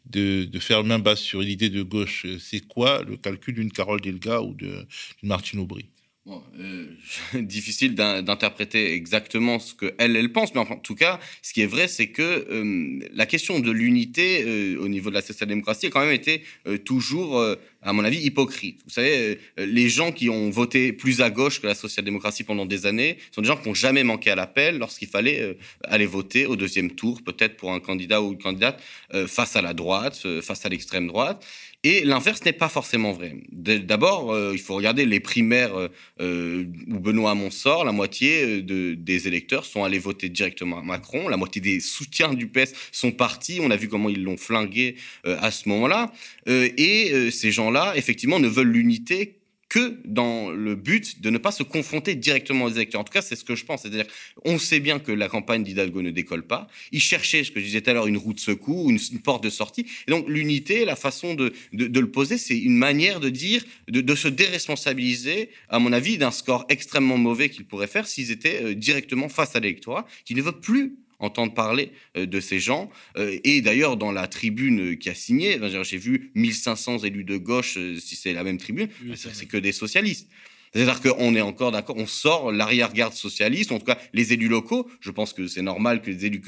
de, 0.07 0.45
de, 0.45 0.59
faire 0.59 0.85
main 0.85 0.99
basse 0.99 1.21
sur 1.21 1.41
l'idée 1.41 1.71
de 1.71 1.83
gauche? 1.83 2.27
C'est 2.39 2.67
quoi 2.67 3.03
le 3.03 3.17
calcul 3.17 3.55
d'une 3.55 3.73
Carole 3.73 4.01
Delga 4.01 4.43
ou 4.43 4.55
d'une 4.55 4.87
Martine 5.23 5.61
Aubry? 5.61 5.87
Euh, 6.29 6.87
difficile 7.35 7.95
d'interpréter 7.95 8.95
exactement 8.95 9.61
ce 9.61 9.75
que 9.75 9.95
elle, 9.99 10.17
elle 10.17 10.33
pense, 10.33 10.55
mais 10.55 10.61
en 10.61 10.77
tout 10.77 10.97
cas, 10.97 11.21
ce 11.41 11.53
qui 11.53 11.61
est 11.61 11.67
vrai, 11.67 11.87
c'est 11.87 12.09
que 12.09 12.47
euh, 12.51 12.99
la 13.15 13.27
question 13.27 13.61
de 13.61 13.71
l'unité 13.71 14.43
euh, 14.45 14.81
au 14.81 14.89
niveau 14.89 15.11
de 15.11 15.15
la 15.15 15.23
social-démocratie 15.23 15.87
a 15.87 15.91
quand 15.91 16.01
même 16.01 16.11
été 16.11 16.43
toujours, 16.85 17.43
à 17.83 17.93
mon 17.93 18.05
avis, 18.05 18.19
hypocrite. 18.19 18.81
Vous 18.85 18.91
savez, 18.91 19.39
les 19.57 19.89
gens 19.89 20.11
qui 20.11 20.29
ont 20.29 20.51
voté 20.51 20.93
plus 20.93 21.21
à 21.21 21.31
gauche 21.31 21.61
que 21.61 21.67
la 21.67 21.75
social-démocratie 21.75 22.43
pendant 22.43 22.67
des 22.67 22.87
années 22.87 23.19
sont 23.31 23.41
des 23.41 23.49
gens 23.49 23.57
qui 23.57 23.69
n'ont 23.69 23.75
jamais 23.75 24.03
manqué 24.03 24.31
à 24.31 24.35
l'appel 24.35 24.79
lorsqu'il 24.79 25.09
fallait 25.09 25.57
aller 25.85 26.07
voter 26.07 26.47
au 26.47 26.57
deuxième 26.57 26.91
tour, 26.93 27.23
peut-être 27.23 27.57
pour 27.57 27.73
un 27.73 27.81
candidat 27.81 28.21
ou 28.21 28.33
une 28.33 28.39
candidate 28.39 28.83
face 29.27 29.57
à 29.57 29.63
la 29.63 29.75
droite, 29.75 30.27
face 30.43 30.67
à 30.67 30.69
l'extrême 30.69 31.07
droite. 31.07 31.45
Et 31.89 32.03
l'inverse 32.03 32.45
n'est 32.45 32.53
pas 32.53 32.69
forcément 32.69 33.13
vrai. 33.13 33.37
D'abord, 33.53 34.33
euh, 34.33 34.51
il 34.53 34.59
faut 34.59 34.75
regarder 34.75 35.07
les 35.07 35.21
primaires 35.21 35.79
euh, 35.79 35.89
euh, 36.21 36.65
où 36.89 36.99
Benoît 36.99 37.31
Hamon 37.31 37.53
sort. 37.53 37.85
La 37.85 37.93
moitié 37.93 38.61
de, 38.61 38.95
des 38.95 39.29
électeurs 39.29 39.65
sont 39.65 39.85
allés 39.85 40.01
voter 40.01 40.29
directement 40.29 40.81
à 40.81 40.83
Macron. 40.83 41.29
La 41.29 41.37
moitié 41.37 41.61
des 41.61 41.79
soutiens 41.79 42.35
du 42.35 42.49
PS 42.49 42.73
sont 42.91 43.13
partis. 43.13 43.61
On 43.63 43.71
a 43.71 43.77
vu 43.77 43.87
comment 43.87 44.09
ils 44.09 44.25
l'ont 44.25 44.37
flingué 44.37 44.97
à 45.23 45.53
ce 45.53 45.69
moment-là. 45.69 46.13
et 46.47 47.31
ces 47.31 47.53
gens-là, 47.53 47.93
effectivement, 47.95 48.41
ne 48.41 48.49
veulent 48.49 48.73
l'unité 48.73 49.37
que 49.69 49.99
dans 50.05 50.51
le 50.51 50.77
but 50.77 51.21
de 51.21 51.31
ne 51.31 51.39
pas 51.39 51.51
se 51.51 51.63
confronter 51.63 52.15
directement 52.15 52.67
aux 52.67 52.71
électeurs. 52.71 53.01
En 53.01 53.05
tout 53.05 53.13
cas, 53.13 53.23
c'est 53.23 53.37
ce 53.37 53.45
que 53.45 53.55
je 53.55 53.65
pense. 53.65 53.83
C'est-à-dire, 53.83 54.07
on 54.45 54.59
sait 54.59 54.81
bien 54.81 54.99
que 54.99 55.13
la 55.13 55.29
campagne 55.29 55.65
d'Hidalgo 55.65 56.03
ne 56.03 56.11
décolle 56.11 56.47
pas. 56.47 56.69
Il 56.93 57.01
cherchait, 57.01 57.43
ce 57.43 57.51
que 57.51 57.61
je 57.61 57.65
disais 57.65 57.81
tout 57.81 57.91
à 57.91 57.93
l'heure, 57.93 58.07
une 58.07 58.17
route 58.17 58.37
de 58.37 58.41
secours, 58.41 58.91
une, 58.91 58.99
porte 59.25 59.43
de 59.43 59.51
sortie. 59.51 59.87
Et 60.07 60.11
donc, 60.11 60.27
l'unité, 60.29 60.85
la 60.85 60.97
façon 60.97 61.35
de, 61.35 61.53
de, 61.73 62.01
le 62.01 62.11
poser, 62.11 62.39
c'est 62.39 62.59
une 62.59 62.77
manière 62.77 63.19
de 63.19 63.29
dire, 63.29 63.65
de, 63.89 64.01
de, 64.01 64.15
se 64.15 64.29
déresponsabiliser, 64.29 65.51
à 65.69 65.79
mon 65.79 65.93
avis, 65.93 66.17
d'un 66.19 66.31
score 66.31 66.65
extrêmement 66.69 67.19
mauvais 67.19 67.49
qu'ils 67.49 67.65
pourraient 67.65 67.87
faire 67.87 68.07
s'ils 68.07 68.31
étaient 68.31 68.63
euh, 68.63 68.75
directement 68.75 69.29
face 69.29 69.57
à 69.57 69.61
l'électorat, 69.61 70.07
qui 70.25 70.35
ne 70.35 70.43
veut 70.43 70.53
plus 70.53 70.97
entendre 71.19 71.55
parler 71.55 71.93
euh, 72.17 72.27
de 72.27 72.41
ces 72.41 72.61
gens. 72.61 72.91
Euh, 73.17 73.39
et 73.45 73.61
d'ailleurs, 73.61 73.97
dans 73.97 74.13
la 74.13 74.27
tribune 74.27 74.97
qui 74.99 75.09
a 75.09 75.15
signé, 75.15 75.59
j'ai 75.83 75.99
vu 75.99 76.31
1500 76.35 76.99
élus 76.99 77.25
de 77.25 77.37
gauche, 77.37 77.77
euh, 77.79 77.97
si 77.99 78.17
c'est 78.17 78.33
la 78.33 78.45
même 78.45 78.59
tribune, 78.59 78.89
c'est 79.15 79.47
que 79.47 79.57
des 79.57 79.73
socialistes. 79.73 80.29
C'est-à-dire 80.73 81.01
qu'on 81.01 81.35
est 81.35 81.41
encore 81.41 81.73
d'accord, 81.73 81.97
on 81.97 82.07
sort 82.07 82.53
l'arrière-garde 82.53 83.15
socialiste, 83.15 83.73
en 83.73 83.79
tout 83.79 83.87
cas 83.87 83.97
les 84.13 84.35
élus 84.35 84.49
locaux. 84.49 84.91
Je 85.01 85.11
pense 85.11 85.33
que 85.33 85.47
c'est 85.47 85.63
normal 85.63 86.03
que 86.03 86.11
les 86.11 86.27
élus 86.27 86.43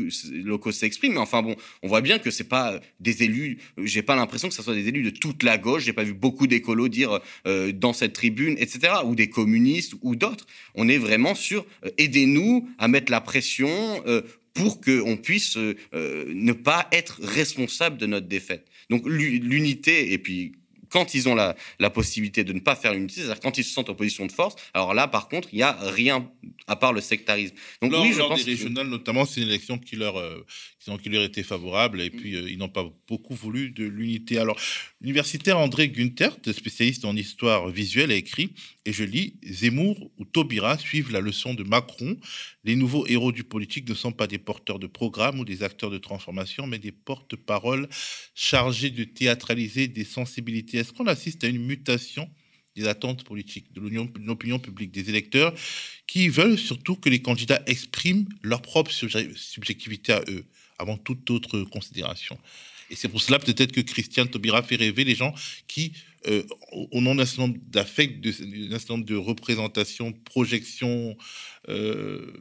locaux 0.44 0.72
s'expriment, 0.72 1.14
mais 1.14 1.20
enfin 1.20 1.40
bon, 1.40 1.57
on 1.83 1.88
voit 1.88 2.02
bien 2.02 2.18
que 2.18 2.31
c'est 2.31 2.48
pas 2.48 2.78
des 3.00 3.22
élus. 3.22 3.59
J'ai 3.83 4.02
pas 4.02 4.16
l'impression 4.16 4.48
que 4.48 4.54
ce 4.54 4.62
soit 4.62 4.74
des 4.74 4.87
élus 4.87 5.02
de 5.02 5.11
toute 5.11 5.42
la 5.44 5.57
gauche. 5.57 5.85
J'ai 5.85 5.94
pas 5.94 6.02
vu 6.02 6.12
beaucoup 6.12 6.46
d'écolos 6.46 6.88
dire 6.88 7.20
dans 7.46 7.94
cette 7.94 8.12
tribune, 8.12 8.57
etc. 8.59 8.92
Ou 9.04 9.14
des 9.14 9.31
communistes 9.31 9.94
ou 10.02 10.14
d'autres. 10.14 10.46
On 10.74 10.88
est 10.88 10.98
vraiment 10.98 11.35
sur 11.35 11.64
aidez-nous 11.96 12.68
à 12.76 12.88
mettre 12.88 13.11
la 13.11 13.22
pression 13.22 14.02
pour 14.59 14.81
qu'on 14.81 15.16
puisse 15.16 15.57
euh, 15.57 15.75
ne 15.92 16.53
pas 16.53 16.88
être 16.90 17.21
responsable 17.23 17.97
de 17.97 18.07
notre 18.07 18.27
défaite. 18.27 18.66
Donc 18.90 19.03
l'unité, 19.07 20.12
et 20.12 20.18
puis 20.18 20.53
quand 20.90 21.14
ils 21.14 21.29
ont 21.29 21.35
la, 21.35 21.57
la, 21.79 21.90
possibilité 21.90 22.44
de 22.44 22.53
ne 22.53 22.61
pas 22.61 22.77
faire 22.77 22.92
l'unité, 22.94 23.20
c'est-à-dire 23.20 23.40
quand 23.40 23.59
ils 23.59 23.64
se 23.64 23.72
sentent 23.72 23.90
en 23.90 23.94
position 23.94 24.27
de 24.27 24.33
force, 24.33 24.57
alors 24.74 24.94
là, 24.94 25.09
par 25.09 25.29
contre, 25.29 25.48
il 25.53 25.57
n'y 25.57 25.62
a 25.62 25.72
rien 25.90 26.31
à 26.66 26.77
part 26.77 26.92
le 26.92 27.01
sectarisme. 27.01 27.55
Donc 27.83 27.92
oui, 27.92 28.12
je 28.12 28.18
pense 28.18 28.44
des 28.44 28.53
régionales, 28.53 28.88
notamment, 28.88 29.24
c'est 29.24 29.40
une 29.40 29.48
élection 29.48 29.79
qui 29.79 29.96
leur, 29.96 30.18
euh, 30.18 30.44
qui 31.03 31.09
leur 31.09 31.24
était 31.24 31.42
favorable, 31.42 32.01
et 32.01 32.11
puis 32.11 32.33
ils 32.33 32.59
n'ont 32.59 32.68
pas 32.68 32.90
beaucoup 33.07 33.35
voulu 33.35 33.70
de 33.70 33.85
l'unité. 33.85 34.38
Alors, 34.38 34.59
l'universitaire 35.01 35.59
André 35.59 35.88
Gunther, 35.88 36.37
spécialiste 36.53 37.05
en 37.05 37.16
histoire 37.16 37.68
visuelle, 37.68 38.11
a 38.11 38.14
écrit 38.14 38.51
et 38.88 38.92
je 38.94 39.05
lis, 39.05 39.35
Zemmour 39.42 40.11
ou 40.16 40.24
Taubira 40.24 40.79
suivent 40.79 41.12
la 41.12 41.20
leçon 41.20 41.53
de 41.53 41.62
Macron. 41.62 42.16
Les 42.64 42.74
nouveaux 42.74 43.07
héros 43.07 43.33
du 43.33 43.44
politique 43.44 43.87
ne 43.87 43.92
sont 43.92 44.12
pas 44.12 44.27
des 44.27 44.38
porteurs 44.38 44.79
de 44.79 44.87
programmes 44.87 45.40
ou 45.40 45.44
des 45.44 45.62
acteurs 45.62 45.90
de 45.90 45.98
transformation, 45.98 46.66
mais 46.66 46.79
des 46.79 46.90
porte-paroles 46.90 47.87
chargés 48.35 48.88
de 48.88 49.05
théâtraliser 49.05 49.88
des 49.88 50.05
sensibilités. 50.05 50.77
Est-ce 50.78 50.92
qu'on 50.92 51.06
assiste 51.06 51.44
à 51.44 51.48
une 51.48 51.64
mutation 51.64 52.28
des 52.76 52.86
attentes 52.86 53.24
politiques, 53.24 53.72
de 53.72 53.80
l'opinion 54.24 54.58
publique, 54.58 54.92
des 54.92 55.08
électeurs, 55.08 55.52
qui 56.06 56.28
veulent 56.28 56.58
surtout 56.58 56.96
que 56.96 57.08
les 57.08 57.20
candidats 57.20 57.60
expriment 57.66 58.28
leur 58.42 58.62
propre 58.62 58.92
subjectivité 58.92 60.12
à 60.12 60.22
eux, 60.28 60.44
avant 60.78 60.96
toute 60.96 61.28
autre 61.30 61.62
considération? 61.62 62.38
Et 62.90 62.96
c'est 62.96 63.08
pour 63.08 63.20
cela 63.20 63.38
peut-être 63.38 63.72
que 63.72 63.80
Christiane 63.80 64.28
Taubira 64.28 64.62
fait 64.62 64.76
rêver 64.76 65.04
les 65.04 65.14
gens 65.14 65.34
qui, 65.66 65.92
euh, 66.26 66.42
au 66.72 67.00
nom 67.00 67.14
d'un 67.14 67.26
certain 67.26 67.48
nombre 67.48 67.58
d'affects, 67.66 68.20
d'un 68.20 68.78
certain 68.78 68.94
nombre 68.94 69.04
de 69.04 69.16
représentations, 69.16 70.12
projections, 70.12 71.16
euh, 71.68 72.32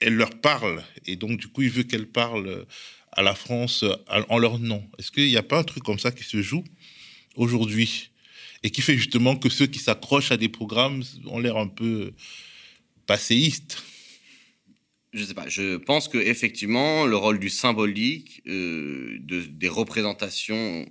elle 0.00 0.14
leur 0.14 0.38
parle. 0.40 0.84
Et 1.06 1.16
donc, 1.16 1.38
du 1.40 1.48
coup, 1.48 1.62
il 1.62 1.70
veut 1.70 1.84
qu'elle 1.84 2.08
parle 2.08 2.66
à 3.12 3.22
la 3.22 3.34
France 3.34 3.84
en 4.28 4.38
leur 4.38 4.58
nom. 4.58 4.86
Est-ce 4.98 5.10
qu'il 5.10 5.26
n'y 5.26 5.38
a 5.38 5.42
pas 5.42 5.58
un 5.58 5.64
truc 5.64 5.82
comme 5.82 5.98
ça 5.98 6.12
qui 6.12 6.24
se 6.24 6.42
joue? 6.42 6.64
Aujourd'hui 7.36 8.10
et 8.62 8.70
qui 8.70 8.80
fait 8.82 8.96
justement 8.96 9.36
que 9.36 9.48
ceux 9.48 9.66
qui 9.66 9.78
s'accrochent 9.78 10.32
à 10.32 10.36
des 10.36 10.48
programmes 10.48 11.02
ont 11.26 11.38
l'air 11.38 11.56
un 11.56 11.68
peu 11.68 12.12
passéistes 13.06 13.82
je 15.16 15.24
sais 15.24 15.34
pas. 15.34 15.48
Je 15.48 15.76
pense 15.76 16.08
que 16.08 16.18
effectivement, 16.18 17.06
le 17.06 17.16
rôle 17.16 17.38
du 17.38 17.48
symbolique, 17.48 18.42
euh, 18.46 19.16
de, 19.20 19.40
des 19.40 19.68
représentations 19.68 20.86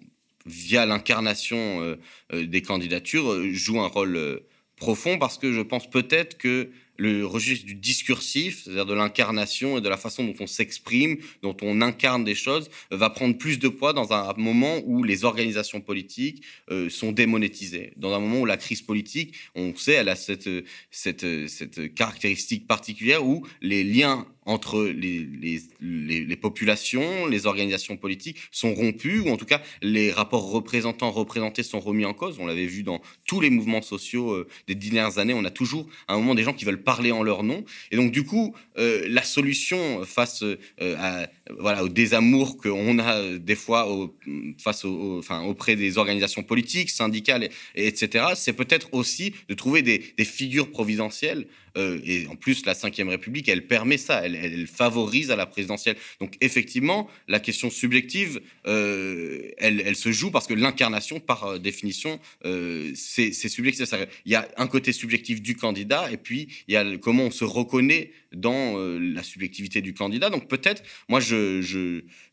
via 0.47 0.85
l'incarnation 0.85 1.81
euh, 1.81 1.95
euh, 2.33 2.45
des 2.47 2.63
candidatures 2.63 3.43
joue 3.53 3.79
un 3.79 3.87
rôle 3.87 4.41
profond 4.77 5.19
parce 5.19 5.37
que 5.37 5.53
je 5.53 5.61
pense 5.61 5.89
peut-être 5.89 6.37
que 6.37 6.71
le 6.97 7.25
registre 7.25 7.65
du 7.65 7.75
discursif, 7.75 8.63
c'est-à-dire 8.63 8.85
de 8.85 8.93
l'incarnation 8.93 9.77
et 9.77 9.81
de 9.81 9.89
la 9.89 9.97
façon 9.97 10.23
dont 10.23 10.35
on 10.39 10.47
s'exprime, 10.47 11.17
dont 11.41 11.55
on 11.61 11.81
incarne 11.81 12.23
des 12.23 12.35
choses, 12.35 12.69
va 12.91 13.09
prendre 13.09 13.37
plus 13.37 13.59
de 13.59 13.67
poids 13.67 13.93
dans 13.93 14.13
un 14.13 14.33
moment 14.37 14.79
où 14.85 15.03
les 15.03 15.25
organisations 15.25 15.81
politiques 15.81 16.43
euh, 16.71 16.89
sont 16.89 17.11
démonétisées, 17.11 17.93
dans 17.97 18.13
un 18.13 18.19
moment 18.19 18.41
où 18.41 18.45
la 18.45 18.57
crise 18.57 18.81
politique, 18.81 19.33
on 19.55 19.75
sait, 19.75 19.93
elle 19.93 20.09
a 20.09 20.15
cette, 20.15 20.49
cette, 20.91 21.47
cette 21.47 21.93
caractéristique 21.93 22.67
particulière 22.67 23.25
où 23.25 23.45
les 23.61 23.83
liens 23.83 24.27
entre 24.45 24.83
les, 24.83 26.35
populations, 26.35 27.25
les 27.27 27.45
organisations 27.45 27.97
politiques 27.97 28.37
sont 28.51 28.73
rompus, 28.73 29.21
ou 29.25 29.29
en 29.29 29.37
tout 29.37 29.45
cas 29.45 29.61
les 29.81 30.11
rapports 30.11 30.49
représentants-représentés 30.51 31.63
sont 31.63 31.79
remis 31.79 32.05
en 32.05 32.13
cause. 32.13 32.37
On 32.39 32.45
l'avait 32.45 32.65
vu 32.65 32.83
dans 32.83 33.01
tous 33.25 33.41
les 33.41 33.49
mouvements 33.49 33.81
sociaux 33.81 34.31
euh, 34.31 34.47
des 34.67 34.75
dernières 34.75 35.17
années, 35.17 35.33
on 35.33 35.45
a 35.45 35.51
toujours 35.51 35.87
un 36.07 36.17
moment 36.17 36.35
des 36.35 36.43
gens 36.43 36.53
qui 36.53 36.65
veulent 36.65 36.83
parler 36.83 37.11
en 37.11 37.23
leur 37.23 37.43
nom. 37.43 37.63
Et 37.91 37.95
donc 37.95 38.11
du 38.11 38.23
coup, 38.23 38.55
euh, 38.77 39.05
la 39.07 39.23
solution 39.23 40.03
face 40.05 40.43
euh, 40.43 41.25
voilà, 41.59 41.83
au 41.83 41.89
désamour 41.89 42.57
qu'on 42.57 42.99
a 42.99 43.37
des 43.37 43.55
fois 43.55 43.89
au, 43.89 44.15
face 44.59 44.85
enfin, 44.85 45.43
auprès 45.43 45.75
des 45.75 45.97
organisations 45.97 46.43
politiques, 46.43 46.89
syndicales, 46.89 47.49
et, 47.75 47.87
etc., 47.87 48.25
c'est 48.35 48.53
peut-être 48.53 48.89
aussi 48.93 49.33
de 49.49 49.53
trouver 49.53 49.81
des, 49.81 50.03
des 50.17 50.25
figures 50.25 50.69
providentielles 50.71 51.47
euh, 51.77 51.99
et 52.05 52.27
en 52.27 52.35
plus, 52.35 52.65
la 52.65 52.73
Ve 52.73 53.09
République, 53.09 53.49
elle 53.49 53.67
permet 53.67 53.97
ça, 53.97 54.25
elle, 54.25 54.67
favorise 54.67 55.31
à 55.31 55.35
la 55.35 55.45
présidentielle. 55.45 55.95
Donc 56.19 56.35
effectivement, 56.41 57.09
la 57.27 57.39
question 57.39 57.69
subjective, 57.69 58.41
euh, 58.67 59.51
elle, 59.57 59.95
se 59.95 60.11
joue 60.11 60.31
parce 60.31 60.47
que 60.47 60.53
l'incarnation, 60.53 61.19
par 61.19 61.45
euh, 61.45 61.59
définition, 61.59 62.19
euh, 62.45 62.91
c'est 62.95 63.31
subjectif. 63.31 63.87
Il 64.25 64.31
y 64.31 64.35
a 64.35 64.47
un 64.57 64.67
côté 64.67 64.91
subjectif 64.91 65.41
du 65.41 65.55
candidat 65.55 66.11
et 66.11 66.17
puis 66.17 66.47
il 66.67 66.73
y 66.73 66.77
a 66.77 66.97
comment 66.97 67.23
on 67.23 67.31
se 67.31 67.43
reconnaît 67.43 68.11
dans 68.33 68.77
la 68.77 69.23
subjectivité 69.23 69.81
du 69.81 69.93
candidat. 69.93 70.29
Donc 70.29 70.49
peut-être, 70.49 70.83
moi 71.07 71.21
je, 71.21 71.61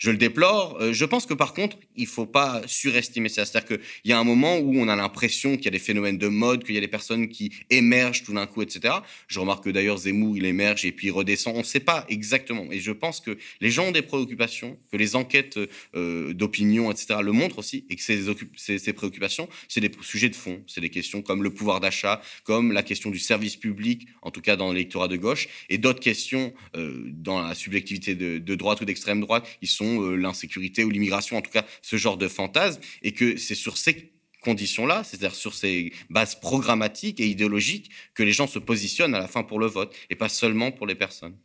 le 0.05 0.17
déplore. 0.17 0.93
Je 0.93 1.05
pense 1.05 1.27
que 1.27 1.35
par 1.35 1.55
contre, 1.55 1.79
il 1.97 2.09
faut 2.09 2.27
pas 2.27 2.63
surestimer 2.67 3.29
ça. 3.29 3.45
C'est-à-dire 3.45 3.79
qu'il 3.79 4.11
y 4.11 4.13
a 4.13 4.19
un 4.19 4.25
moment 4.25 4.59
où 4.59 4.77
on 4.79 4.89
a 4.89 4.97
l'impression 4.97 5.57
qu'il 5.57 5.67
y 5.67 5.69
a 5.69 5.73
des 5.73 5.79
phénomènes 5.79 6.19
de 6.19 6.27
mode, 6.27 6.65
qu'il 6.65 6.75
y 6.75 6.79
a 6.79 6.81
des 6.81 6.89
personnes 6.89 7.29
qui 7.29 7.53
émergent 7.71 8.25
tout 8.25 8.35
d'un 8.35 8.47
coup, 8.47 8.63
etc. 8.63 8.95
Je 9.33 9.41
remarque 9.41 9.65
que 9.65 9.71
d'ailleurs 9.71 9.97
Zemmour, 9.97 10.37
il 10.37 10.45
émerge 10.45 10.85
et 10.85 10.93
puis 10.93 11.07
il 11.07 11.11
redescend. 11.11 11.57
On 11.57 11.61
ne 11.61 11.65
sait 11.65 11.81
pas 11.81 12.05
exactement. 12.11 12.71
Et 12.71 12.81
je 12.81 12.93
pense 12.93 13.19
que 13.19 13.39
les 13.63 13.71
gens 13.71 13.87
ont 13.87 13.91
des 13.91 14.03
préoccupations, 14.03 14.79
que 14.91 14.99
les 14.99 15.17
enquêtes 15.17 15.59
euh, 15.95 16.35
d'opinion, 16.35 16.91
etc. 16.91 17.21
le 17.23 17.33
montrent 17.33 17.59
aussi, 17.59 17.87
et 17.89 17.97
que 17.97 18.03
ces, 18.03 18.79
ces, 18.79 18.93
préoccupations, 18.93 19.49
c'est 19.69 19.81
des 19.81 19.91
sujets 20.03 20.29
de 20.29 20.37
fond. 20.37 20.63
C'est 20.67 20.83
des 20.83 20.91
questions 20.91 21.23
comme 21.23 21.43
le 21.43 21.49
pouvoir 21.49 21.81
d'achat, 21.81 22.21
comme 22.45 22.73
la 22.73 22.83
question 22.83 23.09
du 23.09 23.19
service 23.19 23.57
public, 23.57 24.07
en 24.21 24.31
tout 24.31 24.43
cas 24.43 24.57
dans 24.57 24.71
l'électorat 24.71 25.09
de 25.09 25.17
gauche, 25.17 25.49
et 25.71 25.79
d'autres 25.79 26.01
questions 26.01 26.53
euh, 26.77 27.03
dans 27.07 27.41
la 27.41 27.55
subjectivité 27.55 28.15
de, 28.15 28.55
droite 28.55 28.83
ou 28.83 28.85
d'extrême 28.85 29.23
droite, 29.23 29.49
ils 29.63 29.69
sont 29.69 30.03
euh, 30.03 30.15
l'insécurité 30.15 30.85
ou 30.85 30.91
l'immigration, 30.91 31.39
en 31.39 31.41
tout 31.41 31.51
cas 31.51 31.65
ce 31.81 31.97
genre 31.97 32.19
de 32.19 32.29
fantasme, 32.29 32.83
et 33.03 33.13
que 33.13 33.39
c'est 33.39 33.55
sur 33.55 33.79
ces 33.79 34.13
conditions-là, 34.43 35.03
c'est-à-dire 35.05 35.35
sur 35.35 35.55
ces 35.55 35.93
bases 36.11 36.39
programmatiques 36.39 37.21
et 37.21 37.27
idéologiques, 37.27 37.91
que 38.15 38.23
les 38.23 38.33
gens 38.33 38.47
se 38.47 38.59
positionnent 38.59 39.15
à 39.15 39.21
la 39.21 39.29
fin 39.29 39.43
pour 39.43 39.59
le 39.59 39.67
vote, 39.67 39.95
et 40.11 40.17
pas 40.17 40.29
seulement 40.29 40.71
pour 40.71 40.87
les 40.87 40.95
personnes. 40.95 41.37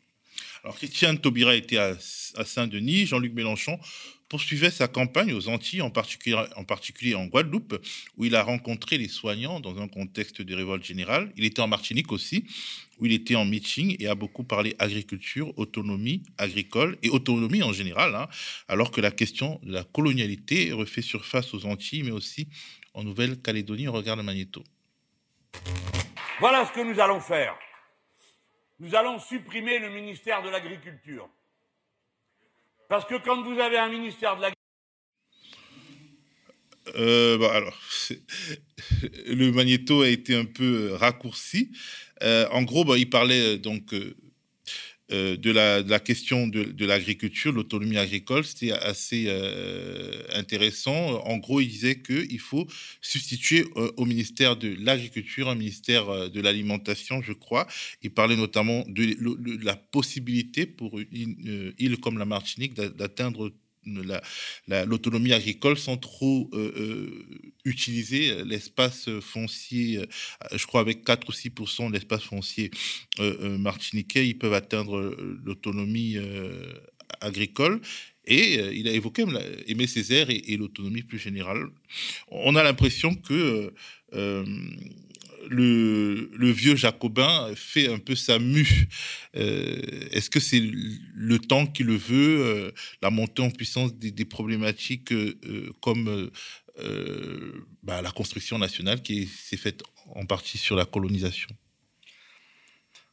Alors, 0.64 0.76
Christiane 0.76 1.18
Taubira 1.18 1.56
était 1.56 1.78
à, 1.78 1.96
Saint-Denis, 2.44 3.06
Jean-Luc 3.06 3.34
Mélenchon 3.34 3.80
poursuivait 4.30 4.72
sa 4.72 4.88
campagne 4.88 5.34
aux 5.34 5.48
Antilles, 5.48 5.82
en 5.82 5.90
particulier, 5.90 7.16
en 7.16 7.26
Guadeloupe, 7.26 7.82
où 8.18 8.26
il 8.26 8.36
a 8.36 8.44
rencontré 8.44 8.98
les 8.98 9.08
soignants 9.08 9.60
dans 9.60 9.80
un 9.80 9.88
contexte 9.88 10.42
de 10.42 10.56
révolte 10.56 10.84
générale. 10.84 11.32
Il 11.38 11.46
était 11.46 11.62
en 11.62 11.68
Martinique 11.68 12.12
aussi, 12.12 12.46
où 13.00 13.06
il 13.06 13.14
était 13.14 13.36
en 13.36 13.46
meeting 13.46 13.96
et 14.00 14.08
a 14.08 14.16
beaucoup 14.16 14.44
parlé 14.44 14.76
agriculture, 14.80 15.58
autonomie 15.58 16.24
agricole 16.38 16.98
et 17.04 17.10
autonomie 17.10 17.64
en 17.64 17.74
général, 17.74 18.16
hein, 18.16 18.28
alors 18.68 18.92
que 18.92 19.02
la 19.02 19.12
question 19.12 19.60
de 19.64 19.72
la 19.72 19.84
colonialité 19.84 20.72
refait 20.72 21.02
surface 21.02 21.54
aux 21.54 21.66
Antilles, 21.66 22.04
mais 22.04 22.12
aussi 22.12 22.48
en 22.94 23.04
Nouvelle-Calédonie 23.04 23.88
au 23.88 23.94
regard 23.94 24.18
de 24.18 24.24
Magnéto. 24.24 24.64
Voilà 26.40 26.66
ce 26.66 26.72
que 26.72 26.82
nous 26.82 27.00
allons 27.00 27.22
faire. 27.22 27.56
Nous 28.80 28.94
allons 28.94 29.20
supprimer 29.20 29.80
le 29.80 29.90
ministère 29.90 30.44
de 30.44 30.50
l'Agriculture. 30.50 31.30
Parce 32.90 33.06
que 33.06 33.16
quand 33.24 33.42
vous 33.44 33.60
avez 33.60 33.78
un 33.78 33.90
ministère 33.90 34.38
de 34.38 34.42
la 34.44 34.52
euh, 36.96 37.38
bah 37.38 37.54
alors, 37.54 37.78
le 39.28 39.52
magnéto 39.52 40.04
a 40.04 40.10
été 40.10 40.36
un 40.36 40.46
peu 40.46 40.94
raccourci. 40.94 41.72
Euh, 42.24 42.48
en 42.52 42.64
gros, 42.64 42.86
bah, 42.86 42.98
il 42.98 43.10
parlait 43.10 43.56
euh, 43.56 43.58
donc 43.58 43.94
euh, 45.12 45.38
de, 45.38 45.52
la, 45.52 46.00
question 46.00 46.48
de, 46.48 46.64
de 46.64 46.86
l'agriculture, 46.86 47.54
l'autonomie 47.54 47.98
agricole, 47.98 48.44
c'était 48.44 48.74
assez 48.74 49.26
euh, 49.28 50.22
intéressant. 50.34 51.22
En 51.26 51.38
gros, 51.38 51.62
il 51.62 51.70
disait 51.70 52.02
qu'il 52.02 52.40
faut 52.40 52.68
substituer 53.02 53.66
euh, 53.78 53.90
au 53.96 54.04
ministère 54.04 54.58
de 54.58 54.76
l'Agriculture 54.82 55.48
un 55.48 55.56
ministère 55.56 56.30
de 56.30 56.42
l'Alimentation, 56.42 57.22
je 57.22 57.32
crois. 57.32 57.68
Il 58.02 58.12
parlait 58.12 58.36
notamment 58.36 58.84
de, 58.88 59.06
de, 59.14 59.64
la 59.64 59.78
possibilité 59.78 60.66
pour 60.66 61.00
une 61.00 61.74
île 61.78 61.98
comme 62.00 62.18
la 62.18 62.26
Martinique 62.26 62.74
d'atteindre 62.74 63.54
l'autonomie 64.86 65.34
agricole 65.34 65.78
sans 65.78 65.98
trop 65.98 66.50
euh, 66.54 66.74
euh, 66.78 67.26
utiliser 67.66 68.44
l'espace 68.44 69.10
foncier. 69.22 70.00
Euh, 70.00 70.06
je 70.56 70.66
crois 70.66 70.82
avec 70.82 71.04
4 71.04 71.30
ou 71.30 71.32
6% 71.32 71.88
de 71.88 71.94
l'espace 71.94 72.24
foncier 72.24 72.72
euh, 73.20 73.58
martiniquais, 73.58 74.28
ils 74.28 74.38
peuvent 74.38 74.54
atteindre 74.54 75.16
l'autonomie 75.44 76.18
agricole. 77.22 77.82
Et 78.30 78.56
il 78.78 78.90
a 78.90 78.92
évoqué 78.92 79.24
Aimé 79.68 79.88
Césaire 79.88 80.30
et, 80.30 80.44
et 80.48 80.58
l'autonomie 80.58 81.04
plus 81.04 81.18
générale. 81.18 81.68
On 82.30 82.58
a 82.58 82.64
l'impression 82.64 83.16
que 83.16 83.74
le, 85.50 86.52
vieux 86.52 86.76
jacobin 86.76 87.52
fait 87.56 87.88
un 87.88 88.00
peu 88.00 88.16
sa 88.16 88.40
mue. 88.40 88.88
Euh, 89.36 89.82
Est-ce 90.12 90.30
que 90.30 90.40
c'est 90.40 90.62
le 90.62 91.40
temps 91.40 91.68
qui 91.68 91.84
le 91.84 91.96
veut, 91.96 92.46
euh, 92.46 92.72
la 93.02 93.10
montée 93.10 93.42
en 93.42 93.50
puissance 93.50 93.94
des, 93.96 94.26
problématiques 94.26 95.12
euh, 95.12 95.72
comme 95.82 96.30
bah, 97.84 98.02
la 98.02 98.12
construction 98.12 98.58
nationale 98.58 99.02
qui 99.02 99.28
s'est 99.28 99.58
faite 99.58 99.84
en 100.16 100.26
partie 100.26 100.58
sur 100.58 100.76
la 100.76 100.86
colonisation? 100.86 101.50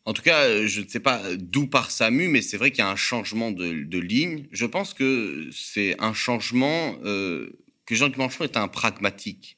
En 0.06 0.12
tout 0.12 0.22
cas, 0.22 0.66
je 0.66 0.82
ne 0.82 0.88
sais 0.88 1.00
pas 1.00 1.22
d'où 1.37 1.66
part 1.66 1.90
sa 1.90 2.10
mais 2.10 2.42
c'est 2.42 2.58
vrai 2.58 2.70
qu'il 2.70 2.80
y 2.80 2.82
a 2.82 2.90
un 2.90 2.96
changement 2.96 3.52
de, 3.52 3.98
ligne. 3.98 4.46
Je 4.52 4.66
pense 4.66 4.92
que 4.92 5.48
c'est 5.50 5.96
un 5.98 6.12
changement 6.12 6.94
que 7.00 7.94
Jean-Luc 7.94 8.16
est 8.40 8.56
un 8.56 8.68
pragmatique 8.68 9.56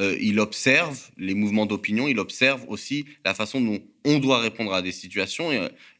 euh, 0.00 0.16
il 0.20 0.38
observe 0.38 0.98
les 1.16 1.34
mouvements 1.34 1.66
d'opinion, 1.66 2.08
il 2.08 2.18
observe 2.18 2.64
aussi 2.68 3.04
la 3.24 3.34
façon 3.34 3.60
dont 3.60 3.80
on 4.04 4.18
doit 4.18 4.38
répondre 4.38 4.72
à 4.72 4.80
des 4.80 4.92
situations 4.92 5.50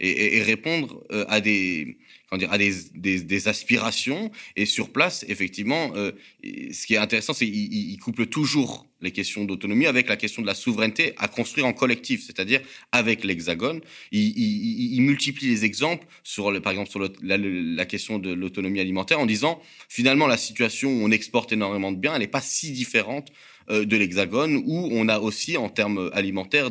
et, 0.01 0.43
répondre 0.43 1.05
euh, 1.13 1.25
à 1.29 1.41
des 1.41 1.99
dire, 2.37 2.53
à 2.53 2.59
des, 2.59 2.73
des, 2.95 3.49
aspirations. 3.49 4.31
Et 4.57 4.67
sur 4.67 4.91
place, 4.91 5.25
effectivement, 5.29 5.93
euh, 5.97 6.13
ce 6.45 6.87
qui 6.87 6.95
est 6.95 6.99
intéressant, 6.99 7.33
c'est 7.33 7.47
qu'il 7.47 7.91
il 7.91 7.99
couple 7.99 8.27
toujours 8.27 8.87
les 9.01 9.11
questions 9.11 9.45
d'autonomie 9.45 9.87
avec 9.87 10.09
la 10.09 10.17
question 10.17 10.43
de 10.43 10.47
la 10.47 10.55
souveraineté 10.55 11.15
à 11.17 11.29
construire 11.29 11.67
en 11.67 11.73
collectif, 11.73 12.25
c'est-à-dire 12.25 12.61
avec 12.93 13.25
l'Hexagone. 13.25 13.81
Il, 14.13 15.01
multiplie 15.03 15.49
les 15.49 15.65
exemples 15.65 16.07
sur, 16.23 16.61
par 16.61 16.73
exemple, 16.73 16.91
sur 16.91 17.01
la, 17.01 17.39
la, 17.39 17.87
question 17.87 18.19
de 18.19 18.33
l'autonomie 18.33 18.81
alimentaire 18.81 19.21
en 19.21 19.27
disant 19.27 19.63
finalement 19.89 20.27
la 20.27 20.37
situation 20.37 20.91
où 20.91 21.05
on 21.05 21.11
exporte 21.11 21.53
énormément 21.53 21.93
de 21.93 21.97
biens, 21.97 22.15
elle 22.15 22.21
n'est 22.21 22.27
pas 22.27 22.41
si 22.41 22.73
différente 22.73 23.33
de 23.71 23.97
l'Hexagone 23.97 24.57
où 24.67 24.89
on 24.93 25.09
a 25.09 25.19
aussi 25.19 25.57
en 25.57 25.69
termes 25.69 26.11
alimentaires 26.13 26.71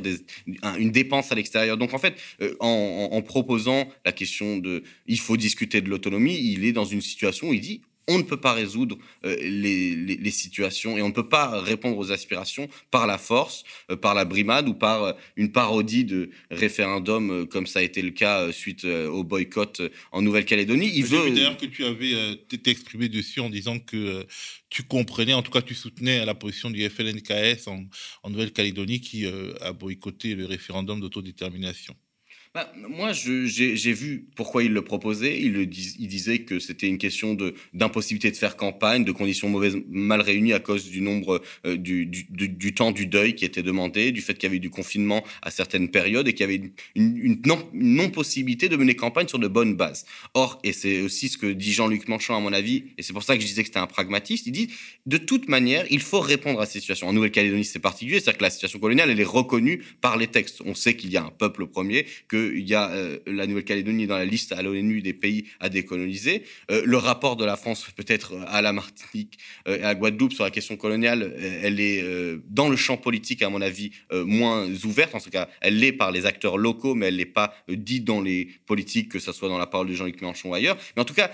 une 0.77 0.91
dépense 0.91 1.31
à 1.31 1.36
l'extérieur. 1.36 1.77
Donc 1.77 1.93
en 1.93 1.99
fait, 1.99 2.15
euh, 2.41 2.55
en, 2.60 3.10
en, 3.12 3.21
proposant 3.21 3.88
la 4.05 4.12
question 4.12 4.57
de 4.57 4.83
il 5.05 5.19
faut 5.19 5.38
discuter 5.38 5.81
de 5.81 5.89
l'autonomie, 5.89 6.38
il 6.38 6.65
est 6.65 6.71
dans 6.71 6.86
une 6.86 7.01
situation 7.01 7.49
où 7.49 7.53
il 7.53 7.62
dit 7.62 7.81
on 8.08 8.17
ne 8.17 8.24
peut 8.24 8.38
pas 8.38 8.54
résoudre 8.54 8.98
euh, 9.26 9.36
les, 9.41 9.96
les, 9.96 10.15
les, 10.15 10.32
situations 10.32 10.98
et 10.98 11.02
on 11.02 11.10
ne 11.10 11.13
peut 11.13 11.28
pas 11.28 11.62
répondre 11.62 11.98
aux 11.98 12.12
aspirations 12.12 12.67
par 12.89 13.06
la 13.06 13.17
force, 13.17 13.63
euh, 13.91 13.98
par 13.98 14.13
la 14.13 14.26
brimade 14.26 14.67
ou 14.70 14.74
par 14.74 15.04
euh, 15.04 15.13
une 15.36 15.52
parodie 15.52 16.06
de 16.06 16.30
référendum 16.50 17.48
comme 17.48 17.67
ça 17.67 17.80
a 17.80 17.82
été 17.82 18.02
le 18.02 18.12
cas 18.12 18.52
suite 18.52 18.86
au 18.86 19.24
boycott 19.24 19.82
en 20.12 20.22
Nouvelle-Calédonie. 20.22 20.91
Il 20.96 21.06
veut 21.06 21.30
d'ailleurs 21.32 21.58
que 21.58 21.65
tu 21.65 21.84
avais 21.84 22.36
t'étais 22.48 22.72
exprimé 22.72 23.10
dessus 23.10 23.39
en 23.39 23.50
disant 23.50 23.80
que 23.80 24.26
tu 24.70 24.84
comprenais, 24.84 25.34
en 25.34 25.41
tout 25.41 25.52
cas 25.52 25.62
tu 25.62 25.76
soutenais 25.76 26.26
la 26.26 26.36
position 26.36 26.70
du 26.70 26.88
FLNKS 26.89 27.67
en, 27.67 27.86
en 28.24 28.30
Nouvelle-Calédonie 28.30 29.02
qui 29.02 29.26
a 29.62 29.74
boycotté 29.74 30.36
le 30.36 30.46
référendum 30.46 31.00
d'autodétermination. 31.00 31.96
Bah, 32.58 32.72
moi, 32.89 33.12
j'ai 33.13 33.93
vu 33.93 34.26
pourquoi 34.36 34.63
il 34.63 34.74
le 34.74 34.82
proposait. 34.82 35.39
Il, 35.39 35.70
disait 35.70 36.39
que 36.39 36.58
c'était 36.58 36.88
une 36.88 36.98
question 36.98 37.38
d'impossibilité 37.76 38.32
de 38.32 38.36
faire 38.36 38.58
campagne, 38.58 39.04
de 39.04 39.12
conditions 39.12 39.48
mauvaises, 39.48 39.78
mal 39.88 40.22
réunies 40.22 40.54
à 40.54 40.60
cause 40.60 40.89
du 40.89 41.02
nombre 41.02 41.43
euh, 41.67 41.78
du, 41.78 42.74
temps 42.74 42.91
du 42.91 43.06
deuil 43.06 43.36
qui 43.36 43.46
était 43.46 43.62
demandé, 43.62 44.12
du 44.12 44.22
fait 44.22 44.34
qu'il 44.34 44.46
y 44.46 44.50
avait 44.50 44.58
du 44.58 44.72
confinement 44.72 45.24
à 45.43 45.52
certaines 45.52 45.89
périodes 45.89 46.28
et 46.28 46.34
qu'il 46.34 46.50
y 46.50 46.50
avait 46.50 46.72
une, 46.96 47.17
une, 47.17 47.41
non, 47.74 48.10
possibilité 48.10 48.70
de 48.70 48.76
mener 48.76 48.96
campagne 48.96 49.28
sur 49.28 49.38
de 49.38 49.48
bonnes 49.48 49.76
bases. 49.76 50.08
Or, 50.34 50.60
et 50.63 50.74
c'est 50.74 51.02
aussi 51.02 51.30
ce 51.30 51.38
que 51.38 51.46
dit 51.46 51.74
Jean-Luc 51.74 52.08
Manchon 52.08 52.36
à 52.36 52.39
mon 52.39 52.54
avis, 52.54 52.86
et 52.98 53.04
c'est 53.04 53.13
pour 53.13 53.22
ça 53.22 53.36
que 53.36 53.41
je 53.43 53.46
disais 53.46 53.62
que 53.62 53.67
c'était 53.67 53.78
un 53.78 53.86
pragmatiste. 53.86 54.48
Il 54.48 54.52
dit 54.52 54.70
de 55.06 55.17
toute 55.17 55.48
manière, 55.48 55.86
il 55.91 56.02
faut 56.02 56.22
répondre 56.22 56.60
à 56.60 56.65
ces 56.65 56.80
situations. 56.80 57.08
En 57.08 57.13
Nouvelle-Calédonie, 57.13 57.65
c'est 57.65 57.78
particulier, 57.78 58.20
c'est-à-dire 58.20 58.39
que 58.39 58.43
la 58.46 58.50
situation 58.50 58.80
coloniale, 58.80 59.12
elle 59.12 59.20
est 59.20 59.24
reconnue 59.24 59.84
par 60.02 60.17
les 60.17 60.26
textes. 60.26 60.63
On 60.65 60.74
sait 60.74 60.96
qu'il 60.96 61.12
y 61.12 61.17
a 61.17 61.24
un 61.24 61.30
peuple 61.30 61.67
premier, 61.67 62.08
que 62.28 62.46
il 62.55 62.67
y 62.67 62.75
a 62.75 62.89
euh, 62.91 63.19
la 63.25 63.47
Nouvelle-Calédonie 63.47 64.07
dans 64.07 64.17
la 64.17 64.25
liste 64.25 64.51
à 64.51 64.62
l'ONU 64.62 65.01
des 65.01 65.13
pays 65.13 65.45
à 65.60 65.69
décoloniser. 65.69 66.43
Euh, 66.71 66.81
le 66.86 66.97
rapport 66.97 67.36
de 67.36 67.45
la 67.45 67.55
France, 67.57 67.88
peut-être 67.95 68.33
à 68.47 68.62
la 68.62 68.73
Martinique 68.73 69.38
euh, 69.67 69.77
et 69.77 69.83
à 69.83 69.95
Guadeloupe 69.95 70.33
sur 70.33 70.43
la 70.43 70.51
question 70.51 70.77
coloniale, 70.77 71.33
elle 71.63 71.79
est 71.79 72.03
dans 72.49 72.69
le 72.69 72.75
champ 72.75 72.97
politique, 72.97 73.41
à 73.41 73.49
mon 73.49 73.62
avis, 73.62 73.91
moins 74.12 74.67
ouverte. 74.86 75.15
En 75.15 75.19
tout 75.19 75.29
cas, 75.29 75.49
elle 75.62 75.79
l'est 75.79 75.91
par 75.91 76.12
les 76.12 76.25
acteurs 76.25 76.57
locaux, 76.57 76.95
mais 76.95 77.07
elle 77.07 77.17
n'est 77.17 77.25
pas 77.25 77.55
dite 77.69 78.05
dans 78.05 78.21
les 78.21 78.49
politiques, 78.65 79.10
que 79.10 79.19
ce 79.19 79.31
soit 79.31 79.49
dans 79.49 79.57
la 79.57 79.67
parole 79.67 79.88
de 79.88 79.93
Jean-Luc 79.93 80.21
Mélenchon 80.21 80.49
ou 80.49 80.53
ailleurs. 80.53 80.77
Mais 80.95 81.01
en 81.01 81.05
tout 81.05 81.13
cas, 81.13 81.31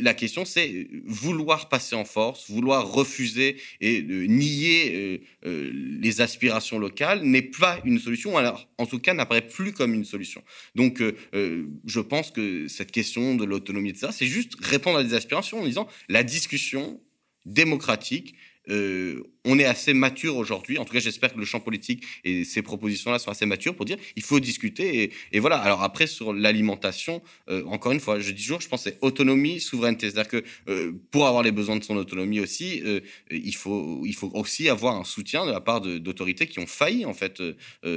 la 0.00 0.14
question, 0.14 0.44
c'est 0.44 0.88
vouloir 1.04 1.68
passer 1.68 1.96
en 1.96 2.04
force, 2.04 2.50
vouloir 2.50 2.90
refuser 2.90 3.56
et 3.80 4.02
nier 4.02 5.20
les 5.44 6.20
aspirations 6.20 6.78
locales 6.78 7.22
n'est 7.22 7.42
pas 7.42 7.78
une 7.84 7.98
solution. 7.98 8.36
Alors, 8.36 8.68
en 8.78 8.86
tout 8.86 8.98
cas, 8.98 9.14
n'apparaît 9.14 9.46
plus 9.46 9.72
comme 9.72 9.94
une 9.94 10.04
solution. 10.04 10.42
Donc, 10.74 11.00
euh, 11.00 11.16
euh, 11.34 11.66
je 11.86 12.00
pense 12.00 12.30
que 12.30 12.68
cette 12.68 12.92
question 12.92 13.34
de 13.34 13.44
l'autonomie, 13.44 13.92
de 13.92 13.98
ça, 13.98 14.12
c'est 14.12 14.26
juste 14.26 14.54
répondre 14.60 14.98
à 14.98 15.04
des 15.04 15.14
aspirations 15.14 15.60
en 15.60 15.64
disant 15.64 15.88
la 16.08 16.22
discussion 16.22 17.00
démocratique 17.44 18.34
euh, 18.68 19.22
on 19.48 19.60
est 19.60 19.64
assez 19.64 19.94
mature 19.94 20.36
aujourd'hui. 20.36 20.76
En 20.78 20.84
tout 20.84 20.92
cas, 20.92 20.98
j'espère 20.98 21.32
que 21.32 21.38
le 21.38 21.44
champ 21.44 21.60
politique 21.60 22.02
et 22.24 22.44
ces 22.44 22.62
propositions-là 22.62 23.20
sont 23.20 23.30
assez 23.30 23.46
matures 23.46 23.76
pour 23.76 23.84
dire 23.84 23.96
il 24.16 24.22
faut 24.22 24.40
discuter. 24.40 25.12
Et, 25.32 25.38
voilà. 25.38 25.58
Alors 25.58 25.84
après, 25.84 26.08
sur 26.08 26.32
l'alimentation, 26.32 27.22
euh, 27.48 27.62
encore 27.66 27.92
une 27.92 28.00
fois, 28.00 28.18
je 28.18 28.32
dis 28.32 28.42
toujours, 28.42 28.60
je 28.60 28.68
pense 28.68 28.82
c'est 28.82 28.98
autonomie, 29.02 29.60
souveraineté. 29.60 30.10
C'est-à-dire 30.10 30.28
que 30.28 30.44
euh, 30.68 30.92
pour 31.12 31.28
avoir 31.28 31.44
les 31.44 31.52
besoins 31.52 31.76
de 31.76 31.84
son 31.84 31.96
autonomie 31.96 32.40
aussi, 32.40 32.82
il, 33.30 33.54
faut, 33.54 34.02
il 34.04 34.14
faut 34.14 34.30
aussi 34.34 34.68
avoir 34.68 34.96
un 34.96 35.04
soutien 35.04 35.46
de 35.46 35.52
la 35.52 35.60
part 35.60 35.80
d'autorités 35.80 36.46
qui 36.46 36.58
ont 36.58 36.66
failli 36.66 37.04
en 37.04 37.14
fait 37.14 37.42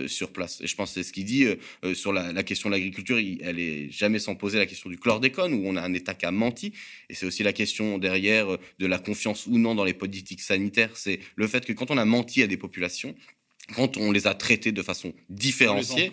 sur 0.08 0.32
place. 0.32 0.62
Et 0.62 0.68
je 0.68 0.76
pense 0.76 0.94
c'est 0.94 1.04
ce 1.04 1.12
qu'il 1.12 1.26
dit 1.26 1.48
sur 1.94 2.14
la, 2.14 2.44
question 2.44 2.70
de 2.70 2.76
l'agriculture. 2.76 3.18
Elle 3.18 3.60
est 3.60 3.90
jamais 3.92 4.20
sans 4.20 4.36
poser 4.36 4.60
la 4.60 4.66
question 4.66 4.90
du 4.90 4.98
chlordécone 4.98 5.54
où 5.54 5.64
on 5.66 5.76
a 5.76 5.82
un 5.82 5.94
État 5.94 6.14
qui 6.14 6.26
a 6.26 6.32
menti. 6.32 6.74
Et 7.10 7.16
c'est 7.16 7.26
aussi 7.26 7.44
la 7.44 7.54
question 7.54 7.98
derrière 7.98 8.58
de 8.78 8.86
la 8.86 9.00
confiance 9.00 9.48
ou 9.48 9.58
non 9.58 9.74
dans 9.74 9.84
les 9.84 9.94
politiques 9.94 10.42
sanitaires. 10.42 10.59
C'est 10.94 11.20
le 11.36 11.48
fait 11.48 11.66
que 11.66 11.74
quand 11.74 11.92
on 11.92 11.98
a 11.98 12.06
menti 12.06 12.44
à 12.44 12.48
des 12.48 12.58
populations, 12.58 13.16
quand 13.76 13.98
on 13.98 14.12
les 14.12 14.28
a 14.28 14.34
traitées 14.34 14.72
de 14.72 14.82
façon 14.82 15.14
différenciée. 15.30 16.12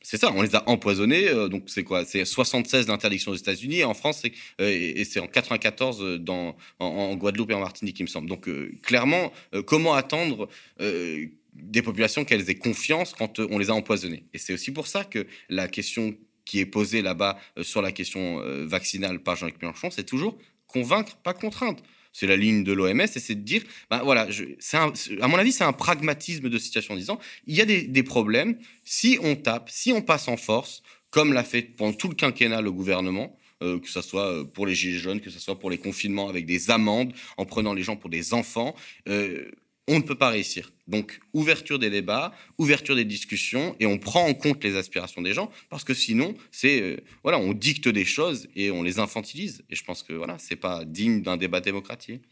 C'est 0.00 0.16
ça, 0.16 0.32
on 0.34 0.42
les 0.42 0.54
a 0.54 0.66
empoisonnés. 0.68 1.28
Euh, 1.28 1.48
donc 1.48 1.64
c'est 1.66 1.84
quoi 1.84 2.04
C'est 2.04 2.24
76 2.24 2.86
d'interdiction 2.86 3.32
aux 3.32 3.36
États-Unis 3.36 3.80
et 3.80 3.84
en 3.84 3.94
France, 3.94 4.22
euh, 4.24 4.70
et 4.70 5.04
c'est 5.04 5.20
en 5.20 5.26
94 5.26 6.02
euh, 6.02 6.18
dans, 6.18 6.56
en, 6.78 7.14
Guadeloupe 7.16 7.50
et 7.50 7.54
en 7.54 7.60
Martinique, 7.60 7.98
il 8.00 8.04
me 8.04 8.08
semble. 8.08 8.28
Donc 8.28 8.48
clairement, 8.82 9.32
comment 9.66 9.94
attendre 9.94 10.48
des 10.78 11.82
populations 11.82 12.24
qu'elles 12.24 12.48
aient 12.48 12.54
confiance 12.54 13.12
quand 13.12 13.38
on 13.38 13.58
les 13.58 13.70
a 13.70 13.74
empoisonnées? 13.74 14.24
Et 14.32 14.38
c'est 14.38 14.52
aussi 14.52 14.70
pour 14.70 14.86
ça 14.86 15.04
que 15.04 15.26
la 15.48 15.68
question 15.68 16.16
qui 16.44 16.60
est 16.60 16.66
posée 16.66 17.02
là-bas 17.02 17.38
sur 17.60 17.82
la 17.82 17.92
question 17.92 18.40
vaccinale 18.64 19.18
par 19.18 19.36
Jean-Luc 19.36 19.60
Mélenchon, 19.60 19.90
c'est 19.90 20.06
toujours 20.06 20.38
convaincre, 20.66 21.16
pas 21.16 21.34
contraindre 21.34 21.82
c'est 22.18 22.26
la 22.26 22.36
ligne 22.36 22.64
de 22.64 22.72
l'OMS, 22.72 23.00
et 23.00 23.06
c'est 23.06 23.36
de 23.36 23.42
dire, 23.42 23.62
ben 23.90 24.02
voilà, 24.02 24.26
à 24.72 25.28
mon 25.28 25.36
avis, 25.36 25.52
c'est 25.52 25.62
un 25.62 25.72
pragmatisme 25.72 26.48
de 26.48 26.58
situation 26.58 26.94
en 26.94 26.96
disant, 26.96 27.20
il 27.46 27.54
y 27.54 27.60
a 27.60 27.64
des, 27.64 28.02
problèmes, 28.02 28.58
si 28.82 29.18
on 29.22 29.36
tape, 29.36 29.70
si 29.70 29.92
on 29.92 30.02
passe 30.02 30.26
en 30.26 30.36
force, 30.36 30.82
comme 31.10 31.32
l'a 31.32 31.44
fait 31.44 31.62
pendant 31.62 31.92
tout 31.92 32.08
le 32.08 32.16
quinquennat 32.16 32.60
le 32.60 32.72
gouvernement, 32.72 33.36
euh, 33.62 33.78
que 33.78 33.88
ce 33.88 34.02
soit 34.02 34.26
euh, 34.26 34.44
pour 34.44 34.66
les 34.66 34.74
gilets 34.74 34.98
jaunes, 34.98 35.20
que 35.20 35.30
ce 35.30 35.38
soit 35.38 35.60
pour 35.60 35.70
les 35.70 35.78
confinements 35.78 36.28
avec 36.28 36.44
des 36.44 36.72
amendes, 36.72 37.12
en 37.36 37.44
prenant 37.44 37.72
les 37.72 37.84
gens 37.84 37.96
pour 37.96 38.10
des 38.10 38.34
enfants, 38.34 38.74
euh, 39.08 39.48
on 39.88 39.98
ne 39.98 40.02
peut 40.02 40.14
pas 40.14 40.30
réussir. 40.30 40.70
Donc, 40.86 41.18
ouverture 41.32 41.78
des 41.78 41.90
débats, 41.90 42.32
ouverture 42.58 42.94
des 42.94 43.04
discussions, 43.04 43.74
et 43.80 43.86
on 43.86 43.98
prend 43.98 44.26
en 44.26 44.34
compte 44.34 44.62
les 44.62 44.76
aspirations 44.76 45.22
des 45.22 45.32
gens, 45.32 45.50
parce 45.70 45.82
que 45.82 45.94
sinon, 45.94 46.36
c'est 46.52 46.80
euh, 46.80 46.96
voilà, 47.22 47.38
on 47.38 47.52
dicte 47.52 47.88
des 47.88 48.04
choses 48.04 48.48
et 48.54 48.70
on 48.70 48.82
les 48.82 48.98
infantilise. 49.00 49.64
Et 49.70 49.74
je 49.74 49.82
pense 49.82 50.02
que 50.02 50.12
voilà, 50.12 50.36
c'est 50.38 50.56
pas 50.56 50.84
digne 50.84 51.22
d'un 51.22 51.36
débat 51.36 51.60
démocratique. 51.60 52.22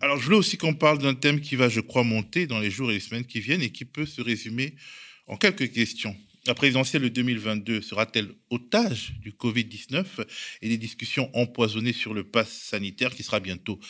Alors, 0.00 0.18
je 0.18 0.24
voulais 0.24 0.36
aussi 0.36 0.58
qu'on 0.58 0.74
parle 0.74 0.98
d'un 0.98 1.14
thème 1.14 1.40
qui 1.40 1.56
va, 1.56 1.70
je 1.70 1.80
crois, 1.80 2.04
monter 2.04 2.46
dans 2.46 2.60
les 2.60 2.70
jours 2.70 2.90
et 2.90 2.94
les 2.94 3.00
semaines 3.00 3.24
qui 3.24 3.40
viennent 3.40 3.62
et 3.62 3.70
qui 3.70 3.86
peut 3.86 4.06
se 4.06 4.20
résumer 4.20 4.74
en 5.26 5.36
quelques 5.36 5.72
questions. 5.72 6.14
La 6.46 6.54
présidentielle 6.54 7.02
de 7.02 7.08
2022 7.08 7.82
sera-t-elle 7.82 8.28
otage 8.50 9.14
du 9.20 9.32
Covid-19 9.32 10.04
et 10.62 10.68
des 10.68 10.78
discussions 10.78 11.28
empoisonnées 11.34 11.92
sur 11.92 12.14
le 12.14 12.22
pass 12.22 12.48
sanitaire 12.48 13.12
qui 13.12 13.24
sera 13.24 13.40
bientôt 13.40 13.80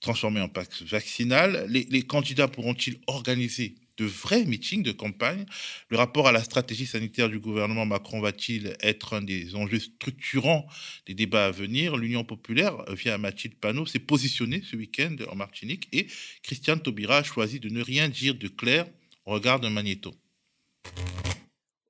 transformé 0.00 0.40
en 0.40 0.48
pass 0.48 0.82
vaccinal. 0.82 1.66
Les, 1.68 2.02
candidats 2.02 2.48
pourront-ils 2.48 3.00
organiser 3.06 3.74
de 3.96 4.04
vrais 4.04 4.44
meetings 4.44 4.82
de 4.82 4.92
campagne? 4.92 5.44
Le 5.88 5.96
rapport 5.96 6.28
à 6.28 6.32
la 6.32 6.42
stratégie 6.42 6.86
sanitaire 6.86 7.28
du 7.28 7.40
gouvernement 7.40 7.84
Macron 7.84 8.20
va-t-il 8.20 8.76
être 8.80 9.14
un 9.14 9.22
des 9.22 9.56
enjeux 9.56 9.80
structurants 9.80 10.66
des 11.06 11.14
débats 11.14 11.46
à 11.46 11.50
venir? 11.50 11.96
L'Union 11.96 12.24
populaire, 12.24 12.84
via 12.94 13.18
Mathilde 13.18 13.56
Panot, 13.56 13.86
s'est 13.86 13.98
positionnée 13.98 14.62
ce 14.62 14.76
week-end 14.76 15.16
en 15.28 15.34
Martinique 15.34 15.88
et 15.92 16.06
Christiane 16.42 16.80
Taubira 16.80 17.18
a 17.18 17.22
choisi 17.24 17.58
de 17.58 17.68
ne 17.68 17.82
rien 17.82 18.08
dire 18.08 18.34
de 18.34 18.48
clair 18.48 18.86
au 19.26 19.32
regard 19.32 19.58
d'un 19.58 19.70
magnéto. 19.70 20.14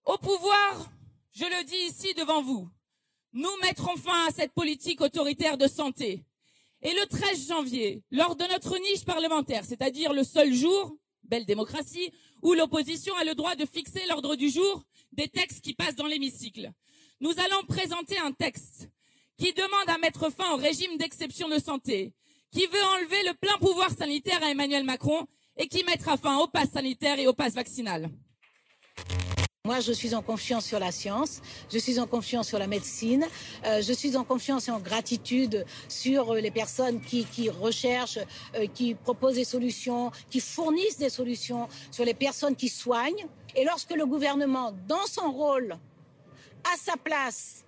Au 0.05 0.17
pouvoir, 0.17 0.91
je 1.35 1.45
le 1.45 1.65
dis 1.67 1.95
ici 1.95 2.15
devant 2.15 2.43
vous, 2.43 2.71
nous 3.35 3.57
mettrons 3.63 3.97
fin 3.97 4.27
à 4.27 4.31
cette 4.33 4.53
politique 4.53 5.03
autoritaire 5.03 5.59
de 5.59 5.69
santé 5.69 6.25
et 6.83 6.93
le 6.93 7.07
13 7.07 7.49
janvier, 7.49 8.03
lors 8.11 8.37
de 8.37 8.45
notre 8.45 8.79
niche 8.79 9.05
parlementaire, 9.05 9.65
c'est-à-dire 9.65 10.13
le 10.13 10.25
seul 10.25 10.53
jour, 10.53 10.97
belle 11.25 11.45
démocratie, 11.45 12.13
où 12.43 12.55
l'opposition 12.55 13.15
a 13.17 13.25
le 13.25 13.35
droit 13.35 13.57
de 13.57 13.67
fixer 13.67 14.01
l'ordre 14.09 14.37
du 14.37 14.49
jour 14.49 14.85
des 15.13 15.29
textes 15.29 15.61
qui 15.61 15.75
passent 15.75 15.97
dans 15.97 16.07
l'hémicycle, 16.07 16.71
nous 17.21 17.33
allons 17.39 17.65
présenter 17.67 18.19
un 18.19 18.33
texte 18.33 18.89
qui 19.37 19.53
demande 19.53 19.89
à 19.89 19.99
mettre 19.99 20.31
fin 20.31 20.53
au 20.53 20.57
régime 20.57 20.97
d'exception 20.97 21.49
de 21.49 21.59
santé, 21.59 22.13
qui 22.51 22.67
veut 22.67 22.85
enlever 22.95 23.23
le 23.25 23.35
plein 23.35 23.57
pouvoir 23.59 23.91
sanitaire 23.91 24.43
à 24.43 24.51
Emmanuel 24.51 24.85
Macron 24.85 25.27
et 25.57 25.69
qui 25.69 25.85
mettra 25.85 26.17
fin 26.17 26.39
au 26.39 26.47
pass 26.47 26.71
sanitaire 26.71 27.19
et 27.19 27.27
au 27.27 27.33
pass 27.33 27.55
vaccinal. 27.55 28.11
Moi, 29.69 29.81
je 29.81 29.93
suis 29.93 30.15
en 30.15 30.23
confiance 30.23 30.65
sur 30.65 30.79
la 30.79 30.91
science, 30.91 31.43
je 31.71 31.77
suis 31.77 31.99
en 31.99 32.07
confiance 32.07 32.49
sur 32.49 32.59
la 32.59 32.67
médecine, 32.67 33.27
euh, 33.67 33.83
je 33.83 33.93
suis 33.93 34.17
en 34.17 34.25
confiance 34.25 34.67
et 34.67 34.71
en 34.71 34.81
gratitude 34.81 35.67
sur 35.91 36.33
euh, 36.33 36.41
les 36.41 36.51
personnes 36.51 37.03
qui, 37.03 37.51
recherchent, 37.51 38.19
euh, 38.55 38.67
qui 38.73 38.95
proposent 38.95 39.35
des 39.35 39.45
solutions, 39.45 40.11
qui 40.31 40.41
fournissent 40.41 40.97
des 40.97 41.11
solutions, 41.11 41.69
sur 41.91 42.07
les 42.07 42.15
personnes 42.15 42.57
qui 42.57 42.71
soignent. 42.71 43.27
Et 43.55 43.67
lorsque 43.67 43.93
le 43.93 44.07
gouvernement, 44.07 44.73
dans 44.89 45.07
son 45.07 45.31
rôle, 45.33 45.77
à 46.65 46.77
sa 46.79 46.97
place, 46.97 47.63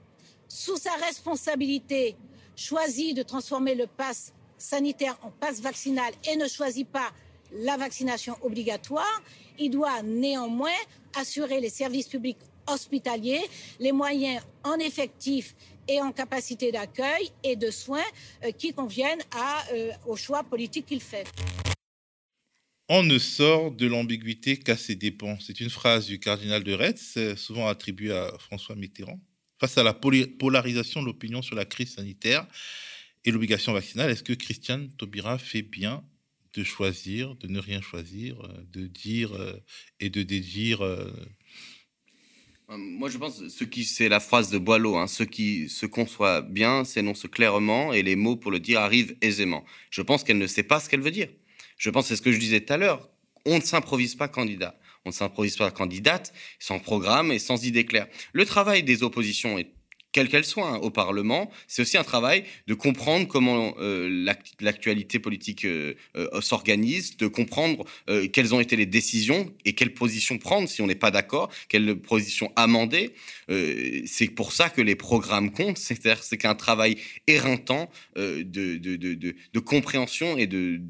sous 0.49 0.79
sa 0.79 0.93
responsabilité, 1.07 2.17
choisit 2.57 3.15
de 3.15 3.23
transformer 3.23 3.75
le 3.75 3.87
pass 3.87 4.33
sanitaire 4.57 5.19
en 5.23 5.31
passe 5.33 5.61
vaccinal 5.61 6.15
et 6.27 6.37
ne 6.37 6.49
choisit 6.49 6.89
pas 6.89 7.11
la 7.53 7.77
vaccination 7.77 8.37
obligatoire, 8.43 9.23
il 9.61 9.70
doit 9.70 10.03
néanmoins 10.03 10.81
assurer 11.14 11.61
les 11.61 11.70
services 11.70 12.09
publics 12.09 12.38
hospitaliers, 12.66 13.42
les 13.79 13.92
moyens 13.92 14.42
en 14.64 14.77
effectif 14.79 15.55
et 15.87 16.01
en 16.01 16.12
capacité 16.12 16.73
d'accueil 16.73 17.31
et 17.44 17.57
de 17.57 17.70
soins 17.70 18.11
euh, 18.44 18.53
qui 18.53 18.73
conviennent 18.73 19.23
à, 19.33 19.64
euh, 19.73 19.90
au 20.07 20.16
choix 20.16 20.42
politique 20.42 20.87
qu'il 20.87 21.01
fait. 21.01 21.27
On 22.88 23.03
ne 23.03 23.18
sort 23.18 23.70
de 23.70 23.87
l'ambiguïté 23.87 24.57
qu'à 24.57 24.77
ses 24.77 24.96
dépens. 24.96 25.38
C'est 25.40 25.61
une 25.61 25.70
phrase 25.70 26.07
du 26.07 26.18
cardinal 26.18 26.64
de 26.64 26.73
Retz, 26.73 27.14
euh, 27.16 27.37
souvent 27.37 27.68
attribuée 27.68 28.12
à 28.12 28.33
François 28.38 28.75
Mitterrand. 28.75 29.20
Face 29.61 29.77
à 29.79 29.83
la 29.83 29.92
polarisation 29.92 31.03
de 31.03 31.07
l'opinion 31.07 31.42
sur 31.42 31.55
la 31.55 31.66
crise 31.66 31.94
sanitaire 31.94 32.46
et 33.25 33.31
l'obligation 33.31 33.73
vaccinale, 33.73 34.11
est-ce 34.11 34.23
que 34.23 34.33
Christiane 34.33 34.88
Taubira 34.96 35.38
fait 35.38 35.62
bien 35.62 36.03
de 36.55 36.65
choisir, 36.65 37.35
de 37.37 37.47
ne 37.47 37.59
rien 37.59 37.81
choisir, 37.81 38.41
euh, 38.41 38.67
de 38.73 38.87
dire 38.87 39.35
euh, 39.35 39.63
et 40.01 40.11
de 40.11 40.23
dédire. 40.23 40.83
Euh. 40.83 41.11
Moi, 42.69 43.11
je 43.11 43.19
pense 43.19 43.49
ce 43.49 43.65
qui 43.65 43.85
c'est 43.85 44.09
la 44.09 44.21
phrase 44.21 44.51
de 44.51 44.59
Boileau. 44.59 44.97
Hein, 44.97 45.07
ce 45.07 45.23
qui 45.25 45.69
se 45.69 45.87
conçoit 45.87 46.41
bien 46.41 46.85
s'énonce 46.85 47.27
clairement 47.27 47.93
et 47.93 48.03
les 48.03 48.17
mots 48.17 48.37
pour 48.37 48.51
le 48.51 48.61
dire 48.61 48.81
arrivent 48.81 49.17
aisément. 49.21 49.65
Je 49.91 50.03
pense 50.03 50.25
qu'elle 50.25 50.39
ne 50.39 50.47
sait 50.47 50.63
pas 50.63 50.81
ce 50.81 50.89
qu'elle 50.89 51.01
veut 51.01 51.11
dire. 51.11 51.29
Je 51.77 51.91
pense 51.91 52.07
c'est 52.07 52.17
ce 52.17 52.23
que 52.23 52.33
je 52.33 52.38
disais 52.38 52.61
tout 52.61 52.73
à 52.73 52.77
l'heure. 52.77 53.11
On 53.46 53.57
ne 53.57 53.63
s'improvise 53.63 54.15
pas 54.15 54.29
candidat. 54.29 54.79
On 55.05 55.11
ne 55.11 55.15
s'improvise 55.15 55.57
pas 55.57 55.71
candidate 55.71 56.33
sans 56.59 56.79
programme 56.79 57.33
et 57.33 57.38
sans 57.38 57.65
idée 57.65 57.87
claire. 57.87 58.07
Le 58.33 58.44
travail 58.44 58.83
des 58.83 59.03
oppositions 59.03 59.59
est 59.59 59.73
quelle 60.13 60.29
qu'elle 60.29 60.44
soit, 60.44 60.69
hein, 60.69 60.77
au 60.79 60.90
Parlement. 60.90 61.50
C'est 61.69 61.83
aussi 61.83 61.96
un 61.96 62.04
travail 62.04 62.44
de 62.67 62.75
comprendre 62.75 63.27
comment 63.29 63.75
euh, 63.79 64.08
l'actualité 64.61 65.19
politique 65.19 65.65
euh, 65.65 65.94
euh, 66.17 66.40
s'organise, 66.40 67.17
de 67.17 67.27
comprendre 67.27 67.85
quelles 68.33 68.54
ont 68.54 68.61
été 68.61 68.77
les 68.77 68.87
décisions 68.87 69.52
et 69.65 69.75
quelles 69.75 69.94
positions 69.94 70.38
prendre 70.38 70.69
si 70.69 70.83
on 70.83 70.87
n'est 70.87 70.94
pas 70.94 71.11
d'accord, 71.11 71.50
quelles 71.69 71.96
positions 71.96 72.52
amender. 72.56 73.13
c'est 73.48 74.29
pour 74.29 74.52
ça 74.52 74.69
que 74.69 74.81
les 74.81 74.96
programmes 74.96 75.50
comptent. 75.50 75.79
C'est-à-dire 75.79 76.23
c'est 76.23 76.38
qu'un 76.38 76.54
travail 76.54 76.96
éreintant 77.27 77.90
de, 78.17 78.42
de, 78.42 78.96
de, 78.96 79.15
de, 79.15 79.58
compréhension 79.61 80.37
et 80.37 80.46
de 80.46 80.81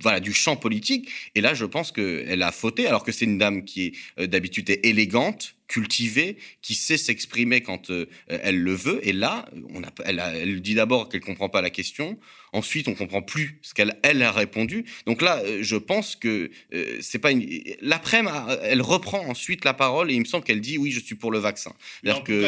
voilà 0.00 0.20
du 0.20 0.32
champ 0.32 0.56
politique. 0.56 1.10
Et 1.34 1.40
là, 1.40 1.54
je 1.54 1.64
pense 1.64 1.92
qu'elle 1.92 2.42
a 2.42 2.52
fauté, 2.52 2.86
alors 2.86 3.04
que 3.04 3.12
c'est 3.12 3.24
une 3.24 3.38
dame 3.38 3.64
qui 3.64 3.92
est 4.18 4.26
d'habitude 4.26 4.70
élégante, 4.82 5.54
cultivée, 5.66 6.36
qui 6.62 6.74
sait 6.74 6.96
s'exprimer 6.96 7.62
quand 7.62 7.90
euh, 7.90 8.06
elle 8.28 8.58
le 8.58 8.74
veut. 8.74 9.00
Et 9.06 9.12
là, 9.12 9.46
on 9.74 9.82
a, 9.82 9.88
elle, 10.04 10.22
elle 10.34 10.60
dit 10.60 10.74
d'abord 10.74 11.08
qu'elle 11.08 11.20
comprend 11.20 11.48
pas 11.48 11.62
la 11.62 11.70
question. 11.70 12.18
Ensuite, 12.52 12.86
on 12.86 12.94
comprend 12.94 13.22
plus 13.22 13.58
ce 13.62 13.74
qu'elle 13.74 13.96
elle 14.02 14.22
a 14.22 14.30
répondu. 14.30 14.84
Donc 15.06 15.22
là, 15.22 15.40
euh, 15.40 15.62
je 15.62 15.76
pense 15.76 16.14
que 16.14 16.50
euh, 16.72 16.98
c'est 17.00 17.18
pas 17.18 17.32
une. 17.32 17.44
L'après-midi, 17.80 18.32
elle 18.62 18.82
reprend 18.82 19.26
ensuite 19.26 19.64
la 19.64 19.74
parole 19.74 20.10
et 20.10 20.14
il 20.14 20.20
me 20.20 20.24
semble 20.24 20.44
qu'elle 20.44 20.60
dit 20.60 20.78
oui, 20.78 20.92
je 20.92 21.00
suis 21.00 21.16
pour 21.16 21.32
le 21.32 21.38
vaccin. 21.38 21.72
Que... 22.24 22.44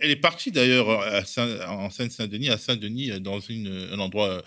elle, 0.00 0.10
est 0.10 0.16
partie 0.16 0.52
d'ailleurs 0.52 0.88
en 1.68 1.90
Seine-Saint-Denis, 1.90 2.50
à 2.50 2.58
Saint-Denis, 2.58 3.20
dans 3.20 3.40
une, 3.40 3.88
un 3.92 3.98
endroit, 3.98 4.42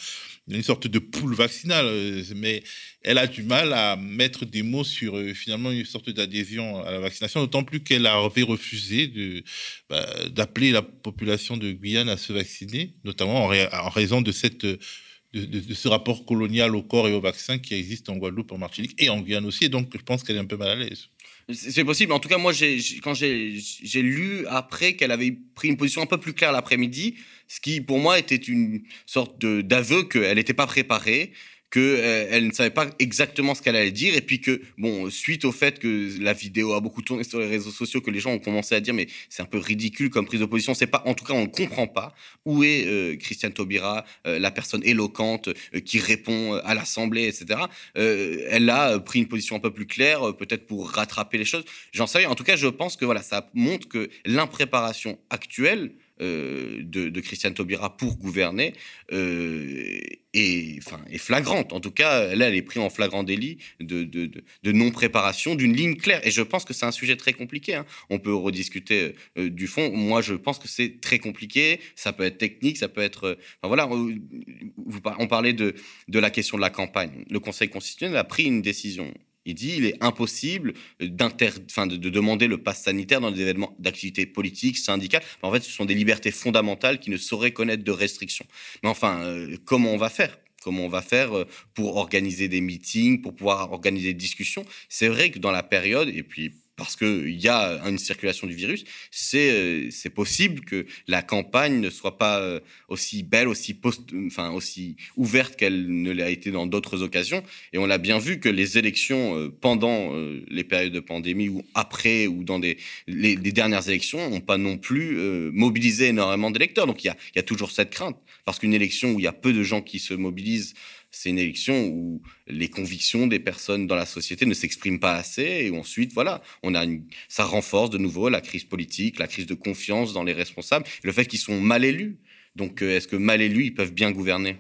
une 0.48 0.64
sorte 0.64 0.88
de 0.88 1.00
poule 1.00 1.36
vaccinale, 1.36 2.24
mais 2.36 2.64
elle 3.04 3.18
a 3.18 3.28
du 3.28 3.44
mal 3.44 3.74
à 3.74 3.96
mettre 3.96 4.46
des 4.46 4.64
mots 4.64 4.84
sur 4.84 5.20
finalement 5.36 5.72
une 5.72 5.86
sorte 5.86 6.10
d'adhésion 6.10 6.84
à 6.84 6.92
la 6.92 7.00
vaccination, 7.00 7.42
d'autant 7.42 7.64
plus 7.64 7.79
qu'elle 7.84 8.06
avait 8.06 8.44
refusé 8.44 9.44
bah, 9.90 10.06
d'appeler 10.30 10.72
la 10.72 10.82
population 10.82 11.58
de 11.58 11.72
Guyane 11.72 12.10
à 12.10 12.18
se 12.18 12.34
vacciner, 12.34 12.94
notamment 13.04 13.46
en, 13.46 13.90
raison 13.90 14.22
de, 14.22 14.32
ce 14.32 15.88
rapport 15.88 16.26
colonial 16.26 16.76
au 16.76 16.84
corps 16.84 17.08
et 17.08 17.14
au 17.14 17.22
vaccin 17.22 17.58
qui 17.58 17.74
existe 17.74 18.10
en 18.10 18.18
Guadeloupe, 18.18 18.52
en 18.52 18.58
Martinique 18.58 18.96
et 18.98 19.10
en 19.10 19.22
Guyane 19.22 19.46
aussi. 19.46 19.66
Et 19.66 19.70
donc, 19.70 19.90
je 19.94 20.04
pense 20.04 20.24
qu'elle 20.24 20.36
est 20.36 20.40
un 20.40 20.46
peu 20.46 20.58
mal 20.58 20.70
à 20.70 20.76
l'aise. 20.76 21.10
C'est 21.52 21.84
possible. 21.84 22.14
En 22.14 22.20
tout 22.20 22.30
cas, 22.30 22.38
moi, 22.38 22.54
quand 23.02 23.16
j'ai, 23.16 24.02
lu 24.02 24.46
après 24.48 24.94
qu'elle 24.94 25.12
avait 25.12 25.36
pris 25.56 25.68
une 25.68 25.78
position 25.78 26.02
un 26.02 26.06
peu 26.06 26.20
plus 26.20 26.34
claire 26.34 26.52
l'après-midi, 26.52 27.16
ce 27.48 27.60
qui, 27.60 27.82
pour 27.82 27.98
moi, 27.98 28.20
était 28.20 28.36
une 28.36 28.84
sorte 29.08 29.44
d'aveu 29.44 30.04
qu'elle 30.04 30.36
n'était 30.36 30.54
pas 30.54 30.68
préparée, 30.68 31.34
que 31.70 31.80
euh, 31.80 32.42
ne 32.42 32.52
savait 32.52 32.70
pas 32.70 32.88
exactement 33.00 33.54
ce 33.54 33.62
qu'elle 33.62 33.76
allait 33.76 33.92
dire 33.92 34.16
et 34.16 34.22
puis 34.22 34.42
que 34.42 34.62
bon 34.78 35.10
suite 35.10 35.46
au 35.46 35.52
fait 35.52 35.80
que 35.80 36.10
la 36.20 36.34
vidéo 36.34 36.74
a 36.74 36.80
beaucoup 36.80 37.02
tourné 37.02 37.24
sur 37.24 37.40
les 37.40 37.48
réseaux 37.48 37.72
sociaux 37.72 38.02
que 38.02 38.10
les 38.12 38.20
gens 38.20 38.32
ont 38.32 38.40
commencé 38.40 38.74
à 38.76 38.80
dire 38.80 38.94
mais 38.94 39.08
c'est 39.30 39.44
un 39.44 39.46
peu 39.46 39.60
ridicule 39.60 40.10
comme 40.10 40.26
prise 40.26 40.40
de 40.40 40.46
position. 40.46 40.74
C'est 40.74 40.88
pas 40.88 41.04
en 41.06 41.14
tout 41.14 41.26
cas 41.26 41.34
on 41.34 41.44
ne 41.44 41.48
comprend 41.48 41.88
pas 41.88 42.14
où 42.46 42.64
est 42.64 42.86
euh, 42.88 43.16
Christiane 43.18 43.54
Taubira 43.54 44.06
euh, 44.26 44.40
la 44.40 44.52
personne 44.52 44.82
éloquente 44.84 45.50
qui 45.86 46.00
répond 46.00 46.54
à 46.64 46.74
l'Assemblée 46.74 47.28
etc 47.28 47.60
elle 47.96 48.70
a 48.70 49.00
pris 49.00 49.20
une 49.20 49.28
position 49.28 49.56
un 49.56 49.60
peu 49.60 49.72
plus 49.72 49.86
claire 49.86 50.36
peut-être 50.36 50.66
pour 50.66 50.90
rattraper 50.90 51.38
les 51.38 51.46
choses. 51.46 51.66
J'en 51.92 52.08
sais 52.08 52.20
rien. 52.20 52.30
En 52.30 52.36
tout 52.36 52.44
cas 52.44 52.56
je 52.56 52.68
pense 52.68 52.96
que 52.96 53.06
voilà 53.06 53.22
ça 53.22 53.50
montre 53.54 53.88
que 53.88 54.10
l'impréparation 54.26 55.20
actuelle 55.30 55.92
euh, 56.22 56.80
de, 56.82 57.20
Christiane 57.22 57.54
Taubira 57.54 57.96
pour 57.96 58.18
gouverner 58.18 58.74
euh, 59.12 60.00
est, 60.34 60.78
enfin, 60.86 61.00
est 61.10 61.18
flagrante. 61.18 61.74
En 61.74 61.80
tout 61.80 61.92
cas, 61.92 62.36
là, 62.36 62.50
elle 62.50 62.56
est 62.56 62.62
prise 62.62 62.82
en 62.82 62.90
flagrant 62.90 63.24
délit 63.24 63.58
de, 63.80 64.04
de, 64.04 64.72
non-préparation 64.72 65.56
d'une 65.56 65.74
ligne 65.74 65.96
claire. 65.96 66.26
Et 66.26 66.32
je 66.32 66.42
pense 66.42 66.66
que 66.66 66.74
c'est 66.74 66.86
un 66.86 66.92
sujet 66.92 67.16
très 67.16 67.34
compliqué. 67.34 67.76
Hein. 67.76 67.86
On 68.10 68.20
peut 68.20 68.34
rediscuter 68.34 69.16
euh, 69.38 69.50
du 69.50 69.68
fond. 69.68 69.92
Moi, 69.92 70.22
je 70.22 70.34
pense 70.34 70.60
que 70.60 70.68
c'est 70.68 71.00
très 71.02 71.20
compliqué. 71.20 71.80
Ça 71.96 72.14
peut 72.14 72.24
être 72.24 72.38
technique, 72.38 72.78
ça 72.78 72.90
peut 72.90 73.02
être... 73.02 73.38
voilà, 73.64 73.88
on 73.88 75.28
parlait 75.28 75.54
de, 75.54 75.76
de 76.08 76.20
la 76.20 76.30
question 76.30 76.58
de 76.58 76.62
la 76.62 76.70
campagne. 76.70 77.26
Le 77.30 77.40
Conseil 77.40 77.70
constitutionnel 77.70 78.18
a 78.18 78.24
pris 78.24 78.44
une 78.44 78.62
décision 78.62 79.14
il 79.46 79.56
dit 79.56 79.76
il 79.78 79.86
est 79.86 79.96
impossible 80.02 80.74
de, 81.00 82.10
demander 82.10 82.48
le 82.48 82.58
pass 82.58 82.84
sanitaire 82.84 83.22
dans 83.22 83.32
des 83.32 83.42
événements 83.42 83.76
d'activité 83.80 84.26
politique, 84.26 84.78
syndicale. 84.78 85.24
En 85.42 85.52
fait, 85.52 85.64
ce 85.64 85.72
sont 85.72 85.86
des 85.86 85.96
libertés 85.96 86.32
fondamentales 86.32 87.00
qui 87.00 87.10
ne 87.10 87.18
sauraient 87.18 87.52
connaître 87.52 87.84
de 87.84 87.92
restrictions. 87.92 88.46
Mais 88.84 88.90
enfin, 88.90 89.22
euh, 89.24 89.58
comment 89.66 89.92
on 89.92 89.98
va 89.98 90.10
faire? 90.10 90.38
Comment 90.62 90.86
on 90.86 90.90
va 90.90 91.02
faire 91.02 91.36
euh, 91.36 91.46
pour 91.74 91.96
organiser 91.96 92.48
des 92.48 92.62
meetings, 92.62 93.22
pour 93.22 93.36
pouvoir 93.36 93.72
organiser 93.72 94.10
des 94.10 94.20
discussions? 94.20 94.66
C'est 94.90 95.08
vrai 95.08 95.32
que 95.32 95.40
dans 95.40 95.52
la 95.52 95.64
période, 95.64 96.10
et 96.10 96.24
puis 96.24 96.54
parce 96.80 96.96
qu'il 96.96 97.40
y 97.40 97.50
a 97.50 97.82
une 97.86 98.00
circulation 98.00 98.48
du 98.48 98.56
virus, 98.56 98.86
c'est 99.12 99.90
c'est 99.92 100.10
possible 100.10 100.62
que 100.62 100.86
la 101.08 101.22
campagne 101.22 101.82
ne 101.82 101.90
soit 101.90 102.18
pas 102.18 102.40
euh, 102.40 102.62
aussi 102.88 103.22
belle, 103.22 103.50
aussi 103.50 103.74
post, 103.74 104.02
enfin 104.26 104.52
aussi 104.52 104.96
ouverte 105.18 105.58
qu'elle 105.58 106.02
ne 106.02 106.12
l'a 106.12 106.30
été 106.30 106.52
dans 106.52 106.68
d'autres 106.68 107.04
occasions. 107.04 107.44
Et 107.74 107.78
on 107.78 107.86
l'a 107.86 107.98
bien 107.98 108.18
vu 108.18 108.40
que 108.40 108.48
les 108.48 108.78
élections 108.78 109.38
euh, 109.38 109.50
pendant 109.50 110.16
euh, 110.16 110.42
les 110.48 110.64
périodes 110.64 110.94
de 110.94 111.02
pandémie 111.02 111.50
ou 111.50 111.64
après 111.76 112.28
ou 112.28 112.46
dans 112.46 112.60
des 112.60 112.78
les, 113.08 113.36
dernières 113.36 113.90
élections 113.90 114.30
n'ont 114.30 114.40
pas 114.40 114.58
non 114.58 114.78
plus 114.78 115.18
mobilisé 115.52 116.08
énormément 116.08 116.50
d'électeurs. 116.50 116.88
Donc 116.88 117.04
il 117.04 117.14
y 117.36 117.40
a 117.40 117.44
toujours 117.44 117.72
cette 117.72 117.90
crainte 117.90 118.16
parce 118.46 118.58
qu'une 118.58 118.74
élection 118.74 119.12
où 119.12 119.20
il 119.20 119.24
y 119.24 119.28
a 119.28 119.34
peu 119.34 119.52
de 119.52 119.64
gens 119.64 119.82
qui 119.82 120.00
se 120.00 120.14
mobilisent 120.14 120.76
c'est 121.20 121.32
une 121.32 121.38
élection 121.38 121.86
où 121.88 122.22
les 122.48 122.70
convictions 122.70 123.28
des 123.28 123.40
personnes 123.40 123.88
dans 123.88 123.96
la 123.98 124.06
société 124.06 124.46
ne 124.46 124.54
s'expriment 124.54 125.02
pas 125.02 125.16
assez 125.16 125.44
et 125.66 125.70
ensuite 125.72 126.14
voilà 126.14 126.42
on 126.64 126.74
a 126.76 126.86
une, 126.86 127.04
ça 127.28 127.44
renforce 127.44 127.90
de 127.90 127.98
nouveau 127.98 128.30
la 128.30 128.40
crise 128.40 128.64
politique 128.64 129.20
la 129.20 129.28
crise 129.28 129.46
de 129.46 129.54
confiance 129.54 130.14
dans 130.14 130.24
les 130.24 130.32
responsables 130.32 130.86
le 131.04 131.12
fait 131.12 131.26
qu'ils 131.26 131.40
sont 131.40 131.60
mal 131.60 131.84
élus. 131.84 132.20
Donc 132.56 132.82
euh, 132.82 132.96
est-ce 132.96 133.08
que 133.10 133.18
mal 133.18 133.42
élus 133.42 133.66
ils 133.66 133.74
peuvent 133.74 133.94
bien 133.94 134.12
gouverner? 134.12 134.56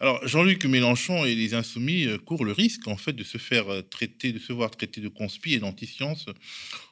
Alors, 0.00 0.26
Jean-Luc 0.26 0.64
Mélenchon 0.64 1.24
et 1.24 1.34
les 1.34 1.54
Insoumis 1.54 2.06
euh, 2.06 2.18
courent 2.18 2.44
le 2.44 2.52
risque, 2.52 2.86
en 2.86 2.96
fait, 2.96 3.14
de 3.14 3.24
se 3.24 3.36
faire 3.36 3.68
euh, 3.68 3.82
traiter, 3.82 4.30
de 4.30 4.38
se 4.38 4.52
voir 4.52 4.70
traiter 4.70 5.00
de 5.00 5.08
conspi 5.08 5.54
et 5.54 5.58
d'anti-science, 5.58 6.26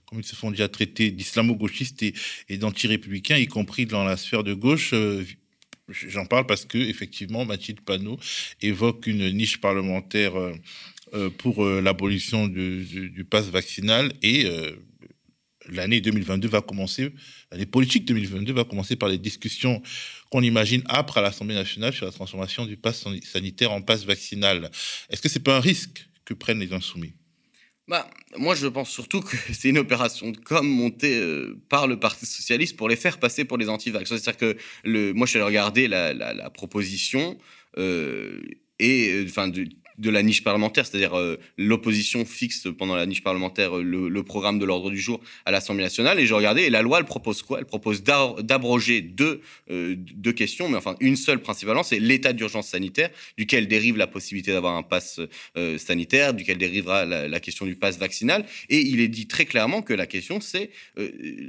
comme 0.06 0.18
ils 0.18 0.26
se 0.26 0.34
font 0.34 0.50
déjà 0.50 0.68
traiter 0.68 1.12
d'islamo-gauchistes 1.12 2.02
et, 2.02 2.14
et 2.48 2.58
d'anti-républicains, 2.58 3.36
y 3.36 3.46
compris 3.46 3.86
dans 3.86 4.02
la 4.02 4.16
sphère 4.16 4.42
de 4.42 4.54
gauche, 4.54 4.92
J'en 5.88 6.26
parle 6.26 6.46
parce 6.46 6.64
que 6.64 6.78
effectivement, 6.78 7.44
Mathilde 7.44 7.80
Panot 7.80 8.18
évoque 8.60 9.06
une 9.06 9.30
niche 9.30 9.60
parlementaire 9.60 10.36
euh, 10.36 10.52
euh, 11.14 11.30
pour 11.30 11.64
euh, 11.64 11.80
l'abolition 11.80 12.48
du, 12.48 13.24
pass 13.30 13.46
vaccinal 13.46 14.12
et 14.22 14.46
l'année 15.68 16.00
2022 16.00 16.48
va 16.48 16.60
commencer, 16.60 17.12
l'année 17.50 17.66
politique 17.66 18.04
2022 18.04 18.52
va 18.52 18.64
commencer 18.64 18.96
par 18.96 19.08
les 19.08 19.18
discussions 19.18 19.82
qu'on 20.30 20.42
imagine 20.42 20.82
âpres 20.88 21.18
à 21.18 21.22
l'Assemblée 21.22 21.54
nationale 21.54 21.92
sur 21.92 22.06
la 22.06 22.12
transformation 22.12 22.66
du 22.66 22.76
pass 22.76 23.04
sanitaire 23.24 23.72
en 23.72 23.82
pass 23.82 24.04
vaccinal. 24.04 24.70
Est-ce 25.10 25.22
que 25.22 25.28
c'est 25.28 25.40
pas 25.40 25.56
un 25.56 25.60
risque 25.60 26.08
que 26.24 26.34
prennent 26.34 26.60
les 26.60 26.72
insoumis? 26.72 27.14
Bah, 27.88 28.08
moi, 28.36 28.54
je 28.54 28.66
pense 28.66 28.90
surtout 28.90 29.20
que 29.20 29.36
c'est 29.52 29.68
une 29.68 29.78
opération 29.78 30.30
de 30.30 30.38
com 30.38 30.66
montée 30.66 31.18
euh, 31.18 31.60
par 31.68 31.86
le 31.86 31.98
Parti 31.98 32.26
socialiste 32.26 32.76
pour 32.76 32.88
les 32.88 32.96
faire 32.96 33.18
passer 33.18 33.44
pour 33.44 33.58
les 33.58 33.68
anti-vax. 33.68 34.08
C'est-à-dire 34.08 34.36
que 34.36 35.12
moi, 35.12 35.26
je 35.26 35.30
suis 35.30 35.40
regarder 35.40 35.88
la 35.88 36.50
proposition 36.50 37.38
euh, 37.78 38.40
et 38.78 39.10
euh, 39.12 39.24
enfin 39.28 39.50
de 39.98 40.10
la 40.10 40.22
niche 40.22 40.42
parlementaire, 40.42 40.86
c'est-à-dire 40.86 41.16
euh, 41.18 41.38
l'opposition 41.56 42.24
fixe 42.24 42.68
pendant 42.76 42.96
la 42.96 43.06
niche 43.06 43.22
parlementaire 43.22 43.78
euh, 43.78 43.82
le, 43.82 44.22
programme 44.22 44.58
de 44.58 44.64
l'ordre 44.64 44.90
du 44.90 44.98
jour 44.98 45.20
à 45.44 45.50
l'Assemblée 45.50 45.84
nationale. 45.84 46.18
Et 46.18 46.26
j'ai 46.26 46.34
regardé, 46.34 46.62
et 46.62 46.70
la 46.70 46.82
loi, 46.82 46.98
elle 46.98 47.04
propose 47.04 47.42
quoi? 47.42 47.58
Elle 47.58 47.64
propose 47.64 48.02
d'abroger 48.02 49.00
deux, 49.00 49.40
euh, 49.70 49.94
deux 49.96 50.32
questions, 50.32 50.68
mais 50.68 50.76
enfin 50.76 50.96
une 51.00 51.16
seule 51.16 51.40
principalement, 51.40 51.82
c'est 51.82 52.00
l'état 52.00 52.32
d'urgence 52.32 52.68
sanitaire, 52.68 53.10
duquel 53.38 53.68
dérive 53.68 53.96
la 53.96 54.06
possibilité 54.06 54.52
d'avoir 54.52 54.76
un 54.76 54.82
pass 54.82 55.20
sanitaire, 55.78 56.34
duquel 56.34 56.58
dérivera 56.58 57.04
la, 57.04 57.40
question 57.40 57.66
du 57.66 57.76
pass 57.76 57.98
vaccinal. 57.98 58.44
Et 58.68 58.80
il 58.80 59.00
est 59.00 59.08
dit 59.08 59.26
très 59.26 59.44
clairement 59.44 59.82
que 59.82 59.92
la 59.92 60.06
question, 60.06 60.40
c'est 60.40 60.70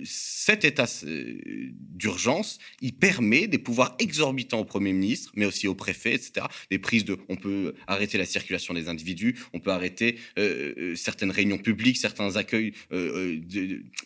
cet 0.04 0.66
état 0.66 0.86
d'urgence, 1.04 2.60
il 2.82 2.94
permet 2.94 3.48
des 3.48 3.58
pouvoirs 3.58 3.96
exorbitants 4.00 4.60
au 4.60 4.66
Premier 4.66 4.94
ministre, 4.94 5.32
mais 5.36 5.46
aussi 5.46 5.68
au 5.68 5.76
préfet, 5.76 6.14
etc. 6.14 6.46
Des 6.70 6.80
prises 6.80 7.06
de, 7.06 7.18
on 7.30 7.36
peut 7.36 7.74
arrêter 7.88 8.18
la 8.18 8.26
circulation 8.40 8.74
des 8.74 8.88
individus, 8.90 9.36
on 9.54 9.60
peut 9.60 9.72
arrêter 9.72 10.18
euh, 10.38 10.74
euh, 10.78 10.96
certaines 10.96 11.32
réunions 11.32 11.58
publiques, 11.58 11.98
certains 11.98 12.36
accueils, 12.36 12.74
euh, 12.92 13.40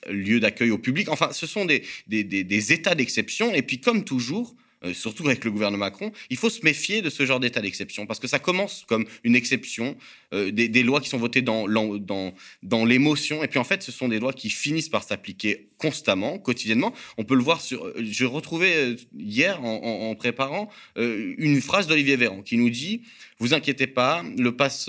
lieux 0.10 0.40
d'accueil 0.40 0.72
au 0.72 0.78
public. 0.78 1.10
Enfin, 1.10 1.30
ce 1.32 1.48
sont 1.48 1.66
des, 1.66 1.84
des, 2.08 2.74
états 2.74 2.96
d'exception. 2.96 3.54
Et 3.54 3.62
puis, 3.62 3.80
comme 3.80 4.04
toujours, 4.04 4.56
surtout 4.94 5.28
avec 5.28 5.46
le 5.46 5.52
gouvernement 5.52 5.86
Macron, 5.86 6.12
il 6.30 6.38
faut 6.38 6.50
se 6.50 6.64
méfier 6.64 7.02
de 7.02 7.10
ce 7.10 7.26
genre 7.26 7.40
d'état 7.40 7.62
d'exception 7.62 8.08
parce 8.08 8.20
que 8.20 8.28
ça 8.28 8.40
commence 8.40 8.84
comme 8.88 9.06
une 9.24 9.36
exception, 9.36 9.96
des, 10.32 10.84
lois 10.84 11.02
qui 11.02 11.10
sont 11.10 11.20
votées 11.20 11.42
dans, 11.42 11.68
dans, 11.68 12.34
dans 12.64 12.86
l'émotion, 12.86 13.44
et 13.44 13.48
puis 13.48 13.60
en 13.60 13.64
fait, 13.64 13.84
ce 13.84 13.92
sont 13.92 14.08
des 14.08 14.20
lois 14.20 14.34
qui 14.34 14.50
finissent 14.50 14.90
par 14.90 15.04
s'appliquer 15.04 15.68
constamment, 15.82 16.38
quotidiennement. 16.38 16.94
On 17.18 17.24
peut 17.24 17.36
le 17.36 17.42
voir 17.42 17.60
sur. 17.60 17.88
Euh, 17.88 17.96
je 18.00 18.26
retrouvais 18.26 18.76
euh, 18.76 18.96
hier 19.18 19.64
en, 19.64 20.14
préparant 20.16 20.70
euh, 20.98 21.34
une 21.38 21.60
phrase 21.60 21.88
d'Olivier 21.88 22.16
Véran 22.16 22.44
qui 22.44 22.58
nous 22.58 22.70
dit 22.70 23.02
vous 23.40 23.56
inquiétez 23.56 23.88
pas, 23.88 24.24
le 24.38 24.56
pass 24.56 24.88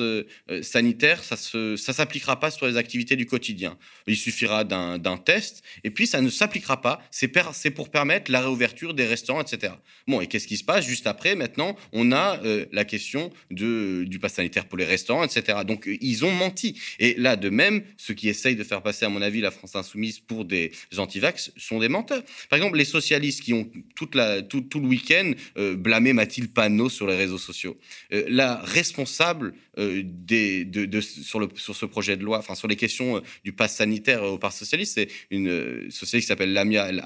sanitaire, 0.60 1.24
ça 1.24 1.36
ne 1.54 1.74
s'appliquera 1.76 2.38
pas 2.38 2.50
sur 2.50 2.66
les 2.66 2.76
activités 2.76 3.16
du 3.16 3.24
quotidien. 3.24 3.78
Il 4.06 4.14
suffira 4.14 4.62
d'un 4.64 5.16
test, 5.16 5.62
et 5.84 5.90
puis 5.90 6.06
ça 6.06 6.20
ne 6.20 6.28
s'appliquera 6.28 6.82
pas. 6.82 7.00
C'est 7.10 7.70
pour 7.70 7.90
permettre 7.90 8.30
la 8.30 8.42
réouverture 8.42 8.92
des 8.92 9.06
restaurants, 9.06 9.40
etc. 9.40 9.72
Bon, 10.06 10.20
et 10.20 10.26
qu'est-ce 10.26 10.46
qui 10.46 10.58
se 10.58 10.64
passe 10.64 10.84
juste 10.84 11.06
après? 11.06 11.34
Maintenant, 11.34 11.74
on 11.94 12.12
a 12.12 12.38
la 12.72 12.84
question 12.84 13.30
du 13.50 14.18
pass 14.20 14.34
sanitaire 14.34 14.66
pour 14.66 14.76
les 14.76 14.84
restaurants, 14.84 15.24
etc. 15.24 15.60
Donc, 15.66 15.88
ils 15.88 16.26
ont 16.26 16.32
menti. 16.32 16.78
Et 16.98 17.14
là, 17.16 17.36
de 17.36 17.48
même, 17.48 17.82
ceux 17.96 18.12
qui 18.12 18.28
essayent 18.28 18.56
de 18.56 18.64
faire 18.64 18.82
passer, 18.82 19.06
à 19.06 19.08
mon 19.08 19.22
avis, 19.22 19.40
la 19.40 19.50
France 19.50 19.76
insoumise 19.76 20.20
pour 20.20 20.44
des 20.44 20.72
antivax 20.96 21.52
sont 21.56 21.78
des 21.78 21.88
menteurs. 21.88 22.22
Par 22.48 22.56
exemple, 22.56 22.76
les 22.76 22.84
socialistes 22.84 23.42
qui 23.42 23.52
ont 23.52 23.70
tout, 23.94 24.08
le 24.14 24.86
week-end 24.86 25.32
euh, 25.56 25.76
blâmé 25.76 26.12
Mathilde 26.12 26.52
Panot 26.52 26.88
sur 26.88 27.06
les 27.06 27.16
réseaux 27.16 27.38
sociaux. 27.38 27.78
Euh, 28.12 28.24
la 28.28 28.56
responsable 28.56 29.54
euh, 29.78 30.02
des, 30.04 30.64
de, 30.64 31.00
sur, 31.00 31.40
le, 31.40 31.48
sur 31.54 31.74
ce 31.76 31.86
projet 31.86 32.16
de 32.16 32.24
loi, 32.24 32.38
enfin 32.38 32.54
sur 32.54 32.68
les 32.68 32.76
questions 32.76 33.22
du 33.44 33.52
pass 33.52 33.76
sanitaire 33.76 34.22
au 34.22 34.38
Parti 34.38 34.58
socialiste, 34.58 34.94
c'est 34.94 35.08
une 35.30 35.90
socialiste 35.90 36.26
qui 36.26 36.28
s'appelle 36.28 36.52
Lamia 36.52 36.88
El. 36.88 37.02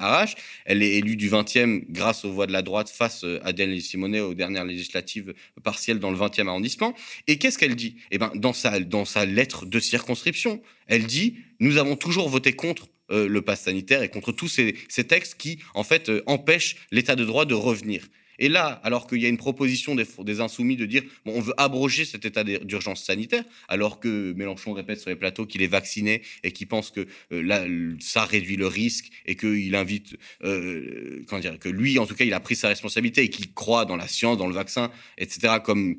Elle 0.65 0.83
est 0.83 0.95
élue 0.95 1.17
du 1.17 1.31
20e 1.31 1.85
grâce 1.91 2.25
aux 2.25 2.33
voix 2.33 2.47
de 2.47 2.53
la 2.53 2.63
droite 2.63 2.89
face 2.91 3.25
à 3.43 3.53
Daniel 3.53 3.81
Simonet 3.81 4.21
aux 4.21 4.35
dernières 4.35 4.65
législatives 4.65 5.35
partielles 5.63 5.99
dans 5.99 6.11
le 6.11 6.19
20e 6.19 6.49
arrondissement. 6.49 6.95
Et 7.27 7.39
qu'est-ce 7.39 7.59
qu'elle 7.59 7.77
dit? 7.77 7.97
Eh 8.11 8.19
ben, 8.19 8.33
dans 8.35 8.53
sa, 8.53 9.27
lettre 9.27 9.67
de 9.67 9.81
circonscription, 9.81 10.63
elle 10.87 11.07
dit 11.07 11.37
Nous 11.61 11.79
avons 11.79 11.97
toujours 11.97 12.29
voté 12.29 12.53
contre 12.53 12.89
le 13.11 13.41
pass 13.41 13.63
sanitaire 13.63 14.03
et 14.03 14.09
contre 14.09 14.33
tous 14.33 14.49
ces, 14.49 14.75
textes 15.05 15.37
qui, 15.37 15.61
en 15.75 15.85
fait, 15.85 16.09
euh, 16.09 16.23
empêchent 16.27 16.77
l'état 16.91 17.17
de 17.17 17.25
droit 17.25 17.45
de 17.45 17.55
revenir. 17.55 18.09
Et 18.39 18.49
là, 18.49 18.81
alors 18.85 19.07
qu'il 19.07 19.21
y 19.21 19.27
a 19.27 19.29
une 19.29 19.37
proposition 19.37 19.95
des, 19.95 20.41
insoumis 20.41 20.77
de 20.77 20.87
dire 20.87 21.03
bon, 21.25 21.33
on 21.37 21.41
veut 21.41 21.55
abroger 21.57 22.05
cet 22.05 22.25
état 22.25 22.45
d'urgence 22.45 23.03
sanitaire, 23.03 23.45
alors 23.69 24.01
que 24.01 24.33
Mélenchon 24.33 24.73
répète 24.73 25.01
sur 25.01 25.11
les 25.11 25.17
plateaux 25.17 25.47
qu'il 25.47 25.63
est 25.63 25.67
vacciné 25.67 26.23
et 26.43 26.53
qu'il 26.53 26.67
pense 26.67 26.91
que 26.91 27.07
euh, 27.33 27.97
ça 28.01 28.25
réduit 28.25 28.57
le 28.57 28.67
risque 28.67 29.11
et 29.27 29.37
qu'il 29.37 29.75
invite, 29.75 30.17
euh, 30.45 31.23
comment 31.27 31.41
dire, 31.41 31.59
que 31.59 31.69
lui, 31.69 31.99
en 31.99 32.07
tout 32.07 32.15
cas, 32.15 32.25
il 32.25 32.35
a 32.35 32.41
pris 32.41 32.57
sa 32.57 32.69
responsabilité 32.69 33.23
et 33.23 33.31
qu'il 33.31 33.53
croit 33.53 33.85
dans 33.85 33.97
la 33.97 34.09
science, 34.09 34.39
dans 34.39 34.49
le 34.49 34.55
vaccin, 34.55 34.91
etc., 35.19 35.55
comme, 35.63 35.97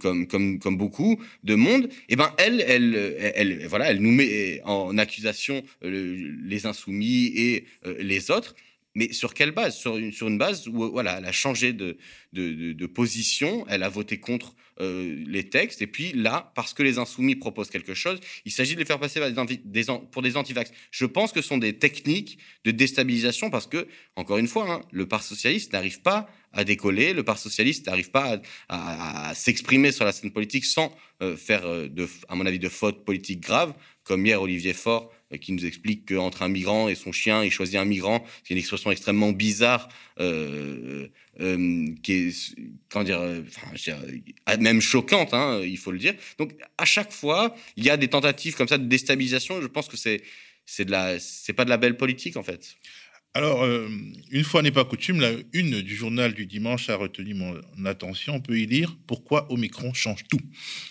beaucoup 0.78 1.20
de 1.44 1.56
monde, 1.56 1.86
et 1.86 1.90
eh 2.10 2.16
ben 2.16 2.32
elle, 2.38 2.64
elle, 2.68 3.16
elle, 3.36 3.68
voilà, 3.68 3.90
elle 3.90 4.00
nous 4.00 4.12
met 4.12 4.62
en 4.66 4.98
accusation 4.98 5.64
euh, 5.84 6.34
les 6.44 6.66
insoumis 6.66 7.32
et 7.36 7.66
les 8.00 8.32
autres. 8.32 8.56
Mais 8.98 9.14
sur 9.14 9.36
quelle 9.36 9.52
base? 9.52 9.78
Sur 9.78 9.95
une, 9.98 10.12
sur 10.12 10.28
une 10.28 10.39
base 10.39 10.68
où 10.68 10.89
voilà, 10.91 11.20
elle 11.20 11.26
a 11.26 11.32
changé 11.32 11.72
de, 11.72 11.98
de, 12.34 12.86
position, 12.88 13.64
elle 13.70 13.84
a 13.84 13.89
voté 13.89 14.20
contre 14.20 14.56
euh, 14.82 15.24
les 15.28 15.50
textes, 15.50 15.84
et 15.84 15.88
puis 15.88 16.14
là, 16.14 16.52
parce 16.56 16.74
que 16.74 16.82
les 16.82 16.98
insoumis 16.98 17.36
proposent 17.36 17.70
quelque 17.70 17.93
chose, 17.93 18.20
il 18.43 18.52
s'agit 18.52 18.74
de 18.74 18.80
les 18.80 18.86
faire 18.86 19.00
passer 19.00 19.22
des, 19.64 19.86
pour 20.12 20.24
des 20.24 20.36
antivax. 20.36 20.72
Je 20.89 21.06
pense 21.06 21.32
que 21.32 21.43
ce 21.43 21.48
sont 21.48 21.60
des 21.60 21.78
techniques 21.78 22.39
de 22.66 22.72
déstabilisation 22.72 23.52
parce 23.52 23.68
que, 23.68 23.88
encore 24.16 24.39
une 24.39 24.48
fois, 24.48 24.68
hein, 24.68 24.82
le 24.91 25.08
Parti 25.08 25.28
socialiste 25.28 25.74
n'arrive 25.74 26.02
pas 26.02 26.28
à 26.52 26.64
décoller, 26.64 27.14
le 27.14 27.22
Parti 27.22 27.43
socialiste 27.43 27.86
n'arrive 27.86 28.10
pas 28.10 28.41
à, 28.68 29.36
s'exprimer 29.36 29.91
sur 29.91 30.06
la 30.06 30.12
scène 30.12 30.32
politique 30.32 30.66
sans 30.66 30.91
euh, 31.22 31.38
faire, 31.38 31.68
euh, 31.68 31.88
de, 31.88 32.10
à 32.30 32.36
mon 32.36 32.48
avis, 32.48 32.58
de 32.58 32.70
fautes 32.70 33.06
politiques 33.06 33.41
graves, 33.41 33.76
comme 34.04 34.26
hier 34.26 34.41
Olivier 34.41 34.74
Faure 34.74 35.12
euh, 35.12 35.16
qui 35.41 35.51
nous 35.51 35.65
explique 35.65 36.07
qu'entre 36.07 36.41
un 36.41 36.47
migrant 36.47 36.88
et 36.88 36.95
son 36.95 37.11
chien, 37.11 37.43
il 37.43 37.51
choisit 37.51 37.75
un 37.75 37.86
migrant. 37.86 38.23
C'est 38.43 38.53
une 38.53 38.59
expression 38.59 38.91
extrêmement 38.91 39.32
bizarre, 39.32 39.89
euh, 40.19 41.07
euh, 41.41 41.88
qui 42.01 42.13
est, 42.13 42.55
comment 42.89 43.03
dire, 43.03 43.21
même 44.59 44.80
choquante, 44.82 45.34
hein, 45.34 45.61
il 45.63 45.78
faut 45.78 45.91
le 45.91 45.99
dire. 45.99 46.15
Donc, 46.38 46.53
à 46.78 46.86
chaque 46.86 47.11
fois, 47.11 47.55
il 47.75 47.84
y 47.84 47.89
a 47.89 47.97
des 47.97 48.07
tentatives 48.07 48.55
comme 48.55 48.67
ça 48.67 48.78
de 48.78 48.86
déstabilisation. 48.86 49.61
Je 49.61 49.67
pense 49.67 49.88
que 49.88 49.97
c'est, 49.97 50.23
c'est 50.65 50.88
c'est 51.19 51.53
pas 51.53 51.65
de 51.65 51.69
la 51.69 51.78
belle 51.78 51.97
politique 51.97 52.38
en 52.38 52.43
fait. 52.43 52.75
Alors, 53.34 53.63
euh, 53.63 53.88
une 54.32 54.43
fois 54.43 54.63
n'est 54.63 54.71
pas 54.71 54.84
coutume, 54.84 55.19
la 55.21 55.32
une 55.53 55.82
du 55.82 55.95
journal 55.95 56.34
du 56.34 56.47
dimanche 56.47 56.89
a 56.89 56.95
retenu 56.95 57.36
mon 57.36 57.86
attention. 57.86 58.34
On 58.36 58.41
peut 58.41 58.59
y 58.59 58.65
lire 58.65 58.97
pourquoi 59.05 59.51
Omicron 59.51 59.93
change 59.93 60.23
tout? 60.28 60.39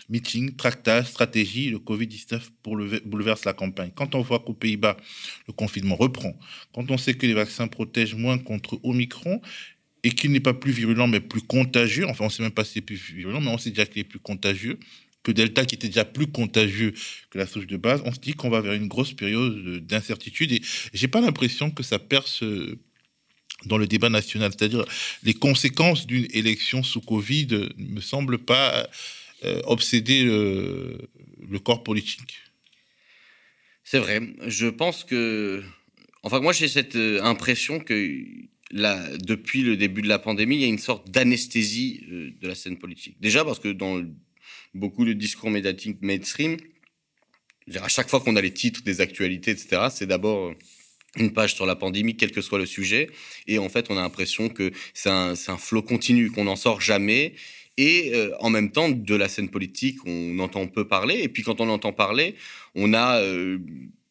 Meeting, 0.08 0.54
tractage, 0.54 1.06
stratégie, 1.06 1.70
le 1.70 1.78
Covid-19 1.78 2.40
bouleverse 3.04 3.44
la 3.44 3.52
campagne. 3.52 3.90
Quand 3.96 4.14
on 4.14 4.20
voit 4.20 4.38
qu'aux 4.38 4.54
Pays-Bas, 4.54 4.96
le 5.48 5.54
confinement 5.54 5.96
reprend, 5.96 6.38
quand 6.72 6.88
on 6.92 6.98
sait 6.98 7.14
que 7.14 7.26
les 7.26 7.34
vaccins 7.34 7.66
protègent 7.66 8.14
moins 8.14 8.38
contre 8.38 8.78
Omicron 8.84 9.40
et 10.04 10.10
qu'il 10.10 10.30
n'est 10.30 10.38
pas 10.38 10.54
plus 10.54 10.70
virulent 10.70 11.08
mais 11.08 11.18
plus 11.18 11.42
contagieux, 11.42 12.06
enfin 12.06 12.24
on 12.24 12.28
ne 12.28 12.32
sait 12.32 12.44
même 12.44 12.52
pas 12.52 12.64
si 12.64 12.74
c'est 12.74 12.80
plus 12.80 12.94
virulent, 13.12 13.40
mais 13.40 13.50
on 13.50 13.58
sait 13.58 13.70
déjà 13.70 13.86
qu'il 13.86 14.02
est 14.02 14.04
plus 14.04 14.20
contagieux, 14.20 14.78
Delta, 15.32 15.64
qui 15.64 15.74
était 15.74 15.88
déjà 15.88 16.04
plus 16.04 16.26
contagieux 16.26 16.92
que 17.30 17.38
la 17.38 17.46
souche 17.46 17.66
de 17.66 17.76
base, 17.76 18.02
on 18.04 18.12
se 18.12 18.20
dit 18.20 18.34
qu'on 18.34 18.50
va 18.50 18.60
vers 18.60 18.72
une 18.72 18.88
grosse 18.88 19.12
période 19.12 19.86
d'incertitude. 19.86 20.52
Et 20.52 20.60
j'ai 20.92 21.08
pas 21.08 21.20
l'impression 21.20 21.70
que 21.70 21.82
ça 21.82 21.98
perce 21.98 22.42
euh, 22.42 22.78
dans 23.64 23.78
le 23.78 23.86
débat 23.86 24.10
national. 24.10 24.52
C'est-à-dire, 24.56 24.84
les 25.22 25.34
conséquences 25.34 26.06
d'une 26.06 26.26
élection 26.32 26.82
sous 26.82 27.00
Covid 27.00 27.48
ne 27.76 27.94
me 27.94 28.00
semblent 28.00 28.38
pas 28.38 28.88
euh, 29.44 29.60
obséder 29.64 30.24
le, 30.24 31.08
corps 31.64 31.82
politique. 31.82 32.36
C'est 33.84 33.98
vrai. 33.98 34.20
Je 34.46 34.66
pense 34.66 35.04
que. 35.04 35.62
Enfin, 36.22 36.40
moi, 36.40 36.52
j'ai 36.52 36.68
cette 36.68 36.96
euh, 36.96 37.22
impression 37.22 37.80
que. 37.80 38.24
Là, 38.72 39.16
depuis 39.18 39.62
le 39.62 39.76
début 39.76 40.02
de 40.02 40.08
la 40.08 40.18
pandémie, 40.18 40.56
il 40.56 40.62
y 40.62 40.64
a 40.64 40.66
une 40.66 40.80
sorte 40.80 41.08
d'anesthésie 41.08 42.00
de 42.08 42.48
la 42.48 42.56
scène 42.56 42.76
politique. 42.76 43.16
Déjà 43.20 43.44
parce 43.44 43.60
que 43.60 43.68
dans 43.68 44.02
beaucoup 44.76 45.04
de 45.04 45.12
discours 45.12 45.50
médiatiques 45.50 45.98
mainstream. 46.02 46.56
À 47.80 47.88
chaque 47.88 48.08
fois 48.08 48.20
qu'on 48.20 48.36
a 48.36 48.40
les 48.40 48.52
titres 48.52 48.82
des 48.84 49.00
actualités, 49.00 49.50
etc., 49.50 49.88
c'est 49.90 50.06
d'abord 50.06 50.54
une 51.16 51.32
page 51.32 51.54
sur 51.54 51.66
la 51.66 51.74
pandémie, 51.74 52.16
quel 52.16 52.30
que 52.30 52.40
soit 52.40 52.58
le 52.58 52.66
sujet. 52.66 53.10
Et 53.46 53.58
en 53.58 53.68
fait, 53.68 53.90
on 53.90 53.96
a 53.96 54.02
l'impression 54.02 54.48
que 54.48 54.70
c'est 54.94 55.10
un, 55.10 55.32
un 55.32 55.56
flot 55.56 55.82
continu, 55.82 56.30
qu'on 56.30 56.44
n'en 56.44 56.56
sort 56.56 56.80
jamais. 56.80 57.34
Et 57.78 58.12
euh, 58.14 58.30
en 58.40 58.50
même 58.50 58.70
temps, 58.70 58.88
de 58.88 59.14
la 59.14 59.28
scène 59.28 59.50
politique, 59.50 59.98
on 60.06 60.38
entend 60.38 60.66
peu 60.66 60.86
parler. 60.86 61.20
Et 61.22 61.28
puis 61.28 61.42
quand 61.42 61.60
on 61.60 61.68
entend 61.68 61.92
parler, 61.92 62.36
on 62.74 62.94
a 62.94 63.20
euh, 63.20 63.58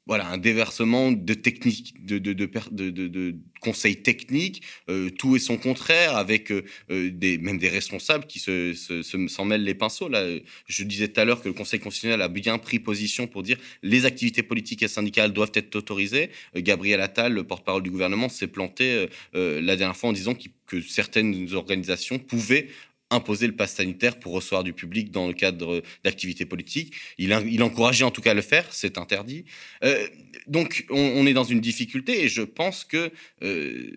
voilà, 0.08 0.28
un 0.28 0.38
déversement 0.38 1.12
de 1.12 1.34
techniques, 1.34 2.06
de, 2.06 2.20
de, 2.20 2.34
de, 2.34 2.89
de 2.89 3.36
conseils 3.60 4.03
techniques, 4.03 4.62
euh, 4.89 5.10
tout 5.10 5.36
et 5.36 5.39
son 5.39 5.58
contraire, 5.58 6.16
avec 6.16 6.51
euh, 6.51 6.64
euh, 6.91 7.10
des, 7.12 7.39
même 7.39 7.58
des 7.58 7.70
responsables 7.70 8.26
qui 8.28 8.39
se, 8.39 8.74
se, 8.74 9.01
s'en 9.28 9.45
mêlent 9.45 9.64
les 9.64 9.74
pinceaux. 9.74 10.08
Là, 10.08 10.24
je 10.68 10.84
disais 10.84 11.08
tout 11.08 11.20
à 11.20 11.26
l'heure 11.26 11.41
que 11.41 11.47
le 11.47 11.53
Conseil 11.53 11.80
constitutionnel 11.80 12.22
a 12.22 12.28
bien 12.28 12.58
pris 12.60 12.78
position 12.80 13.26
pour 13.26 13.41
dire 13.41 13.58
les 13.82 14.06
activités 14.06 14.43
politiques 14.43 14.84
et 14.84 14.88
syndicales 14.88 15.34
doivent 15.34 15.51
être 15.56 15.76
autorisées. 15.76 16.30
Gabriel 16.56 17.01
Attal, 17.01 17.34
le 17.34 17.43
porte-parole 17.43 17.82
du 17.82 17.89
gouvernement, 17.89 18.30
s'est 18.30 18.47
planté 18.47 19.08
la 19.34 19.76
dernière 19.76 19.95
fois 19.95 20.10
en 20.10 20.14
disant 20.14 20.36
que 20.68 20.82
certaines 20.82 21.53
organisations 21.53 22.20
pouvaient 22.20 22.68
imposer 23.16 23.47
le 23.47 23.55
pass 23.55 23.74
sanitaire 23.74 24.20
pour 24.20 24.34
recevoir 24.34 24.63
du 24.63 24.74
public 24.74 25.11
dans 25.11 25.28
le 25.28 25.34
cadre 25.34 25.82
d'activités 26.03 26.45
politiques. 26.45 26.93
Il, 27.18 27.34
encourageait 27.63 28.03
en 28.03 28.11
tout 28.11 28.22
cas 28.22 28.32
à 28.32 28.34
le 28.34 28.41
faire, 28.41 28.66
c'est 28.72 28.97
interdit. 28.97 29.45
Euh, 29.84 30.07
donc 30.47 30.86
on, 30.89 31.26
est 31.26 31.34
dans 31.34 31.43
une 31.43 31.61
difficulté 31.61 32.24
et 32.24 32.30
je 32.30 32.41
pense 32.41 32.84
que 32.84 33.11
euh, 33.41 33.91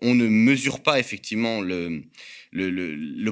on 0.00 0.14
ne 0.14 0.26
mesure 0.26 0.82
pas 0.82 0.98
effectivement 0.98 1.60
le, 1.60 2.02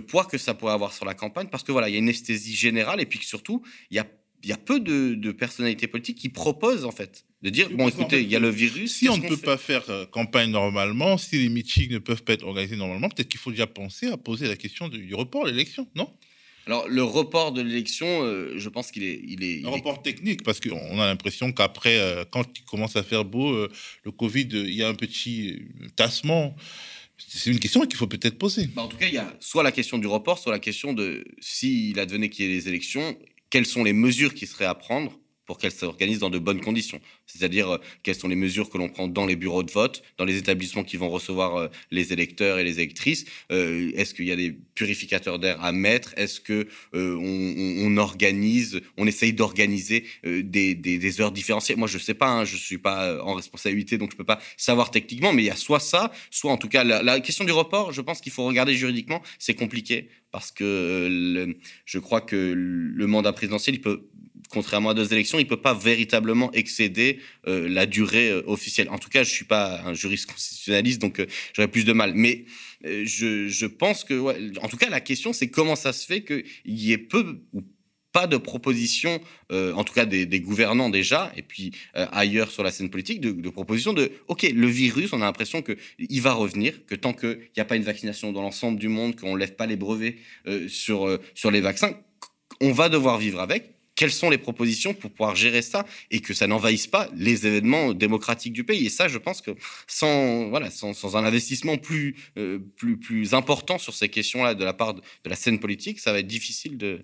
poids 0.06 0.24
que 0.24 0.38
ça 0.38 0.54
pourrait 0.54 0.72
avoir 0.72 0.92
sur 0.92 1.04
la 1.04 1.14
campagne 1.14 1.48
parce 1.48 1.62
que 1.62 1.72
voilà, 1.72 1.88
il 1.88 1.92
y 1.92 1.96
a 1.96 1.98
une 1.98 2.08
esthésie 2.08 2.56
générale 2.56 3.00
et 3.00 3.06
puis 3.06 3.20
surtout, 3.22 3.62
il 3.90 3.96
y 3.96 4.00
a 4.00 4.06
il 4.46 4.50
y 4.50 4.52
a 4.52 4.56
peu 4.56 4.78
de, 4.78 5.14
de, 5.14 5.32
personnalités 5.32 5.88
politiques 5.88 6.18
qui 6.18 6.28
proposent 6.28 6.84
en 6.84 6.92
fait 6.92 7.24
de 7.42 7.50
dire 7.50 7.68
bon 7.68 7.88
écoutez 7.88 8.22
il 8.22 8.30
y 8.30 8.36
a 8.36 8.38
le 8.38 8.48
virus 8.48 8.94
si 8.94 9.08
on 9.08 9.16
ne 9.16 9.26
peut 9.26 9.36
pas 9.36 9.56
faire 9.56 9.90
euh, 9.90 10.06
campagne 10.06 10.50
normalement 10.50 11.18
si 11.18 11.36
les 11.38 11.48
meetings 11.48 11.90
ne 11.90 11.98
peuvent 11.98 12.22
pas 12.22 12.34
être 12.34 12.44
organisés 12.44 12.76
normalement 12.76 13.08
peut-être 13.08 13.28
qu'il 13.28 13.40
faut 13.40 13.50
déjà 13.50 13.66
penser 13.66 14.06
à 14.06 14.16
poser 14.16 14.46
la 14.46 14.54
question 14.54 14.86
du 14.86 15.12
report 15.16 15.46
de 15.46 15.50
l'élection 15.50 15.88
non? 15.96 16.08
Alors 16.68 16.86
le 16.88 17.02
report 17.02 17.50
de 17.50 17.60
l'élection 17.60 18.06
euh, 18.06 18.52
je 18.56 18.68
pense 18.68 18.92
qu'il 18.92 19.02
est 19.02 19.20
il 19.26 19.42
est 19.42 19.66
un 19.66 19.70
report 19.70 20.00
technique 20.00 20.44
parce 20.44 20.60
qu'on 20.60 21.00
a 21.00 21.06
l'impression 21.06 21.50
qu'après 21.50 21.98
euh, 21.98 22.24
quand 22.30 22.46
il 22.56 22.64
commence 22.66 22.94
à 22.94 23.02
faire 23.02 23.24
beau 23.24 23.66
le 24.04 24.10
covid 24.12 24.48
il 24.52 24.74
y 24.74 24.84
a 24.84 24.88
un 24.88 24.94
petit 24.94 25.58
tassement. 25.96 26.54
C'est 27.18 27.50
une 27.50 27.58
question 27.58 27.80
qu'il 27.86 27.96
faut 27.96 28.06
peut-être 28.06 28.36
poser. 28.36 28.66
Bah, 28.66 28.82
en 28.82 28.88
tout 28.88 28.98
cas, 28.98 29.06
il 29.06 29.14
y 29.14 29.18
a 29.18 29.34
soit 29.40 29.62
la 29.62 29.72
question 29.72 29.96
du 29.96 30.06
report, 30.06 30.38
soit 30.38 30.52
la 30.52 30.58
question 30.58 30.92
de 30.92 31.24
s'il 31.40 31.98
advenait 31.98 32.28
qu'il 32.28 32.44
y 32.44 32.48
ait 32.50 32.54
des 32.54 32.68
élections, 32.68 33.16
quelles 33.50 33.66
sont 33.66 33.84
les 33.84 33.92
mesures 33.92 34.34
qui 34.34 34.46
seraient 34.46 34.64
à 34.64 34.74
prendre 34.74 35.18
pour 35.46 35.58
qu'elle 35.58 35.72
s'organise 35.72 36.18
dans 36.18 36.30
de 36.30 36.38
bonnes 36.38 36.60
conditions. 36.60 37.00
C'est-à-dire 37.26 37.74
euh, 37.74 37.78
quelles 38.02 38.16
sont 38.16 38.28
les 38.28 38.36
mesures 38.36 38.68
que 38.68 38.78
l'on 38.78 38.88
prend 38.88 39.08
dans 39.08 39.26
les 39.26 39.36
bureaux 39.36 39.62
de 39.62 39.70
vote, 39.70 40.02
dans 40.18 40.24
les 40.24 40.36
établissements 40.36 40.84
qui 40.84 40.96
vont 40.96 41.08
recevoir 41.08 41.56
euh, 41.56 41.68
les 41.90 42.12
électeurs 42.12 42.58
et 42.58 42.64
les 42.64 42.74
électrices. 42.74 43.24
Euh, 43.52 43.92
Est-ce 43.94 44.12
qu'il 44.12 44.26
y 44.26 44.32
a 44.32 44.36
des 44.36 44.52
purificateurs 44.74 45.38
d'air 45.38 45.62
à 45.62 45.72
mettre? 45.72 46.12
Est-ce 46.16 46.40
que 46.40 46.66
on, 46.92 47.96
organise, 47.96 48.80
on 48.96 49.06
essaye 49.06 49.32
d'organiser 49.32 50.04
des, 50.24 51.20
heures 51.20 51.30
différenciées 51.30 51.76
Moi, 51.76 51.86
je 51.86 51.98
sais 51.98 52.14
pas, 52.14 52.28
hein, 52.28 52.44
je 52.44 52.56
suis 52.56 52.78
pas 52.78 53.22
en 53.22 53.34
responsabilité, 53.34 53.96
donc 53.96 54.10
je 54.10 54.16
peux 54.16 54.24
pas 54.24 54.40
savoir 54.56 54.90
techniquement, 54.90 55.32
mais 55.32 55.42
il 55.42 55.46
y 55.46 55.50
a 55.50 55.56
soit 55.56 55.80
ça, 55.80 56.12
soit 56.30 56.50
en 56.50 56.56
tout 56.56 56.68
cas 56.68 56.82
la 56.84 57.20
question 57.20 57.44
du 57.44 57.52
report. 57.52 57.92
Je 57.92 58.00
pense 58.00 58.20
qu'il 58.20 58.32
faut 58.32 58.44
regarder 58.44 58.74
juridiquement, 58.74 59.22
c'est 59.38 59.54
compliqué 59.54 60.08
parce 60.36 60.52
que 60.52 61.08
le, 61.10 61.56
je 61.86 61.98
crois 61.98 62.20
que 62.20 62.36
le 62.36 63.06
mandat 63.06 63.32
présidentiel, 63.32 63.76
il 63.76 63.80
peut 63.80 64.02
contrairement 64.50 64.90
à 64.90 64.94
d'autres 64.94 65.14
élections, 65.14 65.38
il 65.38 65.44
ne 65.44 65.48
peut 65.48 65.62
pas 65.62 65.72
véritablement 65.72 66.52
excéder 66.52 67.20
euh, 67.46 67.66
la 67.70 67.86
durée 67.86 68.28
euh, 68.28 68.42
officielle. 68.46 68.90
En 68.90 68.98
tout 68.98 69.08
cas, 69.08 69.22
je 69.22 69.30
ne 69.30 69.34
suis 69.34 69.46
pas 69.46 69.80
un 69.86 69.94
juriste 69.94 70.30
constitutionnaliste, 70.30 71.00
donc 71.00 71.20
euh, 71.20 71.26
j'aurais 71.54 71.68
plus 71.68 71.86
de 71.86 71.94
mal. 71.94 72.12
Mais 72.14 72.44
euh, 72.84 73.04
je, 73.06 73.64
pense 73.64 74.04
que, 74.04 74.58
en 74.60 74.68
tout 74.68 74.76
cas, 74.76 74.90
la 74.90 75.00
question, 75.00 75.32
c'est 75.32 75.48
comment 75.48 75.74
ça 75.74 75.94
se 75.94 76.04
fait 76.04 76.22
qu'il 76.22 76.44
y 76.66 76.92
ait 76.92 76.98
peu 76.98 77.40
ou 77.54 77.62
pas 78.16 78.26
de 78.26 78.38
propositions, 78.38 79.20
euh, 79.52 79.74
en 79.74 79.84
tout 79.84 79.92
cas 79.92 80.06
des, 80.06 80.40
gouvernants 80.40 80.88
déjà, 80.88 81.30
et 81.36 81.42
puis 81.42 81.72
euh, 81.96 82.06
ailleurs 82.12 82.50
sur 82.50 82.62
la 82.62 82.70
scène 82.70 82.88
politique, 82.88 83.20
de, 83.20 83.30
de 83.30 83.50
propositions 83.50 83.92
de, 83.92 84.10
OK, 84.28 84.44
le 84.44 84.66
virus, 84.68 85.12
on 85.12 85.20
a 85.20 85.26
l'impression 85.26 85.60
qu'il 85.60 86.22
va 86.22 86.32
revenir, 86.32 86.86
que 86.86 86.94
tant 86.94 87.12
qu'il 87.12 87.38
n'y 87.54 87.60
a 87.60 87.66
pas 87.66 87.76
une 87.76 87.82
vaccination 87.82 88.32
dans 88.32 88.40
l'ensemble 88.40 88.78
du 88.78 88.88
monde, 88.88 89.16
qu'on 89.16 89.34
ne 89.34 89.38
lève 89.38 89.54
pas 89.54 89.66
les 89.66 89.76
brevets 89.76 90.16
euh, 90.46 90.66
sur, 90.66 91.18
sur 91.34 91.50
les 91.50 91.60
vaccins, 91.60 91.92
on 92.62 92.72
va 92.72 92.88
devoir 92.88 93.18
vivre 93.18 93.38
avec 93.38 93.74
quelles 93.96 94.12
sont 94.12 94.30
les 94.30 94.38
propositions 94.38 94.94
pour 94.94 95.10
pouvoir 95.10 95.36
gérer 95.36 95.60
ça 95.60 95.84
et 96.10 96.20
que 96.20 96.32
ça 96.32 96.46
n'envahisse 96.46 96.86
pas 96.86 97.10
les 97.14 97.46
événements 97.46 97.92
démocratiques 97.92 98.54
du 98.54 98.64
pays? 98.64 98.86
Et 98.86 98.90
ça, 98.90 99.08
je 99.08 99.18
pense 99.18 99.42
que 99.42 99.50
sans, 99.86 100.48
voilà, 100.48 100.70
sans, 100.70 101.16
un 101.16 101.24
investissement 101.24 101.76
plus, 101.76 102.16
euh, 102.38 102.60
plus, 102.76 102.98
plus 102.98 103.34
important 103.34 103.76
sur 103.76 103.94
ces 103.94 104.08
questions-là 104.08 104.54
de 104.54 104.64
la 104.64 104.72
part 104.72 104.94
de, 104.94 105.02
la 105.26 105.36
scène 105.36 105.58
politique, 105.58 106.00
ça 106.00 106.12
va 106.12 106.20
être 106.20 106.26
difficile 106.26 106.78
de, 106.78 107.02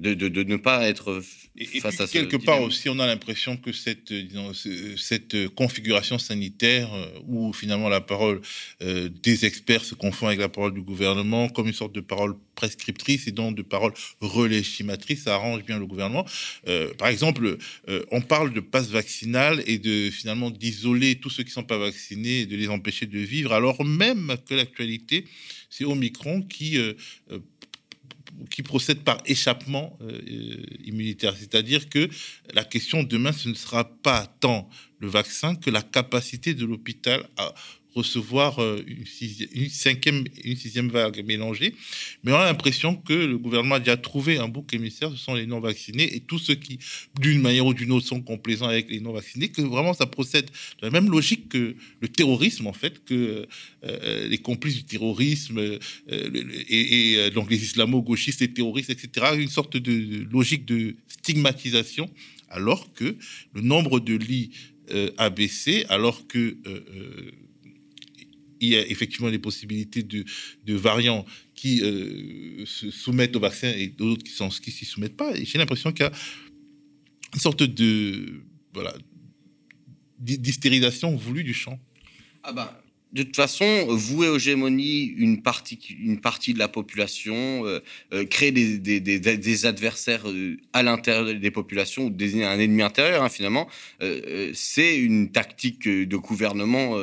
de, 0.00 0.14
de, 0.14 0.28
de, 0.28 0.44
ne 0.44 0.56
pas 0.56 0.88
être 0.88 1.22
et, 1.56 1.64
face 1.80 1.98
et 1.98 2.02
à 2.02 2.06
ce 2.06 2.12
quelque 2.12 2.36
part 2.36 2.62
aussi, 2.62 2.88
on 2.88 2.98
a 3.00 3.06
l'impression 3.06 3.56
que 3.56 3.72
cette, 3.72 4.12
disons, 4.12 4.52
cette 4.96 5.48
configuration 5.54 6.18
sanitaire, 6.18 6.92
euh, 6.94 7.06
où 7.26 7.52
finalement 7.52 7.88
la 7.88 8.00
parole 8.00 8.40
euh, 8.82 9.08
des 9.08 9.44
experts 9.44 9.84
se 9.84 9.94
confond 9.94 10.28
avec 10.28 10.38
la 10.38 10.48
parole 10.48 10.72
du 10.72 10.82
gouvernement, 10.82 11.48
comme 11.48 11.66
une 11.66 11.72
sorte 11.72 11.94
de 11.94 12.00
parole 12.00 12.36
prescriptrice 12.58 13.28
et 13.28 13.32
donc 13.32 13.54
de 13.54 13.62
parole 13.62 13.92
relégimatrice, 14.20 15.22
ça 15.22 15.34
arrange 15.34 15.62
bien 15.64 15.78
le 15.78 15.86
gouvernement. 15.86 16.26
Euh, 16.66 16.92
par 16.94 17.06
exemple, 17.08 17.56
euh, 17.88 18.04
on 18.10 18.20
parle 18.20 18.52
de 18.52 18.58
passe 18.60 18.88
vaccinal 18.88 19.62
et 19.66 19.78
de 19.78 20.10
finalement 20.10 20.50
d'isoler 20.50 21.14
tous 21.16 21.30
ceux 21.30 21.44
qui 21.44 21.50
ne 21.50 21.60
sont 21.60 21.70
pas 21.74 21.78
vaccinés 21.78 22.40
et 22.40 22.46
de 22.46 22.56
les 22.56 22.68
empêcher 22.68 23.06
de 23.06 23.18
vivre, 23.18 23.52
alors 23.52 23.84
même 23.84 24.36
que 24.48 24.54
l'actualité, 24.54 25.24
c'est 25.70 25.84
Omicron 25.84 26.42
qui 26.42 26.78
euh, 26.78 26.94
qui 28.50 28.62
procède 28.62 29.00
par 29.00 29.18
échappement 29.26 29.98
euh, 30.02 30.20
immunitaire. 30.84 31.34
C'est-à-dire 31.36 31.88
que 31.88 32.08
la 32.52 32.64
question 32.64 33.02
demain, 33.02 33.32
ce 33.32 33.48
ne 33.48 33.54
sera 33.54 33.84
pas 33.84 34.26
tant 34.40 34.68
le 34.98 35.08
vaccin 35.08 35.54
que 35.54 35.70
la 35.70 35.82
capacité 35.82 36.54
de 36.54 36.64
l'hôpital 36.64 37.28
à 37.36 37.54
recevoir 37.94 38.58
euh, 38.58 38.82
une, 38.86 39.06
sixième, 39.06 39.68
cinquième, 39.68 40.24
une 40.44 40.56
sixième 40.56 40.88
vague 40.88 41.24
mélangée. 41.24 41.74
Mais 42.22 42.32
on 42.32 42.36
a 42.36 42.44
l'impression 42.44 42.94
que 42.94 43.12
le 43.12 43.38
gouvernement 43.38 43.76
a 43.76 43.78
déjà 43.78 43.96
trouvé 43.96 44.38
un 44.38 44.48
bouc 44.48 44.72
émissaire, 44.74 45.10
ce 45.10 45.16
sont 45.16 45.34
les 45.34 45.46
non-vaccinés 45.46 46.14
et 46.14 46.20
tous 46.20 46.38
ceux 46.38 46.54
qui, 46.54 46.78
d'une 47.20 47.40
manière 47.40 47.66
ou 47.66 47.74
d'une 47.74 47.92
autre, 47.92 48.06
sont 48.06 48.20
complaisants 48.20 48.68
avec 48.68 48.90
les 48.90 49.00
non-vaccinés, 49.00 49.48
que 49.48 49.62
vraiment 49.62 49.94
ça 49.94 50.06
procède 50.06 50.46
de 50.46 50.86
la 50.86 50.90
même 50.90 51.10
logique 51.10 51.48
que 51.48 51.76
le 52.00 52.08
terrorisme, 52.08 52.66
en 52.66 52.72
fait, 52.72 53.04
que 53.04 53.46
euh, 53.84 54.28
les 54.28 54.38
complices 54.38 54.76
du 54.76 54.84
terrorisme 54.84 55.58
euh, 55.58 55.78
et, 56.08 57.14
et, 57.14 57.30
donc 57.30 57.50
les 57.50 57.62
islamo-gauchistes, 57.62 58.40
les 58.40 58.52
terroristes, 58.52 58.90
etc., 58.90 59.26
une 59.38 59.48
sorte 59.48 59.76
de 59.76 60.26
logique 60.30 60.64
de 60.64 60.96
stigmatisation, 61.08 62.10
alors 62.50 62.92
que 62.92 63.16
le 63.54 63.60
nombre 63.60 64.00
de 64.00 64.14
lits 64.14 64.50
a 65.18 65.28
baissé, 65.28 65.84
alors 65.90 66.26
que 66.26 66.56
il 68.60 68.68
y 68.68 68.76
a 68.76 68.86
effectivement 68.86 69.30
des 69.30 69.38
possibilités 69.38 70.02
de, 70.02 70.24
variants 70.74 71.24
qui 71.54 71.82
euh, 71.82 72.64
se 72.66 72.90
soumettent 72.90 73.36
au 73.36 73.40
vaccin 73.40 73.68
et 73.68 73.88
d'autres 73.88 74.22
qui 74.22 74.42
ne 74.42 74.50
s'y 74.50 74.84
soumettent 74.84 75.16
pas. 75.16 75.32
J'ai 75.34 75.58
l'impression 75.58 75.92
qu'il 75.92 76.04
y 76.04 76.08
a 76.08 76.12
une 77.34 77.40
sorte 77.40 77.62
de 77.62 78.42
voilà 78.72 78.94
d'hystérisation 80.18 81.14
voulue 81.16 81.44
du 81.44 81.54
champ. 81.54 81.78
Ah 82.42 82.52
bah, 82.52 82.82
de 83.12 83.22
toute 83.22 83.36
façon, 83.36 83.86
vouer 83.88 84.28
aux 84.28 84.38
gémonies 84.38 85.04
une 85.04 85.42
partie, 85.42 85.78
une 85.98 86.20
partie 86.20 86.52
de 86.52 86.58
la 86.58 86.68
population, 86.68 87.64
euh, 87.64 87.80
euh, 88.12 88.26
créer 88.26 88.52
des, 88.52 89.66
adversaires 89.66 90.24
à 90.72 90.82
l'intérieur 90.82 91.34
des 91.34 91.50
populations 91.50 92.06
ou 92.06 92.10
désigner 92.10 92.44
un 92.44 92.58
ennemi 92.58 92.82
intérieur, 92.82 93.22
hein, 93.22 93.28
finalement, 93.28 93.68
c'est 94.52 94.98
une 94.98 95.30
tactique 95.30 95.88
de 95.88 96.16
gouvernement 96.16 96.96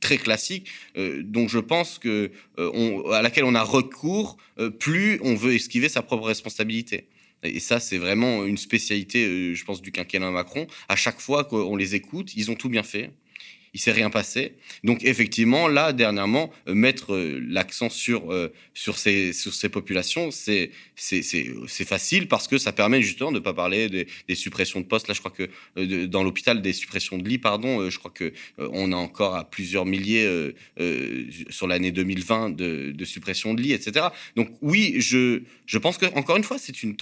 très 0.00 0.18
classique, 0.18 0.68
euh, 0.96 1.22
dont 1.24 1.48
je 1.48 1.58
pense 1.58 1.98
que 1.98 2.30
euh, 2.58 3.10
à 3.12 3.22
laquelle 3.22 3.44
on 3.44 3.54
a 3.54 3.62
recours 3.62 4.36
euh, 4.58 4.70
plus 4.70 5.18
on 5.22 5.34
veut 5.34 5.54
esquiver 5.54 5.88
sa 5.88 6.02
propre 6.02 6.24
responsabilité. 6.24 7.08
Et 7.44 7.60
ça, 7.60 7.78
c'est 7.78 7.98
vraiment 7.98 8.44
une 8.44 8.56
spécialité, 8.56 9.54
je 9.54 9.64
pense, 9.64 9.80
du 9.80 9.92
quinquennat 9.92 10.32
Macron. 10.32 10.66
À 10.88 10.96
chaque 10.96 11.20
fois 11.20 11.44
qu'on 11.44 11.76
les 11.76 11.94
écoute, 11.94 12.32
ils 12.34 12.50
ont 12.50 12.56
tout 12.56 12.68
bien 12.68 12.82
fait 12.82 13.12
il 13.78 13.80
s'est 13.80 13.92
rien 13.92 14.10
passé. 14.10 14.54
Donc 14.82 15.04
effectivement, 15.04 15.68
là 15.68 15.92
dernièrement, 15.92 16.52
euh, 16.66 16.74
mettre 16.74 17.14
euh, 17.14 17.40
l'accent 17.48 17.88
sur 17.88 18.32
euh, 18.32 18.52
sur 18.74 18.98
ces 18.98 19.32
sur 19.32 19.54
ces 19.54 19.68
populations, 19.68 20.30
c'est 20.32 20.72
facile 20.96 22.26
parce 22.26 22.48
que 22.48 22.58
ça 22.58 22.72
permet 22.72 23.02
justement 23.02 23.30
de 23.30 23.38
pas 23.38 23.54
parler 23.54 23.88
des, 23.88 24.34
suppressions 24.34 24.80
de 24.80 24.86
postes. 24.86 25.06
Là, 25.06 25.14
je 25.14 25.20
crois 25.20 25.30
que 25.30 25.48
dans 26.06 26.24
l'hôpital 26.24 26.60
des 26.60 26.72
suppressions 26.72 27.18
de 27.18 27.28
lits, 27.28 27.38
pardon, 27.38 27.88
je 27.88 27.98
crois 27.98 28.10
que 28.10 28.32
on 28.58 28.90
a 28.90 28.96
encore 28.96 29.36
à 29.36 29.48
plusieurs 29.48 29.86
milliers 29.86 30.26
sur 31.50 31.68
l'année 31.68 31.92
2020 31.92 32.50
de, 32.50 32.90
de 32.90 33.04
suppression 33.04 33.54
de 33.54 33.62
lits, 33.62 33.74
etc. 33.74 34.06
Donc 34.34 34.48
oui, 34.60 34.96
je 34.98 35.42
je 35.66 35.78
pense 35.78 35.98
que 35.98 36.06
encore 36.16 36.36
une 36.36 36.44
fois, 36.44 36.58
c'est 36.58 36.82
une 36.82 36.96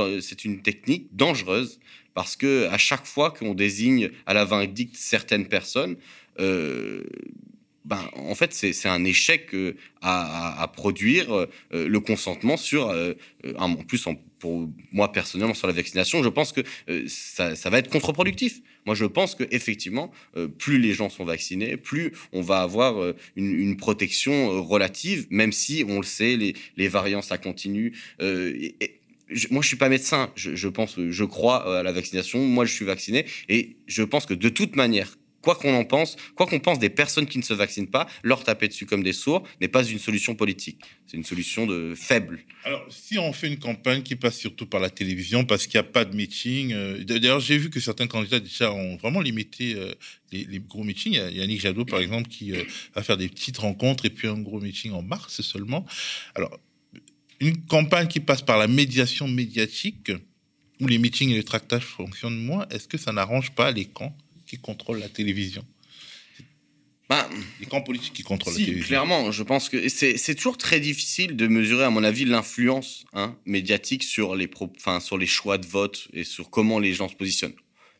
une 0.44 0.62
technique 0.62 1.08
dangereuse 1.12 1.80
parce 2.16 2.34
que 2.34 2.66
à 2.68 2.78
chaque 2.78 3.04
fois 3.04 3.30
qu'on 3.30 3.52
désigne 3.52 4.10
à 4.24 4.32
la 4.32 4.46
vindicte 4.46 4.96
certaines 4.96 5.48
personnes, 5.48 5.96
ben, 7.86 8.00
en 8.16 8.34
fait, 8.34 8.52
c'est 8.52 8.88
un 8.88 9.04
échec 9.04 9.54
euh, 9.54 9.76
à, 10.02 10.70
produire 10.74 11.32
euh, 11.32 11.46
le 11.70 12.00
consentement 12.00 12.56
sur, 12.56 12.88
euh, 12.88 13.14
en 13.58 13.76
plus, 13.76 14.04
en, 14.08 14.16
pour 14.40 14.68
moi 14.92 15.12
personnellement, 15.12 15.54
sur 15.54 15.68
la 15.68 15.72
vaccination, 15.72 16.22
je 16.24 16.28
pense 16.28 16.52
que 16.52 16.62
euh, 16.88 17.04
ça, 17.06 17.70
va 17.70 17.78
être 17.78 17.88
contre-productif. 17.88 18.60
Moi, 18.86 18.96
je 18.96 19.04
pense 19.04 19.36
que 19.36 19.44
effectivement, 19.52 20.10
euh, 20.36 20.48
plus 20.48 20.78
les 20.78 20.94
gens 20.94 21.08
sont 21.08 21.24
vaccinés, 21.24 21.76
plus 21.76 22.12
on 22.32 22.40
va 22.40 22.62
avoir 22.62 23.14
une, 23.36 23.76
protection 23.76 24.64
relative, 24.64 25.26
même 25.30 25.52
si 25.52 25.84
on 25.88 25.98
le 25.98 26.04
sait, 26.04 26.36
les, 26.36 26.54
les 26.76 26.88
variants 26.88 27.22
ça 27.22 27.38
continue. 27.38 27.96
Et, 28.20 28.74
et, 28.80 29.00
moi, 29.50 29.62
je 29.62 29.68
suis 29.68 29.76
pas 29.76 29.88
médecin. 29.88 30.30
Je 30.36 30.68
pense, 30.68 30.96
je 30.98 31.24
crois 31.24 31.78
à 31.78 31.82
la 31.82 31.92
vaccination. 31.92 32.38
Moi, 32.40 32.64
je 32.64 32.72
suis 32.72 32.84
vacciné 32.84 33.26
et 33.48 33.76
je 33.86 34.02
pense 34.02 34.24
que 34.24 34.34
de 34.34 34.48
toute 34.48 34.76
manière, 34.76 35.16
quoi 35.46 35.54
qu'on 35.54 35.76
en 35.76 35.84
pense, 35.84 36.16
quoi 36.34 36.44
qu'on 36.46 36.58
pense 36.58 36.80
des 36.80 36.90
personnes 36.90 37.26
qui 37.26 37.38
ne 37.38 37.44
se 37.44 37.54
vaccinent 37.54 37.86
pas, 37.86 38.08
leur 38.24 38.42
taper 38.42 38.66
dessus 38.66 38.84
comme 38.84 39.04
des 39.04 39.12
sourds 39.12 39.44
n'est 39.60 39.68
pas 39.68 39.84
une 39.84 40.00
solution 40.00 40.34
politique. 40.34 40.80
C'est 41.06 41.16
une 41.16 41.24
solution 41.24 41.66
de 41.68 41.94
faible. 41.94 42.40
Alors, 42.64 42.84
si 42.90 43.16
on 43.16 43.32
fait 43.32 43.46
une 43.46 43.60
campagne 43.60 44.02
qui 44.02 44.16
passe 44.16 44.36
surtout 44.36 44.66
par 44.66 44.80
la 44.80 44.90
télévision, 44.90 45.44
parce 45.44 45.68
qu'il 45.68 45.78
n'y 45.78 45.86
a 45.86 45.88
pas 45.88 46.04
de 46.04 46.16
meeting, 46.16 46.72
euh, 46.72 47.04
d'ailleurs, 47.04 47.38
j'ai 47.38 47.58
vu 47.58 47.70
que 47.70 47.78
certains 47.78 48.08
candidats 48.08 48.40
déjà 48.40 48.72
ont 48.72 48.96
vraiment 48.96 49.20
limité 49.20 49.74
euh, 49.76 49.94
les, 50.32 50.58
gros 50.58 50.82
meetings. 50.82 51.12
Il 51.12 51.18
y 51.18 51.20
a 51.20 51.30
Yannick 51.30 51.60
Jadot, 51.60 51.84
par 51.84 52.00
exemple, 52.00 52.28
qui 52.28 52.50
euh, 52.50 52.64
va 52.96 53.04
faire 53.04 53.16
des 53.16 53.28
petites 53.28 53.58
rencontres 53.58 54.04
et 54.04 54.10
puis 54.10 54.26
un 54.26 54.40
gros 54.40 54.58
meeting 54.58 54.90
en 54.90 55.02
mars 55.02 55.42
seulement. 55.42 55.86
Alors, 56.34 56.58
une 57.38 57.64
campagne 57.66 58.08
qui 58.08 58.18
passe 58.18 58.42
par 58.42 58.58
la 58.58 58.66
médiation 58.66 59.28
médiatique, 59.28 60.10
où 60.80 60.88
les 60.88 60.98
meetings 60.98 61.30
et 61.30 61.36
les 61.36 61.44
tractages 61.44 61.84
fonctionnent 61.84 62.42
moins, 62.42 62.66
est-ce 62.70 62.88
que 62.88 62.98
ça 62.98 63.12
n'arrange 63.12 63.52
pas 63.52 63.70
les 63.70 63.84
camps? 63.84 64.16
Qui 64.46 64.58
contrôle 64.58 64.98
la 64.98 65.08
télévision 65.08 65.64
bah, 67.08 67.28
les 67.60 67.66
camps 67.66 67.82
politiques 67.82 68.14
qui 68.14 68.22
contrôlent 68.24 68.54
si, 68.54 68.60
la 68.60 68.66
télévision. 68.66 68.88
Clairement, 68.88 69.30
je 69.30 69.42
pense 69.44 69.68
que 69.68 69.88
c'est 69.88 70.34
toujours 70.34 70.58
très 70.58 70.80
difficile 70.80 71.36
de 71.36 71.46
mesurer, 71.46 71.84
à 71.84 71.90
mon 71.90 72.02
avis, 72.02 72.24
l'influence 72.24 73.04
hein, 73.12 73.38
médiatique 73.46 74.02
sur 74.02 74.34
les, 74.34 74.48
pro, 74.48 74.72
sur 75.00 75.16
les 75.16 75.26
choix 75.26 75.56
de 75.58 75.66
vote 75.66 76.08
et 76.12 76.24
sur 76.24 76.50
comment 76.50 76.80
les 76.80 76.92
gens 76.92 77.08
se 77.08 77.14
positionnent. 77.14 77.54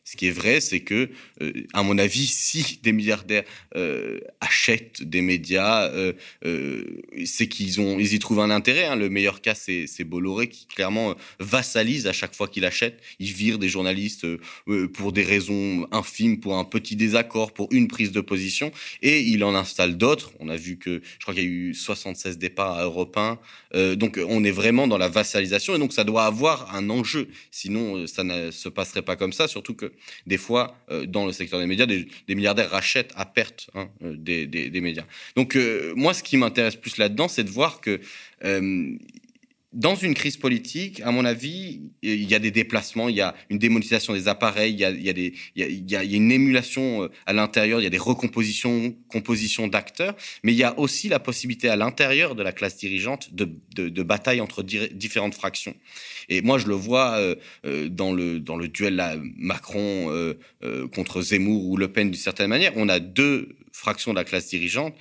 Ce 0.07 0.15
qui 0.15 0.27
est 0.27 0.31
vrai, 0.31 0.61
c'est 0.61 0.79
que, 0.79 1.09
euh, 1.41 1.51
à 1.73 1.83
mon 1.83 1.97
avis, 1.97 2.27
si 2.27 2.79
des 2.81 2.93
milliardaires 2.93 3.43
euh, 3.75 4.21
achètent 4.39 5.03
des 5.03 5.21
médias, 5.21 5.91
euh, 5.91 6.13
c'est 7.25 7.49
qu'ils 7.49 8.13
y 8.13 8.19
trouvent 8.19 8.39
un 8.39 8.49
intérêt. 8.49 8.85
Hein. 8.85 8.95
Le 8.95 9.09
meilleur 9.09 9.41
cas, 9.41 9.53
c'est 9.53 10.03
Bolloré 10.05 10.47
qui 10.47 10.65
clairement 10.65 11.13
vassalise 11.41 12.07
à 12.07 12.13
chaque 12.13 12.35
fois 12.35 12.47
qu'il 12.47 12.63
achète. 12.63 13.01
Il 13.19 13.33
vire 13.33 13.59
des 13.59 13.67
journalistes 13.67 14.25
pour 14.93 15.11
des 15.11 15.23
raisons 15.23 15.85
infimes, 15.91 16.39
pour 16.39 16.57
un 16.57 16.63
petit 16.63 16.95
désaccord, 16.95 17.51
pour 17.51 17.67
une 17.71 17.89
prise 17.89 18.13
de 18.13 18.21
position, 18.21 18.71
et 19.01 19.19
il 19.19 19.43
en 19.43 19.55
installe 19.55 19.97
d'autres. 19.97 20.31
On 20.39 20.47
a 20.47 20.55
vu 20.55 20.77
que, 20.77 21.01
je 21.19 21.23
crois 21.25 21.33
qu'il 21.33 21.43
y 21.43 21.47
a 21.47 21.49
eu 21.49 21.73
76 21.73 22.37
départs 22.37 22.77
à 22.77 22.83
Europe 22.85 23.17
1. 23.17 23.95
donc, 23.95 24.21
on 24.25 24.45
est 24.45 24.51
vraiment 24.51 24.87
dans 24.87 24.97
la 24.97 25.09
vassalisation, 25.09 25.75
et 25.75 25.79
donc 25.79 25.91
ça 25.91 26.05
doit 26.05 26.23
avoir 26.23 26.73
un 26.73 26.89
enjeu. 26.89 27.27
Sinon, 27.51 28.07
ça 28.07 28.23
ne 28.23 28.51
se 28.51 28.69
passerait 28.69 29.01
pas 29.01 29.17
comme 29.17 29.33
ça. 29.33 29.49
Surtout 29.49 29.73
que 29.73 29.91
des 30.25 30.37
fois, 30.37 30.77
euh, 30.91 31.05
dans 31.05 31.25
le 31.25 31.31
secteur 31.31 31.59
des 31.59 31.67
médias, 31.67 31.85
des, 31.85 32.07
milliardaires 32.29 32.69
rachètent 32.69 33.13
à 33.15 33.25
perte 33.25 33.69
hein, 33.73 33.89
euh, 34.03 34.15
des, 34.17 34.81
médias. 34.81 35.05
Donc, 35.35 35.55
euh, 35.55 35.93
moi, 35.95 36.13
ce 36.13 36.23
qui 36.23 36.37
m'intéresse 36.37 36.75
plus 36.75 36.97
là-dedans, 36.97 37.27
c'est 37.27 37.43
de 37.43 37.49
voir 37.49 37.81
que 37.81 37.99
dans 39.73 39.95
une 39.95 40.13
crise 40.13 40.37
politique, 40.37 41.01
à 41.01 41.11
mon 41.11 41.25
avis, 41.25 41.81
il 42.01 42.23
y 42.23 42.35
a 42.35 42.39
des 42.39 42.51
déplacements, 42.51 43.09
il 43.09 43.15
y 43.15 43.21
a 43.21 43.35
une 43.49 43.59
démonétisation 43.59 44.13
des 44.13 44.27
appareils, 44.27 44.73
il 44.73 44.79
y 45.55 45.95
a, 45.95 46.03
une 46.03 46.31
émulation 46.31 47.09
à 47.25 47.33
l'intérieur, 47.33 47.81
il 47.81 47.83
y 47.83 47.87
a 47.87 47.91
des 47.91 47.97
recompositions, 47.97 48.95
compositions 49.09 49.67
d'acteurs, 49.67 50.15
mais 50.43 50.53
il 50.53 50.57
y 50.57 50.63
a 50.63 50.79
aussi 50.79 51.09
la 51.09 51.19
possibilité 51.19 51.67
à 51.67 51.75
l'intérieur 51.75 52.33
de 52.33 52.43
la 52.43 52.53
classe 52.53 52.77
dirigeante 52.77 53.33
de, 53.33 53.49
de, 53.75 53.89
de 53.89 54.03
bataille 54.03 54.41
entre 54.41 54.63
différentes 54.63 55.35
fractions. 55.35 55.75
Et 56.29 56.41
moi, 56.41 56.57
je 56.57 56.67
le 56.67 56.75
vois 56.75 57.17
euh, 57.17 57.35
euh, 57.65 57.89
dans, 57.89 58.13
le, 58.13 58.39
duel 58.67 59.21
Macron 59.37 60.09
euh, 60.09 60.87
contre 60.93 61.21
Zemmour 61.21 61.65
ou 61.65 61.77
Le 61.77 61.87
Pen 61.91 62.11
d'une 62.11 62.19
certaine 62.19 62.49
manière. 62.49 62.73
On 62.75 62.89
a 62.89 62.99
deux 62.99 63.55
fractions 63.71 64.11
de 64.11 64.17
la 64.17 64.23
classe 64.23 64.47
dirigeante 64.47 64.95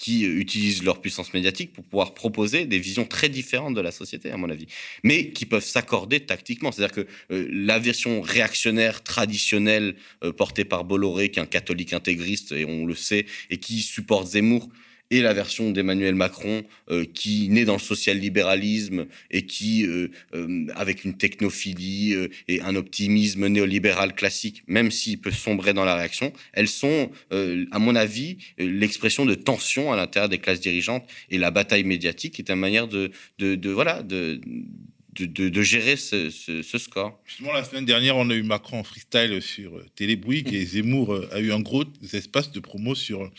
qui 0.00 0.24
utilisent 0.24 0.82
leur 0.82 1.02
puissance 1.02 1.34
médiatique 1.34 1.74
pour 1.74 1.84
pouvoir 1.84 2.14
proposer 2.14 2.64
des 2.64 2.78
visions 2.78 3.04
très 3.04 3.28
différentes 3.28 3.74
de 3.74 3.82
la 3.82 3.90
société, 3.90 4.30
à 4.30 4.38
mon 4.38 4.48
avis, 4.48 4.66
mais 5.04 5.28
qui 5.28 5.44
peuvent 5.44 5.62
s'accorder 5.62 6.20
tactiquement. 6.20 6.72
C'est-à-dire 6.72 7.04
que 7.04 7.06
la 7.28 7.78
version 7.78 8.22
réactionnaire 8.22 9.02
traditionnelle 9.02 9.96
portée 10.38 10.64
par 10.64 10.84
Bolloré, 10.84 11.30
qui 11.30 11.38
est 11.38 11.42
un 11.42 11.46
catholique 11.46 11.92
intégriste, 11.92 12.52
et 12.52 12.64
on 12.64 12.86
le 12.86 12.94
sait, 12.94 13.26
et 13.50 13.58
qui 13.58 13.80
supporte 13.80 14.28
Zemmour, 14.28 14.70
et 15.10 15.22
la 15.22 15.32
version 15.32 15.70
d'Emmanuel 15.70 16.14
Macron 16.14 16.62
euh, 16.90 17.04
qui 17.04 17.48
naît 17.48 17.64
dans 17.64 17.74
le 17.74 17.80
social-libéralisme 17.80 19.06
et 19.30 19.44
qui, 19.44 19.84
euh, 19.84 20.08
euh, 20.34 20.66
avec 20.76 21.04
une 21.04 21.16
technophilie 21.16 22.14
et 22.48 22.60
un 22.62 22.76
optimisme 22.76 23.46
néolibéral 23.48 24.14
classique, 24.14 24.62
même 24.66 24.90
s'il 24.90 25.20
peut 25.20 25.30
sombrer 25.30 25.72
dans 25.74 25.84
la 25.84 25.96
réaction, 25.96 26.32
elles 26.52 26.68
sont, 26.68 27.10
à 27.30 27.78
mon 27.78 27.94
avis, 27.96 28.38
l'expression 28.58 29.26
de 29.26 29.34
tension 29.34 29.92
à 29.92 29.96
l'intérieur 29.96 30.28
des 30.28 30.38
classes 30.38 30.60
dirigeantes 30.60 31.06
et 31.30 31.38
la 31.38 31.50
bataille 31.50 31.84
médiatique 31.84 32.38
est 32.38 32.50
une 32.50 32.56
manière 32.56 32.88
de, 32.88 33.10
voilà, 33.72 34.02
de, 34.02 34.40
gérer 35.62 35.96
ce, 35.96 36.30
score. 36.78 37.20
Justement, 37.26 37.52
la 37.52 37.64
semaine 37.64 37.84
dernière, 37.84 38.16
on 38.16 38.30
a 38.30 38.34
eu 38.34 38.42
Macron 38.42 38.80
en 38.80 38.84
freestyle 38.84 39.40
sur 39.42 39.82
Télé 39.94 40.16
Bouygues 40.16 40.54
et 40.54 40.64
Zemmour 40.64 41.24
a 41.32 41.40
eu 41.40 41.52
un 41.52 41.60
gros 41.60 41.84
espace 42.12 42.52
de 42.52 42.60
promo 42.60 42.94
sur 42.94 43.30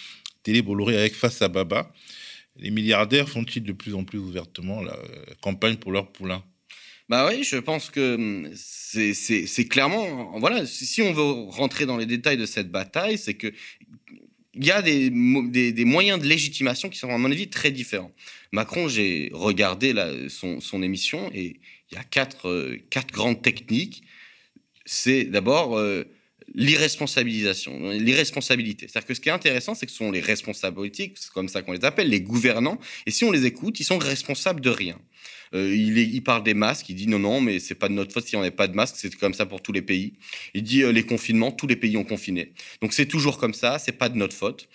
Télé 0.44 0.62
Bolloré 0.62 0.98
avec 0.98 1.14
Face 1.16 1.42
à 1.42 1.48
Baba. 1.48 1.92
Les 2.58 2.72
milliardaires 2.72 3.30
font-ils 3.30 3.64
de 3.64 3.72
plus 3.72 3.96
en 3.96 4.04
plus 4.04 4.20
ouvertement 4.20 4.82
la 4.82 4.98
campagne 5.42 5.78
pour 5.78 5.92
leur 5.92 6.12
poulain? 6.12 6.44
Bah 7.10 7.28
oui, 7.30 7.44
je 7.44 7.58
pense 7.58 7.90
que 7.90 8.16
hum, 8.16 8.50
c'est 8.54 9.68
clairement, 9.68 10.40
voilà, 10.40 10.66
si 10.66 11.02
on 11.02 11.12
veut 11.12 11.50
rentrer 11.50 11.86
dans 11.86 11.98
les 11.98 12.06
détails 12.06 12.38
de 12.38 12.46
cette 12.46 12.72
bataille, 12.72 13.18
c'est 13.18 13.34
que 13.34 13.52
il 14.54 14.66
y 14.66 14.72
a 14.72 14.82
des, 14.82 15.10
moyens 15.86 16.22
de 16.22 16.28
légitimation 16.28 16.90
qui 16.90 16.98
sont, 16.98 17.10
à 17.10 17.18
mon 17.18 17.32
avis, 17.32 17.50
très 17.50 17.72
différents. 17.72 18.12
Macron, 18.52 18.88
j'ai 18.88 19.30
regardé 19.34 19.94
son, 20.30 20.60
son, 20.60 20.84
émission 20.84 21.30
et 21.34 21.60
il 21.92 21.96
y 21.96 21.98
a 21.98 22.04
quatre, 22.04 22.50
euh, 22.50 22.78
grandes 23.12 23.42
techniques. 23.42 24.04
C'est 24.86 25.26
d'abord 25.26 25.78
euh, 25.78 26.04
l'irresponsabilisation, 26.54 27.92
l'irresponsabilité. 27.92 28.88
C'est-à-dire 28.88 29.08
que 29.08 29.14
ce 29.14 29.22
qui 29.22 29.30
est 29.30 29.34
intéressant, 29.34 29.76
c'est 29.76 29.86
que 29.86 29.92
ce 29.92 29.98
sont 29.98 30.12
les 30.12 30.20
responsables 30.20 30.76
politiques, 30.76 31.14
c'est 31.16 31.32
comme 31.32 31.48
ça 31.48 31.62
qu'on 31.62 31.74
les 31.74 31.86
appelle, 31.86 32.10
les 32.10 32.22
gouvernants, 32.22 32.80
et 33.06 33.12
si 33.12 33.24
on 33.24 33.32
les 33.32 33.46
écoute, 33.46 33.80
ils 33.80 33.84
sont 33.84 33.98
responsables 33.98 34.62
de 34.62 34.70
rien. 34.70 35.00
Euh, 35.54 35.76
il, 35.76 36.24
parle 36.24 36.44
des 36.44 36.54
masques, 36.54 36.90
il 36.90 36.96
dit 36.96 37.08
non, 37.08 37.20
non, 37.20 37.42
mais 37.42 37.60
c'est 37.60 37.76
pas 37.76 37.90
de 37.90 37.94
notre 37.94 38.14
faute 38.14 38.26
si 38.26 38.36
on 38.38 38.42
n'a 38.42 38.52
pas 38.52 38.68
de 38.68 38.76
masques, 38.76 38.96
c'est 38.98 39.14
comme 39.16 39.34
ça 39.34 39.46
pour 39.46 39.62
tous 39.62 39.74
les 39.74 39.82
pays. 39.82 40.14
Il 40.54 40.64
dit 40.64 40.84
euh, 40.84 40.92
les 40.92 41.04
confinements, 41.04 41.52
tous 41.52 41.68
les 41.68 41.76
pays 41.76 41.98
ont 41.98 42.06
confiné. 42.06 42.54
Donc 42.82 42.94
c'est 42.94 43.06
toujours 43.06 43.38
comme 43.38 43.54
ça, 43.54 43.78
c'est 43.78 43.92
pas 43.92 44.08
de 44.08 44.18
notre 44.18 44.36
faute. 44.36 44.70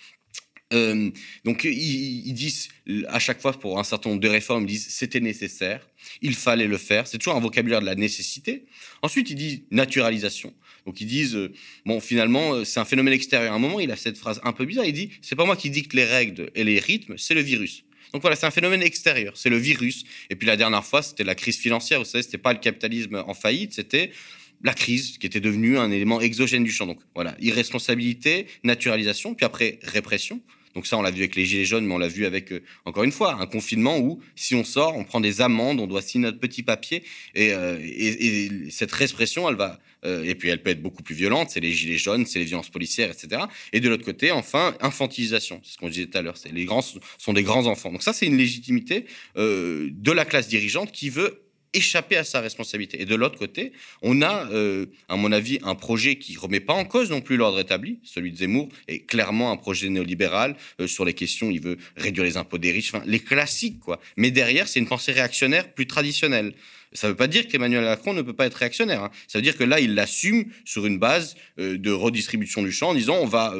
Euh, 0.73 1.09
donc 1.45 1.63
ils, 1.63 2.27
ils, 2.27 2.33
disent 2.33 2.67
à 3.07 3.19
chaque 3.19 3.41
fois 3.41 3.53
pour 3.53 3.79
un 3.79 3.83
certain 3.83 4.09
nombre 4.09 4.21
de 4.21 4.27
réformes, 4.27 4.63
ils 4.63 4.67
disent 4.67 4.87
c'était 4.89 5.21
nécessaire, 5.21 5.87
il 6.21 6.35
fallait 6.35 6.67
le 6.67 6.77
faire. 6.77 7.07
C'est 7.07 7.17
toujours 7.17 7.35
un 7.35 7.39
vocabulaire 7.39 7.79
de 7.81 7.85
la 7.85 7.95
nécessité. 7.95 8.65
Ensuite, 9.01 9.29
ils 9.29 9.35
disent 9.35 9.61
naturalisation. 9.71 10.53
Donc 10.87 11.01
ils 11.01 11.05
disent, 11.05 11.35
euh, 11.35 11.51
bon, 11.85 11.99
finalement, 11.99 12.53
euh, 12.53 12.63
c'est 12.63 12.79
un 12.79 12.85
phénomène 12.85 13.13
extérieur. 13.13 13.51
À 13.51 13.55
un 13.57 13.59
moment, 13.59 13.81
il 13.81 13.91
a 13.91 13.97
cette 13.97 14.17
phrase 14.17 14.39
un 14.43 14.53
peu 14.53 14.63
bizarre. 14.65 14.85
Il 14.85 14.93
dit, 14.93 15.09
c'est 15.21 15.35
pas 15.35 15.45
moi 15.45 15.57
qui 15.57 15.69
dicte 15.69 15.93
les 15.93 16.05
règles 16.05 16.49
et 16.55 16.63
les 16.63 16.79
rythmes, 16.79 17.15
c'est 17.17 17.33
le 17.33 17.41
virus. 17.41 17.83
Donc 18.13 18.21
voilà, 18.21 18.37
c'est 18.37 18.45
un 18.45 18.51
phénomène 18.51 18.81
extérieur, 18.81 19.35
c'est 19.35 19.49
le 19.49 19.57
virus. 19.57 20.05
Et 20.29 20.35
puis 20.37 20.47
la 20.47 20.55
dernière 20.55 20.85
fois, 20.85 21.01
c'était 21.01 21.25
la 21.25 21.35
crise 21.35 21.57
financière. 21.57 21.99
Vous 21.99 22.05
savez, 22.05 22.23
c'était 22.23 22.37
pas 22.37 22.53
le 22.53 22.59
capitalisme 22.59 23.21
en 23.27 23.33
faillite, 23.33 23.73
c'était 23.73 24.11
la 24.63 24.73
crise 24.73 25.17
qui 25.17 25.27
était 25.27 25.41
devenue 25.41 25.77
un 25.77 25.91
élément 25.91 26.21
exogène 26.21 26.63
du 26.63 26.71
champ. 26.71 26.87
Donc 26.87 26.99
voilà, 27.13 27.35
irresponsabilité, 27.41 28.47
naturalisation, 28.63 29.35
puis 29.35 29.45
après 29.45 29.79
répression. 29.83 30.41
Donc 30.77 30.85
ça, 30.85 30.95
on 30.95 31.01
l'a 31.01 31.09
vu 31.09 31.21
avec 31.21 31.35
les 31.35 31.43
Gilets 31.43 31.65
jaunes, 31.65 31.87
mais 31.87 31.93
on 31.95 31.97
l'a 31.97 32.07
vu 32.07 32.27
avec, 32.27 32.51
euh, 32.51 32.61
encore 32.85 33.03
une 33.03 33.11
fois, 33.11 33.41
un 33.41 33.47
confinement 33.47 33.97
où, 33.97 34.21
si 34.35 34.53
on 34.53 34.63
sort, 34.63 34.95
on 34.95 35.03
prend 35.03 35.19
des 35.19 35.41
amendes, 35.41 35.79
on 35.79 35.87
doit 35.87 36.03
signer 36.03 36.25
notre 36.25 36.39
petit 36.39 36.61
papier. 36.61 37.01
Et, 37.33 37.51
euh, 37.51 37.79
et, 37.81 38.69
cette 38.69 38.91
répression, 38.91 39.49
elle 39.49 39.55
va... 39.55 39.79
Euh, 40.05 40.23
et 40.23 40.35
puis 40.35 40.49
elle 40.49 40.61
peut 40.61 40.69
être 40.69 40.83
beaucoup 40.83 41.01
plus 41.01 41.15
violente, 41.15 41.49
c'est 41.49 41.61
les 41.61 41.73
Gilets 41.73 41.97
jaunes, 41.97 42.27
c'est 42.27 42.37
les 42.37 42.45
violences 42.45 42.69
policières, 42.69 43.09
etc. 43.09 43.41
Et 43.73 43.79
de 43.79 43.89
l'autre 43.89 44.05
côté, 44.05 44.29
enfin, 44.29 44.75
infantilisation. 44.79 45.59
C'est 45.63 45.73
ce 45.73 45.77
qu'on 45.79 45.89
disait 45.89 46.05
tout 46.05 46.19
à 46.19 46.21
l'heure. 46.21 46.35
Les 46.53 46.65
grands 46.65 46.83
sont 46.83 47.33
des 47.33 47.41
grands 47.41 47.65
enfants. 47.65 47.91
Donc 47.91 48.03
ça, 48.03 48.13
c'est 48.13 48.27
une 48.27 48.37
légitimité 48.37 49.05
de 49.35 50.11
la 50.11 50.25
classe 50.25 50.47
dirigeante 50.47 50.91
qui 50.91 51.09
veut 51.09 51.46
échapper 51.73 52.17
à 52.17 52.23
sa 52.23 52.41
responsabilité. 52.41 53.01
Et 53.01 53.05
de 53.05 53.15
l'autre 53.15 53.37
côté, 53.37 53.71
on 54.01 54.21
a, 54.21 54.49
euh, 54.51 54.87
à 55.09 55.15
mon 55.15 55.31
avis, 55.31 55.59
un 55.63 55.75
projet 55.75 56.17
qui 56.17 56.37
remet 56.37 56.59
pas 56.59 56.73
en 56.73 56.85
cause 56.85 57.09
non 57.09 57.21
plus 57.21 57.37
l'ordre 57.37 57.59
établi. 57.59 57.99
Celui 58.03 58.31
de 58.31 58.37
Zemmour 58.37 58.69
est 58.87 58.99
clairement 58.99 59.51
un 59.51 59.57
projet 59.57 59.89
néolibéral 59.89 60.55
euh, 60.79 60.87
sur 60.87 61.05
les 61.05 61.13
questions. 61.13 61.49
Il 61.51 61.61
veut 61.61 61.77
réduire 61.95 62.25
les 62.25 62.37
impôts 62.37 62.57
des 62.57 62.71
riches, 62.71 62.91
les 63.05 63.19
classiques 63.19 63.79
quoi. 63.79 63.99
Mais 64.15 64.31
derrière, 64.31 64.67
c'est 64.67 64.79
une 64.79 64.87
pensée 64.87 65.11
réactionnaire 65.11 65.73
plus 65.73 65.87
traditionnelle. 65.87 66.53
Ça 66.93 67.07
ne 67.07 67.11
veut 67.11 67.17
pas 67.17 67.27
dire 67.27 67.47
qu'Emmanuel 67.47 67.83
Macron 67.83 68.13
ne 68.13 68.21
peut 68.21 68.33
pas 68.33 68.45
être 68.45 68.55
réactionnaire. 68.55 69.03
Hein. 69.03 69.11
Ça 69.27 69.37
veut 69.37 69.43
dire 69.43 69.57
que 69.57 69.63
là, 69.63 69.79
il 69.79 69.93
l'assume 69.93 70.45
sur 70.63 70.85
une 70.85 70.97
base 70.97 71.35
euh, 71.59 71.77
de 71.77 71.91
redistribution 71.91 72.63
du 72.63 72.71
champ 72.71 72.89
en 72.89 72.95
disant 72.95 73.17
on 73.21 73.27
va 73.27 73.55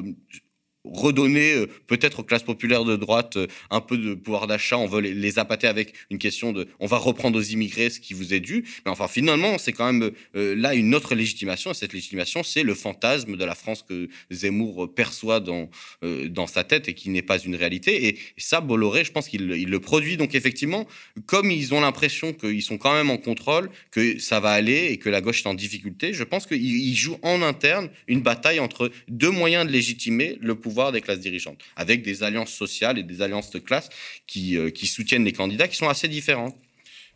redonner 0.93 1.53
euh, 1.53 1.67
peut-être 1.87 2.19
aux 2.19 2.23
classes 2.23 2.43
populaires 2.43 2.85
de 2.85 2.95
droite 2.95 3.37
euh, 3.37 3.47
un 3.69 3.81
peu 3.81 3.97
de 3.97 4.13
pouvoir 4.13 4.47
d'achat. 4.47 4.77
On 4.77 4.87
veut 4.87 5.01
les, 5.01 5.39
appâter 5.39 5.67
avec 5.67 5.93
une 6.09 6.17
question 6.17 6.53
de 6.53 6.67
on 6.79 6.87
va 6.87 6.97
reprendre 6.97 7.37
aux 7.37 7.43
immigrés 7.43 7.89
ce 7.89 7.99
qui 7.99 8.13
vous 8.13 8.33
est 8.33 8.39
dû. 8.39 8.65
Mais 8.85 8.91
enfin, 8.91 9.07
finalement, 9.07 9.57
c'est 9.57 9.73
quand 9.73 9.91
même 9.91 10.11
euh, 10.35 10.55
là 10.55 10.73
une 10.73 10.95
autre 10.95 11.15
légitimation. 11.15 11.71
Et 11.71 11.73
cette 11.73 11.93
légitimation, 11.93 12.43
c'est 12.43 12.63
le 12.63 12.73
fantasme 12.73 13.37
de 13.37 13.45
la 13.45 13.55
France 13.55 13.83
que 13.87 14.09
Zemmour 14.31 14.93
perçoit 14.93 15.39
dans, 15.39 15.69
dans 16.01 16.47
sa 16.47 16.63
tête 16.63 16.87
et 16.89 16.93
qui 16.93 17.09
n'est 17.09 17.21
pas 17.21 17.39
une 17.39 17.55
réalité. 17.55 18.07
Et, 18.07 18.17
ça, 18.37 18.61
Bolloré, 18.61 19.03
je 19.03 19.11
pense 19.11 19.27
qu'il 19.27 19.51
il 19.51 19.69
le 19.69 19.79
produit. 19.79 20.17
Donc, 20.17 20.35
effectivement, 20.35 20.87
comme 21.25 21.51
ils 21.51 21.73
ont 21.73 21.81
l'impression 21.81 22.33
qu'ils 22.33 22.61
sont 22.61 22.77
quand 22.77 22.93
même 22.93 23.09
en 23.09 23.17
contrôle, 23.17 23.69
que 23.91 24.19
ça 24.19 24.39
va 24.39 24.51
aller 24.51 24.87
et 24.91 24.97
que 24.97 25.09
la 25.09 25.21
gauche 25.21 25.43
est 25.43 25.47
en 25.47 25.53
difficulté, 25.53 26.13
je 26.13 26.23
pense 26.23 26.45
qu'ils 26.45 26.95
jouent 26.95 27.19
en 27.21 27.41
interne 27.41 27.89
une 28.07 28.21
bataille 28.21 28.59
entre 28.59 28.91
deux 29.07 29.31
moyens 29.31 29.65
de 29.65 29.71
légitimer 29.71 30.37
le 30.41 30.55
pouvoir 30.55 30.76
des 30.91 31.01
classes 31.01 31.19
dirigeantes, 31.19 31.59
avec 31.75 32.03
des 32.03 32.23
alliances 32.23 32.53
sociales 32.53 32.97
et 32.97 33.03
des 33.03 33.21
alliances 33.21 33.51
de 33.51 33.59
classe 33.59 33.89
qui, 34.25 34.57
euh, 34.57 34.69
qui 34.69 34.87
soutiennent 34.87 35.25
les 35.25 35.33
candidats 35.33 35.67
qui 35.67 35.75
sont 35.75 35.89
assez 35.89 36.07
différents. 36.07 36.57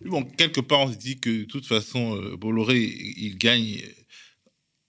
Bon, 0.01 0.23
quelque 0.23 0.61
part, 0.61 0.81
on 0.81 0.91
se 0.91 0.97
dit 0.97 1.19
que 1.19 1.29
de 1.29 1.43
toute 1.43 1.65
façon, 1.65 2.15
euh, 2.17 2.35
Bolloré, 2.35 2.79
il 2.79 3.37
gagne 3.37 3.81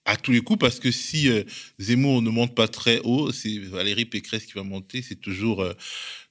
à 0.05 0.17
tous 0.17 0.31
les 0.31 0.41
coups 0.41 0.59
parce 0.59 0.79
que 0.79 0.91
si 0.91 1.29
euh, 1.29 1.43
Zemmour 1.79 2.21
ne 2.21 2.29
monte 2.29 2.55
pas 2.55 2.67
très 2.67 2.99
haut, 3.03 3.31
c'est 3.31 3.57
Valérie 3.59 4.05
Pécresse 4.05 4.45
qui 4.45 4.53
va 4.53 4.63
monter. 4.63 5.01
C'est 5.01 5.21
toujours, 5.21 5.65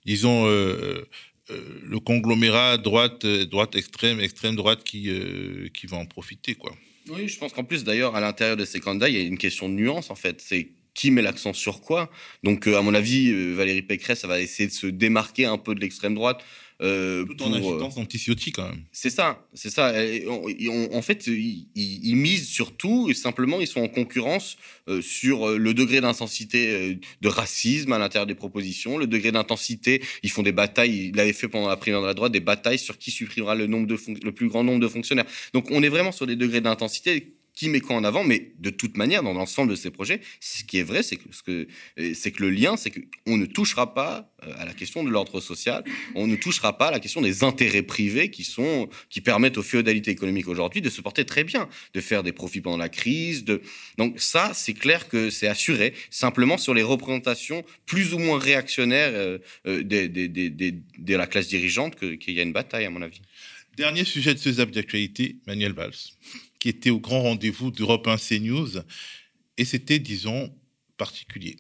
disons, 0.04 0.46
le 0.46 1.98
conglomérat 2.00 2.76
droite, 2.76 3.24
droite 3.24 3.76
extrême, 3.76 4.20
extrême 4.20 4.56
droite 4.56 4.84
qui, 4.84 5.08
qui 5.72 5.86
va 5.86 5.96
en 5.96 6.06
profiter, 6.06 6.54
quoi. 6.54 6.74
Oui, 7.08 7.28
je 7.28 7.38
pense 7.38 7.52
qu'en 7.52 7.64
plus, 7.64 7.84
d'ailleurs, 7.84 8.14
à 8.14 8.20
l'intérieur 8.20 8.56
de 8.56 8.64
ces 8.64 8.80
candidats, 8.80 9.08
il 9.08 9.16
y 9.16 9.18
a 9.18 9.22
une 9.22 9.38
question 9.38 9.68
de 9.68 9.74
nuance, 9.74 10.10
en 10.10 10.14
fait. 10.14 10.40
C'est 10.40 10.68
qui 10.94 11.10
met 11.10 11.22
l'accent 11.22 11.52
sur 11.52 11.80
quoi. 11.80 12.10
Donc, 12.42 12.66
euh, 12.66 12.76
à 12.76 12.82
mon 12.82 12.94
avis, 12.94 13.30
euh, 13.30 13.54
Valérie 13.54 13.82
Pécresse, 13.82 14.20
ça 14.20 14.28
va 14.28 14.40
essayer 14.40 14.68
de 14.68 14.74
se 14.74 14.86
démarquer 14.86 15.46
un 15.46 15.58
peu 15.58 15.74
de 15.74 15.80
l'extrême 15.80 16.14
droite 16.14 16.42
Euh, 16.80 17.24
Tout 17.26 17.44
en 17.44 17.52
agitant 17.52 17.92
son 17.92 18.04
petit 18.06 18.18
Ciotti, 18.18 18.50
quand 18.50 18.68
même. 18.68 18.82
c'est 18.90 19.10
ça, 19.10 19.46
c'est 19.54 19.70
ça. 19.70 19.94
On- 20.26 20.48
on- 20.68 20.96
en 20.96 21.02
fait, 21.02 21.28
ils, 21.28 22.16
misent 22.16 22.48
sur 22.48 22.76
tout 22.76 23.08
et 23.08 23.14
simplement 23.14 23.60
ils 23.60 23.68
sont 23.68 23.82
en 23.82 23.86
concurrence 23.88 24.56
euh, 24.88 25.00
sur 25.00 25.48
le 25.58 25.74
degré 25.74 26.00
d'intensité 26.00 26.70
euh, 26.70 26.94
de 27.20 27.28
racisme 27.28 27.92
à 27.92 27.98
l'intérieur 27.98 28.26
des 28.26 28.34
propositions, 28.34 28.98
le 28.98 29.06
degré 29.06 29.30
d'intensité. 29.30 30.02
Ils 30.24 30.30
font 30.30 30.42
des 30.42 30.50
batailles. 30.50 31.10
Il 31.14 31.20
avait 31.20 31.32
fait 31.34 31.46
pendant 31.46 31.68
la 31.68 31.76
primaire 31.76 32.00
de 32.02 32.06
la 32.06 32.14
droite 32.14 32.32
des 32.32 32.40
batailles 32.40 32.80
sur 32.80 32.98
qui 32.98 33.12
supprimera 33.12 33.54
le 33.54 33.68
nombre 33.68 33.86
de 33.86 33.96
le 34.24 34.32
plus 34.32 34.48
grand 34.48 34.64
nombre 34.64 34.80
de 34.80 34.88
fonctionnaires. 34.88 35.26
Donc 35.54 35.68
on 35.70 35.84
est 35.84 35.88
vraiment 35.88 36.10
sur 36.10 36.26
des 36.26 36.34
degrés 36.36 36.62
d'intensité 36.62 37.34
qui 37.54 37.68
met 37.68 37.80
quoi 37.80 37.96
en 37.96 38.04
avant, 38.04 38.24
mais 38.24 38.52
de 38.58 38.70
toute 38.70 38.96
manière, 38.96 39.22
dans 39.22 39.34
l'ensemble 39.34 39.70
de 39.70 39.76
ces 39.76 39.90
projets, 39.90 40.20
ce 40.40 40.64
qui 40.64 40.78
est 40.78 40.82
vrai, 40.82 41.02
c'est 41.02 41.16
que, 41.16 41.68
euh, 41.98 42.14
c'est 42.14 42.32
que 42.32 42.42
le 42.42 42.50
lien, 42.50 42.76
c'est 42.76 42.90
qu'on 42.90 43.36
ne 43.36 43.44
touchera 43.46 43.92
pas 43.94 44.32
euh, 44.46 44.52
à 44.56 44.64
la 44.64 44.72
question 44.72 45.04
de 45.04 45.10
l'ordre 45.10 45.40
social, 45.40 45.84
on 46.14 46.26
ne 46.26 46.36
touchera 46.36 46.78
pas 46.78 46.88
à 46.88 46.90
la 46.90 47.00
question 47.00 47.20
des 47.20 47.44
intérêts 47.44 47.82
privés 47.82 48.30
qui 48.30 48.44
sont, 48.44 48.88
qui 49.10 49.20
permettent 49.20 49.58
aux 49.58 49.62
féodalités 49.62 50.10
économiques 50.10 50.48
aujourd'hui 50.48 50.80
de 50.80 50.88
se 50.90 51.00
porter 51.02 51.24
très 51.24 51.44
bien, 51.44 51.68
de 51.94 52.00
faire 52.00 52.22
des 52.22 52.32
profits 52.32 52.60
pendant 52.62 52.78
la 52.78 52.88
crise. 52.88 53.44
De... 53.44 53.60
Donc 53.98 54.20
ça, 54.20 54.52
c'est 54.54 54.74
clair 54.74 55.08
que 55.08 55.28
c'est 55.30 55.48
assuré. 55.48 55.92
Simplement 56.10 56.56
sur 56.56 56.74
les 56.74 56.82
représentations 56.82 57.64
plus 57.86 58.14
ou 58.14 58.18
moins 58.18 58.38
réactionnaires 58.38 59.12
euh, 59.66 59.82
des- 59.82 60.08
de 60.08 61.16
la 61.16 61.26
classe 61.26 61.48
dirigeante 61.48 61.96
qu'il 62.18 62.34
y 62.34 62.40
a 62.40 62.42
une 62.42 62.52
bataille, 62.52 62.84
à 62.86 62.90
mon 62.90 63.02
avis. 63.02 63.20
Dernier 63.76 64.04
sujet 64.04 64.34
de 64.34 64.38
ce 64.38 64.52
zap 64.52 64.70
d'actualité, 64.70 65.36
Manuel 65.46 65.72
Valls, 65.72 65.94
qui 66.62 66.68
était 66.68 66.90
au 66.90 67.00
grand 67.00 67.22
rendez-vous 67.22 67.72
d'Europe 67.72 68.06
1 68.06 68.18
CNews. 68.18 68.68
Et 69.58 69.64
c'était, 69.64 69.98
disons, 69.98 70.54
particulier. 70.96 71.56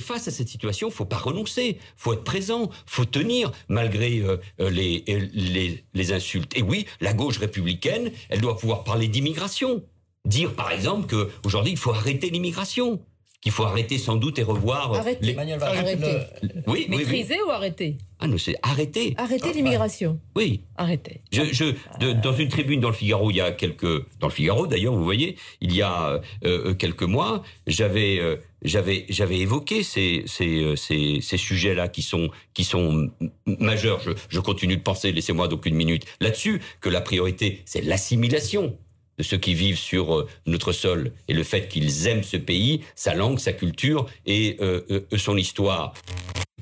Face 0.00 0.26
à 0.26 0.30
cette 0.30 0.48
situation, 0.48 0.90
faut 0.90 1.04
pas 1.04 1.18
renoncer, 1.18 1.78
faut 1.94 2.14
être 2.14 2.24
présent, 2.24 2.70
faut 2.86 3.04
tenir 3.04 3.52
malgré 3.68 4.20
euh, 4.20 4.38
euh, 4.58 4.70
les, 4.70 5.04
euh, 5.10 5.28
les, 5.34 5.84
les 5.92 6.12
insultes. 6.14 6.56
Et 6.56 6.62
oui, 6.62 6.86
la 7.02 7.12
gauche 7.12 7.36
républicaine, 7.36 8.10
elle 8.30 8.40
doit 8.40 8.56
pouvoir 8.56 8.84
parler 8.84 9.06
d'immigration. 9.06 9.84
Dire 10.24 10.54
par 10.54 10.72
exemple 10.72 11.06
que 11.06 11.30
aujourd'hui 11.44 11.72
il 11.72 11.78
faut 11.78 11.92
arrêter 11.92 12.30
l'immigration, 12.30 13.04
qu'il 13.42 13.50
faut 13.52 13.64
arrêter 13.64 13.98
sans 13.98 14.14
doute 14.16 14.38
et 14.38 14.44
revoir 14.44 14.92
euh, 14.94 14.98
Arrêter, 14.98 15.26
les- 15.26 15.34
Manuel 15.34 15.58
Valls, 15.58 15.76
Arrêter. 15.76 16.16
Oui, 16.42 16.62
oui, 16.66 16.86
oui. 16.88 16.96
Maîtriser 16.98 17.42
ou 17.46 17.50
arrêter 17.50 17.96
Ah 18.20 18.28
non, 18.28 18.38
c'est 18.38 18.54
arrêter. 18.62 19.14
Arrêter 19.18 19.52
l'immigration. 19.52 20.20
Oui. 20.36 20.60
Arrêter. 20.76 21.20
Je, 21.32 21.42
je, 21.52 21.64
de- 21.98 22.12
dans 22.22 22.32
une 22.32 22.48
tribune 22.48 22.78
dans 22.80 22.88
le 22.88 22.94
Figaro, 22.94 23.30
il 23.32 23.36
y 23.36 23.40
a 23.40 23.50
quelques, 23.50 24.06
dans 24.20 24.28
le 24.28 24.32
Figaro 24.32 24.68
d'ailleurs, 24.68 24.94
vous 24.94 25.02
voyez, 25.02 25.36
il 25.60 25.74
y 25.74 25.82
a 25.82 26.08
euh, 26.10 26.20
euh, 26.44 26.74
quelques 26.74 27.02
mois, 27.02 27.42
j'avais, 27.66 28.20
euh, 28.20 28.36
j'avais, 28.62 29.06
j'avais 29.08 29.38
évoqué 29.40 29.82
ces, 29.82 30.22
ces, 30.26 30.74
ces, 30.76 31.18
ces 31.20 31.36
sujets-là 31.36 31.88
qui 31.88 32.02
sont, 32.02 32.30
qui 32.54 32.62
sont 32.62 33.10
majeurs. 33.58 33.98
Je, 34.00 34.12
je 34.28 34.38
continue 34.38 34.76
de 34.76 34.82
penser, 34.82 35.10
laissez-moi 35.10 35.48
donc 35.48 35.66
une 35.66 35.74
minute 35.74 36.04
là-dessus, 36.20 36.62
que 36.80 36.88
la 36.88 37.00
priorité, 37.00 37.62
c'est 37.64 37.80
l'assimilation 37.82 38.78
de 39.18 39.22
ceux 39.22 39.36
qui 39.38 39.54
vivent 39.54 39.78
sur 39.78 40.14
euh, 40.14 40.28
notre 40.46 40.72
sol 40.72 41.12
et 41.28 41.34
le 41.34 41.42
fait 41.42 41.68
qu'ils 41.68 42.06
aiment 42.06 42.22
ce 42.24 42.36
pays, 42.36 42.82
sa 42.94 43.14
langue, 43.14 43.38
sa 43.38 43.52
culture 43.52 44.06
et 44.26 44.56
euh, 44.60 44.80
euh, 44.90 45.18
son 45.18 45.36
histoire. 45.36 45.94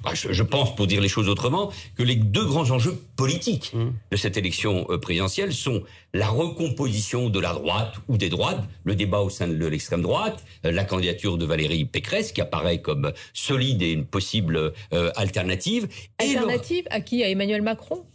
Ah, 0.03 0.15
Je, 0.15 0.43
pense, 0.43 0.75
pour 0.77 0.87
dire 0.87 1.03
les 1.03 1.11
choses 1.11 1.29
autrement, 1.29 1.71
que 1.95 2.03
les 2.03 2.15
deux 2.17 2.47
grands 2.47 2.71
enjeux 2.71 2.99
politiques 3.17 3.75
de 4.11 4.17
cette 4.17 4.39
élection 4.39 4.87
présidentielle 5.03 5.53
sont 5.53 5.83
la 6.15 6.31
recomposition 6.31 7.29
de 7.29 7.39
la 7.39 7.53
droite 7.53 7.97
ou 8.09 8.17
des 8.17 8.31
droites, 8.31 8.63
le 8.85 8.95
débat 8.95 9.21
au 9.21 9.29
sein 9.29 9.47
de 9.47 9.67
l'extrême 9.67 10.01
droite, 10.01 10.43
la 10.65 10.85
candidature 10.85 11.37
de 11.37 11.45
Valérie 11.45 11.85
Pécresse 11.85 12.33
qui 12.33 12.41
apparaît 12.41 12.81
comme 12.81 13.13
solide 13.35 13.83
et 13.83 13.93
une 13.93 14.07
possible 14.07 14.73
euh, 14.95 15.11
alternative. 15.17 15.87
Et 16.23 16.29
le- 16.33 16.39
Alternative 16.39 16.87
à 16.89 17.03
qui? 17.03 17.23
À 17.23 17.29
Emmanuel 17.29 17.61
Macron? 17.61 18.07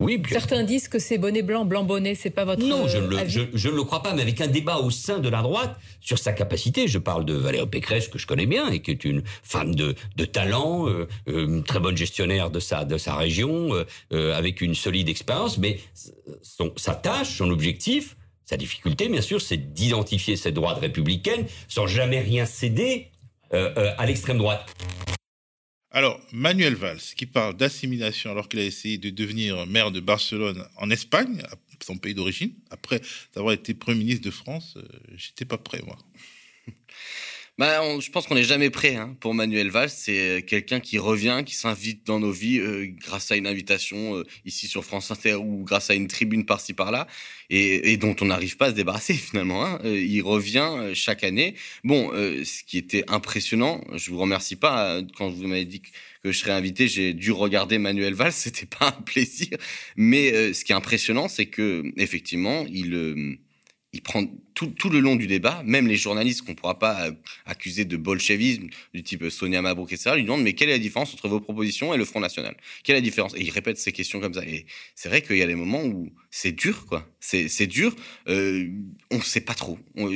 Oui, 0.00 0.22
Certains 0.30 0.62
disent 0.62 0.86
que 0.86 1.00
c'est 1.00 1.18
bonnet 1.18 1.42
blanc, 1.42 1.64
blanc 1.64 1.82
bonnet, 1.82 2.14
c'est 2.14 2.30
pas 2.30 2.44
votre 2.44 2.64
Non, 2.64 2.86
je 2.86 2.98
euh, 2.98 3.00
ne, 3.00 3.08
le, 3.08 3.18
avis 3.18 3.32
je, 3.32 3.40
je 3.52 3.68
ne 3.68 3.74
le 3.74 3.82
crois 3.82 4.00
pas, 4.00 4.14
mais 4.14 4.22
avec 4.22 4.40
un 4.40 4.46
débat 4.46 4.76
au 4.76 4.90
sein 4.90 5.18
de 5.18 5.28
la 5.28 5.42
droite 5.42 5.76
sur 6.00 6.20
sa 6.20 6.32
capacité. 6.32 6.86
Je 6.86 6.98
parle 6.98 7.24
de 7.24 7.34
Valérie 7.34 7.66
Pécresse, 7.66 8.06
que 8.06 8.16
je 8.16 8.28
connais 8.28 8.46
bien, 8.46 8.68
et 8.68 8.80
qui 8.80 8.92
est 8.92 9.04
une 9.04 9.24
femme 9.42 9.74
de, 9.74 9.96
de 10.14 10.24
talent, 10.24 10.88
euh, 10.88 11.08
euh, 11.28 11.46
une 11.46 11.64
très 11.64 11.80
bonne 11.80 11.96
gestionnaire 11.96 12.50
de 12.50 12.60
sa, 12.60 12.84
de 12.84 12.96
sa 12.96 13.16
région, 13.16 13.70
euh, 14.12 14.34
avec 14.36 14.60
une 14.60 14.76
solide 14.76 15.08
expérience, 15.08 15.58
mais 15.58 15.80
son, 16.42 16.72
sa 16.76 16.94
tâche, 16.94 17.36
son 17.36 17.50
objectif, 17.50 18.16
sa 18.44 18.56
difficulté, 18.56 19.08
bien 19.08 19.20
sûr, 19.20 19.40
c'est 19.40 19.74
d'identifier 19.74 20.36
cette 20.36 20.54
droite 20.54 20.78
républicaine 20.78 21.44
sans 21.66 21.88
jamais 21.88 22.20
rien 22.20 22.46
céder 22.46 23.08
à 23.50 24.06
l'extrême 24.06 24.38
droite. 24.38 24.66
Alors, 25.90 26.20
Manuel 26.32 26.74
Valls, 26.74 27.00
qui 27.16 27.24
parle 27.24 27.56
d'assimilation 27.56 28.30
alors 28.30 28.48
qu'il 28.48 28.60
a 28.60 28.64
essayé 28.64 28.98
de 28.98 29.08
devenir 29.08 29.66
maire 29.66 29.90
de 29.90 30.00
Barcelone 30.00 30.66
en 30.76 30.90
Espagne, 30.90 31.42
son 31.82 31.96
pays 31.96 32.14
d'origine, 32.14 32.52
après 32.70 33.00
avoir 33.34 33.54
été 33.54 33.72
Premier 33.72 33.98
ministre 34.00 34.24
de 34.24 34.30
France, 34.30 34.74
euh, 34.76 34.82
j'étais 35.16 35.46
pas 35.46 35.58
prêt, 35.58 35.80
moi. 35.86 35.96
Bah, 37.58 37.98
je 37.98 38.08
pense 38.10 38.28
qu'on 38.28 38.36
n'est 38.36 38.44
jamais 38.44 38.70
prêt 38.70 38.94
hein, 38.94 39.16
pour 39.18 39.34
Manuel 39.34 39.68
Valls. 39.68 39.90
C'est 39.90 40.38
euh, 40.38 40.40
quelqu'un 40.40 40.78
qui 40.78 40.96
revient, 40.98 41.42
qui 41.44 41.56
s'invite 41.56 42.06
dans 42.06 42.20
nos 42.20 42.30
vies 42.30 42.60
euh, 42.60 42.86
grâce 42.86 43.32
à 43.32 43.36
une 43.36 43.48
invitation 43.48 44.16
euh, 44.16 44.24
ici 44.44 44.68
sur 44.68 44.84
France 44.84 45.10
Inter 45.10 45.34
ou 45.34 45.64
grâce 45.64 45.90
à 45.90 45.94
une 45.94 46.06
tribune 46.06 46.46
par-ci 46.46 46.72
par-là 46.72 47.08
et, 47.50 47.92
et 47.92 47.96
dont 47.96 48.14
on 48.20 48.26
n'arrive 48.26 48.56
pas 48.56 48.66
à 48.66 48.70
se 48.70 48.74
débarrasser 48.74 49.14
finalement. 49.14 49.64
Hein. 49.64 49.80
Euh, 49.84 49.98
il 49.98 50.22
revient 50.22 50.68
euh, 50.78 50.94
chaque 50.94 51.24
année. 51.24 51.54
Bon, 51.84 52.10
euh, 52.12 52.44
ce 52.44 52.62
qui 52.62 52.78
était 52.78 53.04
impressionnant, 53.08 53.82
je 53.94 54.10
vous 54.10 54.18
remercie 54.18 54.56
pas 54.56 55.00
quand 55.16 55.28
vous 55.28 55.46
m'avez 55.46 55.64
dit 55.64 55.80
que, 55.80 55.88
que 56.22 56.32
je 56.32 56.38
serais 56.38 56.52
invité, 56.52 56.88
j'ai 56.88 57.14
dû 57.14 57.32
regarder 57.32 57.78
Manuel 57.78 58.14
Valls. 58.14 58.32
C'était 58.38 58.66
pas 58.66 58.88
un 58.88 59.02
plaisir, 59.02 59.56
mais 59.96 60.32
euh, 60.32 60.52
ce 60.52 60.64
qui 60.64 60.72
est 60.72 60.76
impressionnant, 60.76 61.28
c'est 61.28 61.46
que 61.46 61.82
effectivement, 61.96 62.64
il 62.70 62.94
euh, 62.94 63.38
il 63.92 64.02
prend 64.02 64.24
tout, 64.54 64.90
le 64.90 65.00
long 65.00 65.16
du 65.16 65.26
débat, 65.26 65.62
même 65.64 65.86
les 65.86 65.96
journalistes 65.96 66.42
qu'on 66.42 66.52
ne 66.52 66.56
pourra 66.56 66.78
pas 66.78 67.06
euh, 67.06 67.12
accuser 67.46 67.84
de 67.84 67.96
bolchevisme, 67.96 68.68
du 68.92 69.02
type 69.02 69.28
Sonia 69.30 69.62
Mabrouk, 69.62 69.92
etc., 69.92 70.16
lui 70.16 70.24
demandent 70.24 70.42
mais 70.42 70.52
quelle 70.52 70.68
est 70.68 70.72
la 70.72 70.78
différence 70.78 71.14
entre 71.14 71.28
vos 71.28 71.40
propositions 71.40 71.94
et 71.94 71.96
le 71.96 72.04
Front 72.04 72.20
National? 72.20 72.56
Quelle 72.84 72.96
est 72.96 72.98
la 72.98 73.04
différence? 73.04 73.34
Et 73.34 73.42
il 73.42 73.50
répète 73.50 73.78
ces 73.78 73.92
questions 73.92 74.20
comme 74.20 74.34
ça. 74.34 74.44
Et 74.44 74.66
c'est 74.94 75.08
vrai 75.08 75.22
qu'il 75.22 75.36
y 75.36 75.42
a 75.42 75.46
des 75.46 75.54
moments 75.54 75.84
où 75.84 76.12
c'est 76.30 76.52
dur, 76.52 76.86
quoi. 76.86 77.08
C'est 77.20 77.66
dur. 77.66 77.94
Euh, 78.28 78.68
on 79.10 79.16
ne 79.18 79.22
sait 79.22 79.40
pas 79.40 79.54
trop. 79.54 79.78
On, 79.96 80.10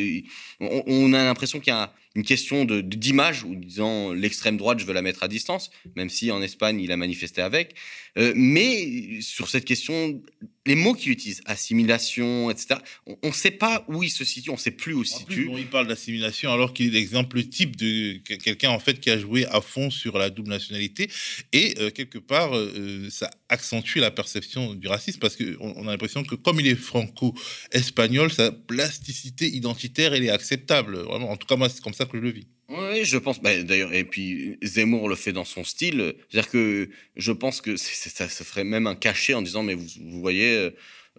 on- 0.61 0.83
on 0.87 1.13
a 1.13 1.25
l'impression 1.25 1.61
qu'il 1.61 1.73
y 1.73 1.77
a 1.77 1.93
une 2.15 2.25
question 2.25 2.65
de 2.65 2.81
d'image, 2.81 3.45
ou 3.45 3.55
disant 3.55 4.13
l'extrême 4.13 4.57
droite, 4.57 4.79
je 4.79 4.85
veux 4.85 4.93
la 4.93 5.03
mettre 5.03 5.23
à 5.23 5.29
distance, 5.29 5.71
même 5.97 6.11
si 6.11 6.31
en 6.31 6.43
Espagne, 6.43 6.81
il 6.81 6.93
a 6.93 6.97
manifesté 6.97 7.41
avec. 7.43 7.75
Euh, 8.19 8.33
mais 8.37 9.21
sur 9.23 9.49
cette 9.49 9.65
question, 9.65 10.23
les 10.67 10.75
mots 10.75 10.93
qu'il 10.93 11.13
utilise, 11.13 11.41
assimilation, 11.47 12.51
etc., 12.51 12.77
on 13.23 13.29
ne 13.29 13.33
sait 13.33 13.51
pas 13.51 13.85
où 13.89 14.03
il 14.03 14.11
se 14.11 14.25
situe, 14.25 14.51
on 14.51 14.55
ne 14.55 14.59
sait 14.59 14.71
plus 14.71 14.93
où 14.93 15.03
il 15.03 15.07
se 15.07 15.19
situe. 15.19 15.47
bon, 15.47 15.57
il 15.57 15.67
parle 15.67 15.87
d'assimilation 15.87 16.53
alors 16.53 16.75
qu'il 16.75 16.89
est 16.89 16.91
l'exemple 16.91 17.43
type 17.45 17.75
de 17.77 18.19
que- 18.19 18.35
quelqu'un 18.35 18.71
en 18.71 18.79
fait 18.79 19.01
qui 19.01 19.09
a 19.11 19.19
joué 19.19 19.47
à 19.47 19.61
fond 19.63 19.91
sur 19.91 20.19
la 20.19 20.29
double 20.31 20.51
nationalité 20.51 21.11
et 21.53 21.75
euh, 21.81 21.91
quelque 21.91 22.19
part 22.19 22.55
euh, 22.55 23.09
ça 23.11 23.31
accentue 23.49 23.99
la 23.99 24.11
perception 24.11 24.75
du 24.75 24.87
racisme 24.89 25.19
parce 25.19 25.35
que 25.37 25.57
on, 25.61 25.73
on 25.79 25.89
a 25.89 25.93
l'impression 25.93 26.23
que 26.23 26.35
comme 26.35 26.61
il 26.61 26.67
est 26.69 26.77
franco-espagnol, 26.77 28.31
sa 28.33 28.53
plasticité 28.53 29.49
identitaire 29.49 30.13
elle 30.15 30.25
est 30.25 30.31
acceptable. 30.31 30.99
Vraiment, 30.99 31.31
en 31.31 31.37
tout 31.37 31.47
cas 31.47 31.57
moi 31.57 31.69
c'est 31.69 31.81
comme 31.83 31.95
ça 31.95 32.02
que 32.07 32.17
je 32.19 32.23
le 32.23 32.31
vis. 32.31 32.47
Oui, 32.69 33.05
je 33.05 33.19
pense. 33.19 33.41
bah, 33.41 33.63
D'ailleurs, 33.63 33.93
et 33.93 34.05
puis 34.05 34.59
Zemmour 34.63 35.09
le 35.09 35.15
fait 35.15 35.33
dans 35.33 35.45
son 35.45 35.65
style. 35.65 36.15
C'est-à-dire 36.31 36.51
que 36.51 36.89
je 37.17 37.33
pense 37.33 37.61
que 37.61 37.77
ça 37.77 38.29
se 38.29 38.45
ferait 38.45 38.65
même 38.65 38.87
un 38.87 38.95
cachet 38.95 39.35
en 39.35 39.43
disant, 39.43 39.63
mais 39.63 39.75
vous, 39.75 40.21
voyez, 40.21 40.57
euh, 40.57 40.71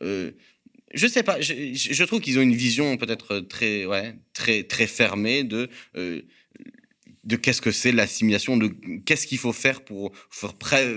euh, 0.01 0.31
je 0.93 1.07
sais 1.07 1.23
pas. 1.23 1.39
Je, 1.41 2.03
trouve 2.03 2.21
qu'ils 2.21 2.39
ont 2.39 2.41
une 2.41 2.55
vision 2.55 2.97
peut-être 2.97 3.39
très, 3.39 3.85
très, 4.33 4.63
très 4.63 4.87
fermée 4.87 5.43
de. 5.43 5.69
euh, 5.95 6.21
de 7.23 7.37
qu'est-ce 7.37 7.61
que 7.61 7.71
c'est 7.71 7.91
l'assimilation, 7.91 8.57
de 8.57 8.69
qu'est-ce 9.05 9.27
qu'il 9.27 9.37
faut 9.37 9.53
faire 9.53 9.81
pour 9.81 10.11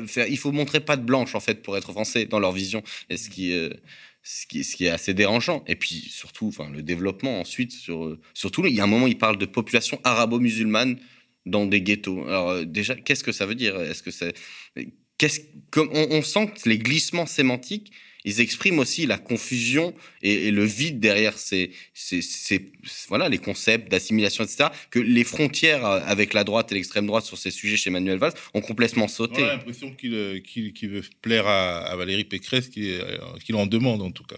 faire. 0.08 0.26
Il 0.28 0.38
faut 0.38 0.52
montrer 0.52 0.80
pas 0.80 0.96
de 0.96 1.04
blanche 1.04 1.34
en 1.34 1.40
fait 1.40 1.62
pour 1.62 1.76
être 1.76 1.92
français 1.92 2.26
dans 2.26 2.40
leur 2.40 2.52
vision. 2.52 2.82
Et 3.10 3.16
ce 3.16 3.30
qui, 3.30 3.52
euh, 3.52 3.70
ce 4.28 4.44
qui, 4.46 4.84
est 4.84 4.90
assez 4.90 5.14
dérangeant. 5.14 5.62
Et 5.68 5.76
puis 5.76 5.94
surtout, 6.10 6.48
enfin, 6.48 6.68
le 6.70 6.82
développement 6.82 7.40
ensuite 7.40 7.72
euh, 7.88 8.18
surtout, 8.34 8.66
il 8.66 8.74
y 8.74 8.80
a 8.80 8.84
un 8.84 8.88
moment, 8.88 9.06
il 9.06 9.18
parle 9.18 9.38
de 9.38 9.46
population 9.46 10.00
arabo-musulmane 10.02 10.98
dans 11.46 11.64
des 11.64 11.80
ghettos. 11.80 12.26
Alors 12.26 12.50
euh, 12.50 12.64
déjà, 12.64 12.96
qu'est-ce 12.96 13.22
que 13.22 13.30
ça 13.30 13.46
veut 13.46 13.54
dire? 13.54 13.80
Est-ce 13.80 14.02
que 14.02 14.10
c'est 14.10 14.34
qu'est-ce 15.16 15.40
on, 15.76 16.22
sent 16.22 16.52
les 16.64 16.78
glissements 16.78 17.26
sémantiques, 17.26 17.92
ils 18.26 18.40
expriment 18.40 18.80
aussi 18.80 19.06
la 19.06 19.18
confusion 19.18 19.94
et, 20.20 20.50
le 20.50 20.64
vide 20.64 21.00
derrière 21.00 21.38
ces, 21.38 21.70
voilà 23.08 23.28
les 23.28 23.38
concepts 23.38 23.90
d'assimilation, 23.90 24.44
etc. 24.44 24.68
Que 24.90 24.98
les 24.98 25.24
frontières 25.24 25.86
euh, 25.86 26.00
avec 26.04 26.34
la 26.34 26.44
droite 26.44 26.72
et 26.72 26.74
l'extrême 26.74 27.06
droite 27.06 27.24
sur 27.24 27.38
ces 27.38 27.52
sujets 27.52 27.76
chez 27.76 27.90
Manuel 27.90 28.18
Valls 28.18 28.34
ont 28.52 28.60
complètement 28.60 29.06
sauté. 29.08 29.42
L'impression 29.42 29.92
qu'il 29.92 30.14
euh, 30.14 30.40
qu'il 30.40 30.90
veut 30.90 31.02
plaire 31.22 31.46
à, 31.46 31.94
Valérie 31.96 32.24
Pécresse 32.24 32.68
euh, 32.76 33.16
qu'il 33.44 33.54
en 33.54 33.66
demande 33.66 34.02
en 34.02 34.10
tout 34.10 34.24
cas. 34.24 34.36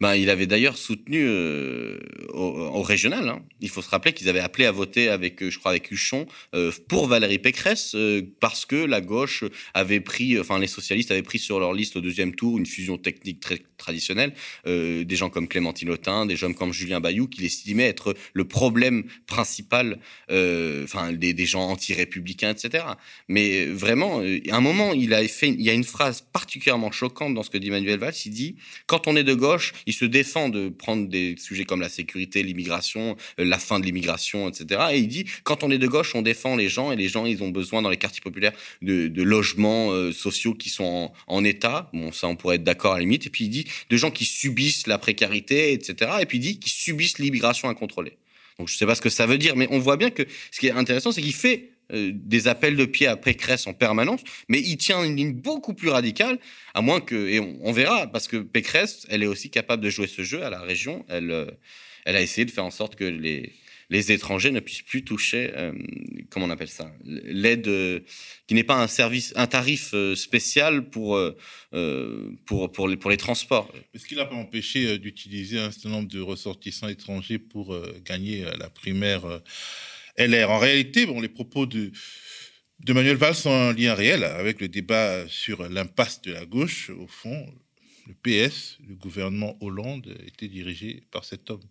Ben, 0.00 0.14
il 0.14 0.30
avait 0.30 0.46
d'ailleurs 0.46 0.76
soutenu 0.76 1.24
euh, 1.26 1.98
au, 2.32 2.82
régional. 2.82 3.28
Hein. 3.28 3.42
Il 3.60 3.68
faut 3.68 3.82
se 3.82 3.90
rappeler 3.90 4.12
qu'ils 4.12 4.28
avaient 4.28 4.40
appelé 4.40 4.64
à 4.64 4.72
voter 4.72 5.08
avec, 5.08 5.48
je 5.48 5.58
crois, 5.58 5.72
avec 5.72 5.90
Huchon 5.90 6.26
euh, 6.54 6.72
pour 6.88 7.06
Valérie 7.06 7.38
Pécresse 7.38 7.94
euh, 7.94 8.22
parce 8.40 8.66
que 8.66 8.76
la 8.76 9.00
gauche 9.00 9.44
avait 9.74 10.00
pris, 10.00 10.38
enfin 10.38 10.58
les 10.58 10.66
socialistes 10.66 11.10
avaient 11.10 11.22
pris 11.22 11.38
sur 11.38 11.60
leur 11.60 11.72
liste 11.72 11.96
au 11.96 12.00
deuxième 12.00 12.34
tour 12.34 12.58
une 12.58 12.66
fusion 12.66 12.98
technique 12.98 13.40
très 13.40 13.58
traditionnelle, 13.78 14.34
euh, 14.66 15.04
des 15.04 15.16
gens 15.16 15.30
comme 15.30 15.48
Clémentine 15.48 15.90
Autain, 15.90 16.26
des 16.26 16.36
gens 16.36 16.52
comme 16.52 16.72
Julien 16.72 17.00
Bayou, 17.00 17.28
qui 17.28 17.46
estimaient 17.46 17.86
être 17.86 18.14
le 18.32 18.44
problème 18.44 19.04
principal, 19.26 19.98
euh, 20.30 20.84
enfin 20.84 21.12
des, 21.12 21.32
des, 21.32 21.46
gens 21.46 21.68
anti-républicains, 21.68 22.50
etc. 22.50 22.84
Mais 23.28 23.66
vraiment, 23.66 24.20
à 24.20 24.56
un 24.56 24.60
moment, 24.60 24.92
il 24.92 25.14
a 25.14 25.26
fait, 25.26 25.48
il 25.48 25.62
y 25.62 25.70
a 25.70 25.72
une 25.72 25.84
phrase 25.84 26.20
particulièrement 26.32 26.90
choquante 26.90 27.34
dans 27.34 27.42
ce 27.42 27.50
que 27.50 27.58
dit 27.58 27.70
Manuel 27.70 27.98
Valls. 27.98 28.14
Il 28.26 28.32
dit 28.32 28.56
quand 28.86 29.06
on 29.06 29.16
est 29.16 29.24
de 29.24 29.34
gauche, 29.34 29.72
il 29.86 29.92
se 29.92 30.04
défend 30.04 30.48
de 30.48 30.68
prendre 30.68 31.08
des 31.08 31.36
sujets 31.38 31.64
comme 31.64 31.80
la 31.80 31.88
sécurité, 31.88 32.42
l'immigration, 32.42 33.16
la 33.38 33.58
fin 33.58 33.80
de 33.80 33.84
l'immigration, 33.84 34.48
etc. 34.48 34.80
Et 34.92 34.98
il 34.98 35.08
dit 35.08 35.24
quand 35.44 35.62
on 35.62 35.70
est 35.70 35.78
de 35.78 35.86
gauche, 35.86 36.14
on 36.14 36.22
défend 36.22 36.56
les 36.56 36.68
gens 36.68 36.92
et 36.92 36.96
les 36.96 37.08
gens, 37.08 37.26
ils 37.26 37.42
ont 37.42 37.50
besoin 37.50 37.82
dans 37.82 37.90
les 37.90 37.96
quartiers 37.96 38.22
populaires 38.22 38.52
de, 38.82 39.22
logements 39.22 39.90
euh, 39.90 40.12
sociaux 40.12 40.54
qui 40.54 40.70
sont 40.70 40.84
en, 40.84 41.12
en, 41.26 41.44
état. 41.44 41.90
Bon, 41.92 42.12
ça, 42.12 42.28
on 42.28 42.36
pourrait 42.36 42.56
être 42.56 42.64
d'accord 42.64 42.92
à 42.92 42.96
la 42.96 43.00
limite. 43.00 43.26
Et 43.26 43.30
puis 43.30 43.44
il 43.44 43.50
dit 43.50 43.66
de 43.90 43.96
gens 43.96 44.10
qui 44.10 44.24
subissent 44.24 44.86
la 44.86 44.98
précarité, 44.98 45.72
etc. 45.72 46.12
Et 46.20 46.26
puis 46.26 46.38
il 46.38 46.40
dit 46.40 46.58
qui 46.58 46.70
subissent 46.70 47.18
l'immigration 47.18 47.68
incontrôlée. 47.68 48.16
Donc 48.58 48.68
je 48.68 48.76
sais 48.76 48.86
pas 48.86 48.94
ce 48.94 49.00
que 49.00 49.10
ça 49.10 49.26
veut 49.26 49.38
dire, 49.38 49.54
mais 49.54 49.68
on 49.70 49.78
voit 49.78 49.96
bien 49.96 50.10
que 50.10 50.26
ce 50.50 50.58
qui 50.58 50.66
est 50.66 50.72
intéressant, 50.72 51.12
c'est 51.12 51.22
qu'il 51.22 51.34
fait 51.34 51.70
euh, 51.92 52.12
des 52.14 52.48
appels 52.48 52.76
de 52.76 52.84
pied 52.84 53.06
à 53.06 53.16
Pécresse 53.16 53.66
en 53.66 53.72
permanence, 53.72 54.20
mais 54.48 54.60
il 54.60 54.76
tient 54.76 55.02
une 55.02 55.16
ligne 55.16 55.32
beaucoup 55.32 55.72
plus 55.72 55.88
radicale, 55.88 56.38
à 56.74 56.82
moins 56.82 57.00
que, 57.00 57.14
et 57.14 57.40
on, 57.40 57.72
verra, 57.72 58.06
parce 58.06 58.28
que 58.28 58.36
Pécresse, 58.36 59.06
elle 59.08 59.22
est 59.22 59.26
aussi 59.26 59.48
capable 59.48 59.82
de 59.82 59.88
jouer 59.88 60.06
ce 60.06 60.22
jeu 60.22 60.44
à 60.44 60.50
la 60.50 60.60
région. 60.60 61.06
Elle, 61.08 61.30
euh, 61.30 61.46
elle 62.04 62.16
a 62.16 62.20
essayé 62.20 62.44
de 62.44 62.50
faire 62.50 62.66
en 62.66 62.70
sorte 62.70 62.94
que 62.94 63.04
les 63.04 63.52
les 63.90 64.12
étrangers 64.12 64.50
ne 64.50 64.60
puissent 64.60 64.82
plus 64.82 65.02
toucher, 65.02 65.50
euh, 65.56 65.72
comment 66.28 66.44
on 66.44 66.50
appelle 66.50 66.68
ça, 66.68 66.92
l'aide 67.06 68.04
qui 68.46 68.52
n'est 68.52 68.62
pas 68.62 68.76
un 68.82 68.86
service, 68.86 69.32
un 69.34 69.46
tarif 69.46 69.94
spécial 70.14 70.90
pour 70.90 71.18
pour 72.44 72.70
pour 72.70 72.86
les 72.86 72.98
pour 72.98 73.10
les 73.10 73.16
transports. 73.16 73.72
Est-ce 73.94 74.04
qu'il 74.04 74.18
n'a 74.18 74.26
pas 74.26 74.34
empêché 74.34 74.98
d'utiliser 74.98 75.58
un 75.58 75.70
certain 75.70 75.88
nombre 75.88 76.08
de 76.08 76.20
ressortissants 76.20 76.88
étrangers 76.88 77.38
pour 77.38 77.74
gagner 78.04 78.44
la 78.58 78.68
primaire 78.68 79.40
LR 80.18 80.50
En 80.50 80.58
réalité, 80.58 81.06
bon, 81.06 81.20
les 81.20 81.28
propos 81.28 81.66
de 81.66 81.92
de 82.80 82.92
Manuel 82.92 83.16
Valls 83.16 83.34
sont 83.34 83.50
un 83.50 83.72
lien 83.72 83.94
réel 83.94 84.22
avec 84.22 84.60
le 84.60 84.68
débat 84.68 85.26
sur 85.28 85.68
l'impasse 85.68 86.22
de 86.22 86.32
la 86.32 86.46
gauche. 86.46 86.90
Au 86.90 87.08
fond, 87.08 87.52
le 88.06 88.14
PS, 88.14 88.78
le 88.88 88.94
gouvernement 88.94 89.56
Hollande, 89.60 90.16
était 90.26 90.48
dirigé 90.48 91.02
par 91.10 91.24
cet 91.24 91.50
homme. 91.50 91.64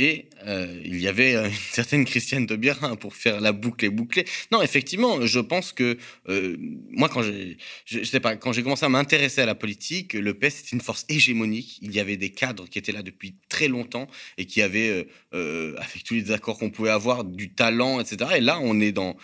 Et 0.00 0.26
euh, 0.46 0.80
il 0.84 1.00
y 1.00 1.08
avait 1.08 1.34
une 1.34 1.50
certaine 1.72 2.04
Christiane 2.04 2.46
de 2.46 2.54
Birin 2.54 2.94
pour 2.94 3.16
faire 3.16 3.40
la 3.40 3.50
boucle 3.50 3.84
et 3.84 3.90
boucler. 3.90 4.24
Non, 4.52 4.62
effectivement, 4.62 5.26
je 5.26 5.40
pense 5.40 5.72
que 5.72 5.98
euh, 6.28 6.56
moi, 6.88 7.08
quand 7.08 7.22
j'ai, 7.22 7.58
je, 7.84 8.04
sais 8.04 8.20
pas, 8.20 8.36
quand 8.36 8.52
j'ai 8.52 8.62
commencé 8.62 8.86
à 8.86 8.88
m'intéresser 8.88 9.40
à 9.40 9.46
la 9.46 9.56
politique, 9.56 10.12
le 10.12 10.34
PS 10.34 10.60
était 10.60 10.68
une 10.74 10.80
force 10.80 11.04
hégémonique. 11.08 11.80
Il 11.82 11.92
y 11.92 11.98
avait 11.98 12.16
des 12.16 12.30
cadres 12.30 12.68
qui 12.68 12.78
étaient 12.78 12.92
là 12.92 13.02
depuis 13.02 13.34
très 13.48 13.66
longtemps 13.66 14.06
et 14.36 14.46
qui 14.46 14.62
avaient, 14.62 14.90
euh, 14.90 15.04
euh 15.34 15.74
avec 15.78 16.04
tous 16.04 16.14
les 16.14 16.30
accords 16.30 16.58
qu'on 16.58 16.70
pouvait 16.70 16.90
avoir, 16.90 17.24
du 17.24 17.52
talent, 17.52 17.98
etc. 17.98 18.34
Et 18.36 18.40
là, 18.40 18.60
on 18.62 18.80
est 18.80 18.92
dans 18.92 19.16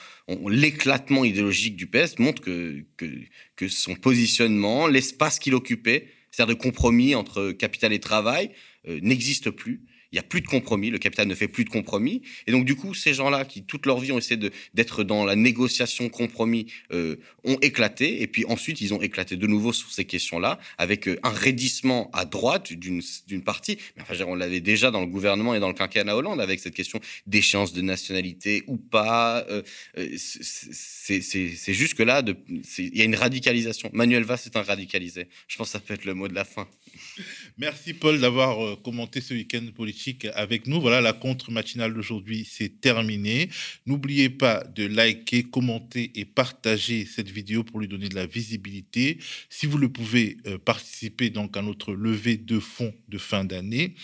l'éclatement 0.48 1.24
idéologique 1.24 1.76
du 1.76 1.86
PS 1.86 2.18
montre 2.18 2.42
que 2.42 2.84
que, 2.96 3.68
son 3.68 3.94
positionnement, 3.94 4.88
l'espace 4.88 5.38
qu'il 5.38 5.54
occupait, 5.54 6.08
c'est-à-dire 6.32 6.56
de 6.56 6.60
compromis 6.60 7.14
entre 7.14 7.52
capital 7.52 7.92
et 7.92 8.00
travail, 8.00 8.50
euh, 8.88 8.98
n'existe 9.02 9.50
plus 9.50 9.82
il 10.14 10.18
n'y 10.18 10.20
a 10.20 10.28
plus 10.28 10.42
de 10.42 10.46
compromis, 10.46 10.90
le 10.90 10.98
capital 10.98 11.26
ne 11.26 11.34
fait 11.34 11.48
plus 11.48 11.64
de 11.64 11.70
compromis. 11.70 12.22
Et 12.46 12.52
donc, 12.52 12.64
du 12.64 12.76
coup, 12.76 12.94
ces 12.94 13.14
gens-là 13.14 13.44
qui, 13.44 13.64
toute 13.64 13.84
leur 13.84 13.98
vie, 13.98 14.12
ont 14.12 14.18
essayé 14.18 14.38
d'être 14.72 15.02
dans 15.02 15.24
la 15.24 15.34
négociation 15.34 16.08
compromis, 16.08 16.66
euh, 16.92 17.16
ont 17.42 17.58
éclaté. 17.62 18.22
Et 18.22 18.28
puis 18.28 18.44
ensuite, 18.44 18.80
ils 18.80 18.94
ont 18.94 19.02
éclaté 19.02 19.36
de 19.36 19.46
nouveau 19.48 19.72
sur 19.72 19.90
ces 19.90 20.04
questions-là, 20.04 20.60
avec 20.78 21.08
euh, 21.08 21.18
un 21.24 21.30
raidissement 21.30 22.10
à 22.12 22.26
droite 22.26 22.72
d'une 22.74 23.02
partie. 23.44 23.76
Enfin, 24.00 24.14
on 24.28 24.36
l'avait 24.36 24.60
déjà 24.60 24.92
dans 24.92 25.00
le 25.00 25.08
gouvernement 25.08 25.52
et 25.56 25.58
dans 25.58 25.66
le 25.66 25.74
quinquennat 25.74 26.14
Hollande, 26.14 26.40
avec 26.40 26.60
cette 26.60 26.74
question 26.74 27.00
d'échéance 27.26 27.72
de 27.72 27.80
nationalité 27.80 28.62
ou 28.68 28.76
pas. 28.76 29.44
Euh, 29.50 29.62
c'est 30.16 31.74
juste 31.74 31.94
que 31.94 32.04
là, 32.04 32.22
il 32.78 32.96
y 32.96 33.00
a 33.00 33.04
une 33.04 33.16
radicalisation. 33.16 33.90
Manuel 33.92 34.22
Valls 34.22 34.38
est 34.46 34.56
un 34.56 34.62
radicalisé. 34.62 35.26
Je 35.48 35.56
pense 35.56 35.66
que 35.68 35.72
ça 35.72 35.80
peut 35.80 35.94
être 35.94 36.04
le 36.04 36.14
mot 36.14 36.28
de 36.28 36.34
la 36.34 36.44
fin. 36.44 36.68
Merci 37.58 37.94
Paul 37.94 38.20
d'avoir 38.20 38.80
commenté 38.82 39.20
ce 39.20 39.34
week-end 39.34 39.66
politique 39.74 40.03
avec 40.34 40.66
nous. 40.66 40.80
Voilà, 40.80 41.00
la 41.00 41.12
contre 41.12 41.50
matinale 41.50 41.94
d'aujourd'hui, 41.94 42.46
c'est 42.48 42.80
terminé. 42.80 43.48
N'oubliez 43.86 44.30
pas 44.30 44.64
de 44.64 44.86
liker, 44.86 45.44
commenter 45.44 46.12
et 46.14 46.24
partager 46.24 47.06
cette 47.06 47.28
vidéo 47.28 47.64
pour 47.64 47.80
lui 47.80 47.88
donner 47.88 48.08
de 48.08 48.14
la 48.14 48.26
visibilité. 48.26 49.18
Si 49.48 49.66
vous 49.66 49.78
le 49.78 49.88
pouvez, 49.88 50.36
euh, 50.46 50.58
participer 50.58 51.30
donc 51.30 51.56
à 51.56 51.62
notre 51.62 51.92
levée 51.94 52.36
de 52.36 52.58
fonds 52.58 52.94
de 53.08 53.18
fin 53.18 53.44
d'année. 53.44 53.94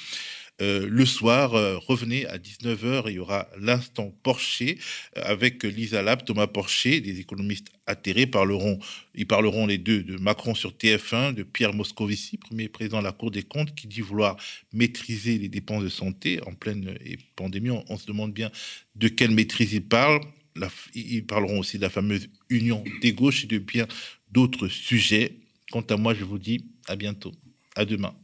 Euh, 0.61 0.86
le 0.88 1.06
soir, 1.06 1.54
euh, 1.54 1.78
revenez 1.78 2.26
à 2.26 2.36
19h, 2.36 3.04
il 3.06 3.14
y 3.14 3.18
aura 3.18 3.48
l'instant 3.58 4.14
Porcher 4.22 4.78
euh, 5.16 5.22
avec 5.24 5.62
Lisa 5.64 6.02
Lab, 6.02 6.24
Thomas 6.24 6.46
Porcher, 6.46 7.00
des 7.00 7.20
économistes 7.20 7.68
atterrés 7.86 8.26
parleront, 8.26 8.78
ils 9.14 9.26
parleront 9.26 9.66
les 9.66 9.78
deux 9.78 10.02
de 10.02 10.16
Macron 10.18 10.54
sur 10.54 10.72
TF1, 10.72 11.34
de 11.34 11.42
Pierre 11.42 11.72
Moscovici, 11.72 12.36
premier 12.36 12.68
président 12.68 12.98
de 12.98 13.04
la 13.04 13.12
Cour 13.12 13.30
des 13.30 13.42
comptes, 13.42 13.74
qui 13.74 13.86
dit 13.86 14.00
vouloir 14.00 14.36
maîtriser 14.72 15.38
les 15.38 15.48
dépenses 15.48 15.82
de 15.82 15.88
santé 15.88 16.40
en 16.46 16.52
pleine 16.52 16.96
pandémie. 17.36 17.70
On, 17.70 17.96
se 17.96 18.06
demande 18.06 18.32
bien 18.32 18.50
de 18.96 19.08
quelle 19.08 19.30
maîtrise 19.30 19.72
ils 19.72 19.82
parlent. 19.82 20.20
La, 20.56 20.68
ils 20.94 21.24
parleront 21.24 21.61
aussi 21.61 21.78
de 21.78 21.82
la 21.82 21.90
fameuse 21.90 22.28
union 22.48 22.84
des 23.02 23.12
gauches 23.12 23.44
et 23.44 23.46
de 23.46 23.58
bien 23.58 23.86
d'autres 24.30 24.68
sujets. 24.68 25.36
Quant 25.70 25.82
à 25.82 25.96
moi, 25.96 26.14
je 26.14 26.24
vous 26.24 26.38
dis 26.38 26.64
à 26.88 26.96
bientôt. 26.96 27.32
À 27.76 27.84
demain. 27.84 28.14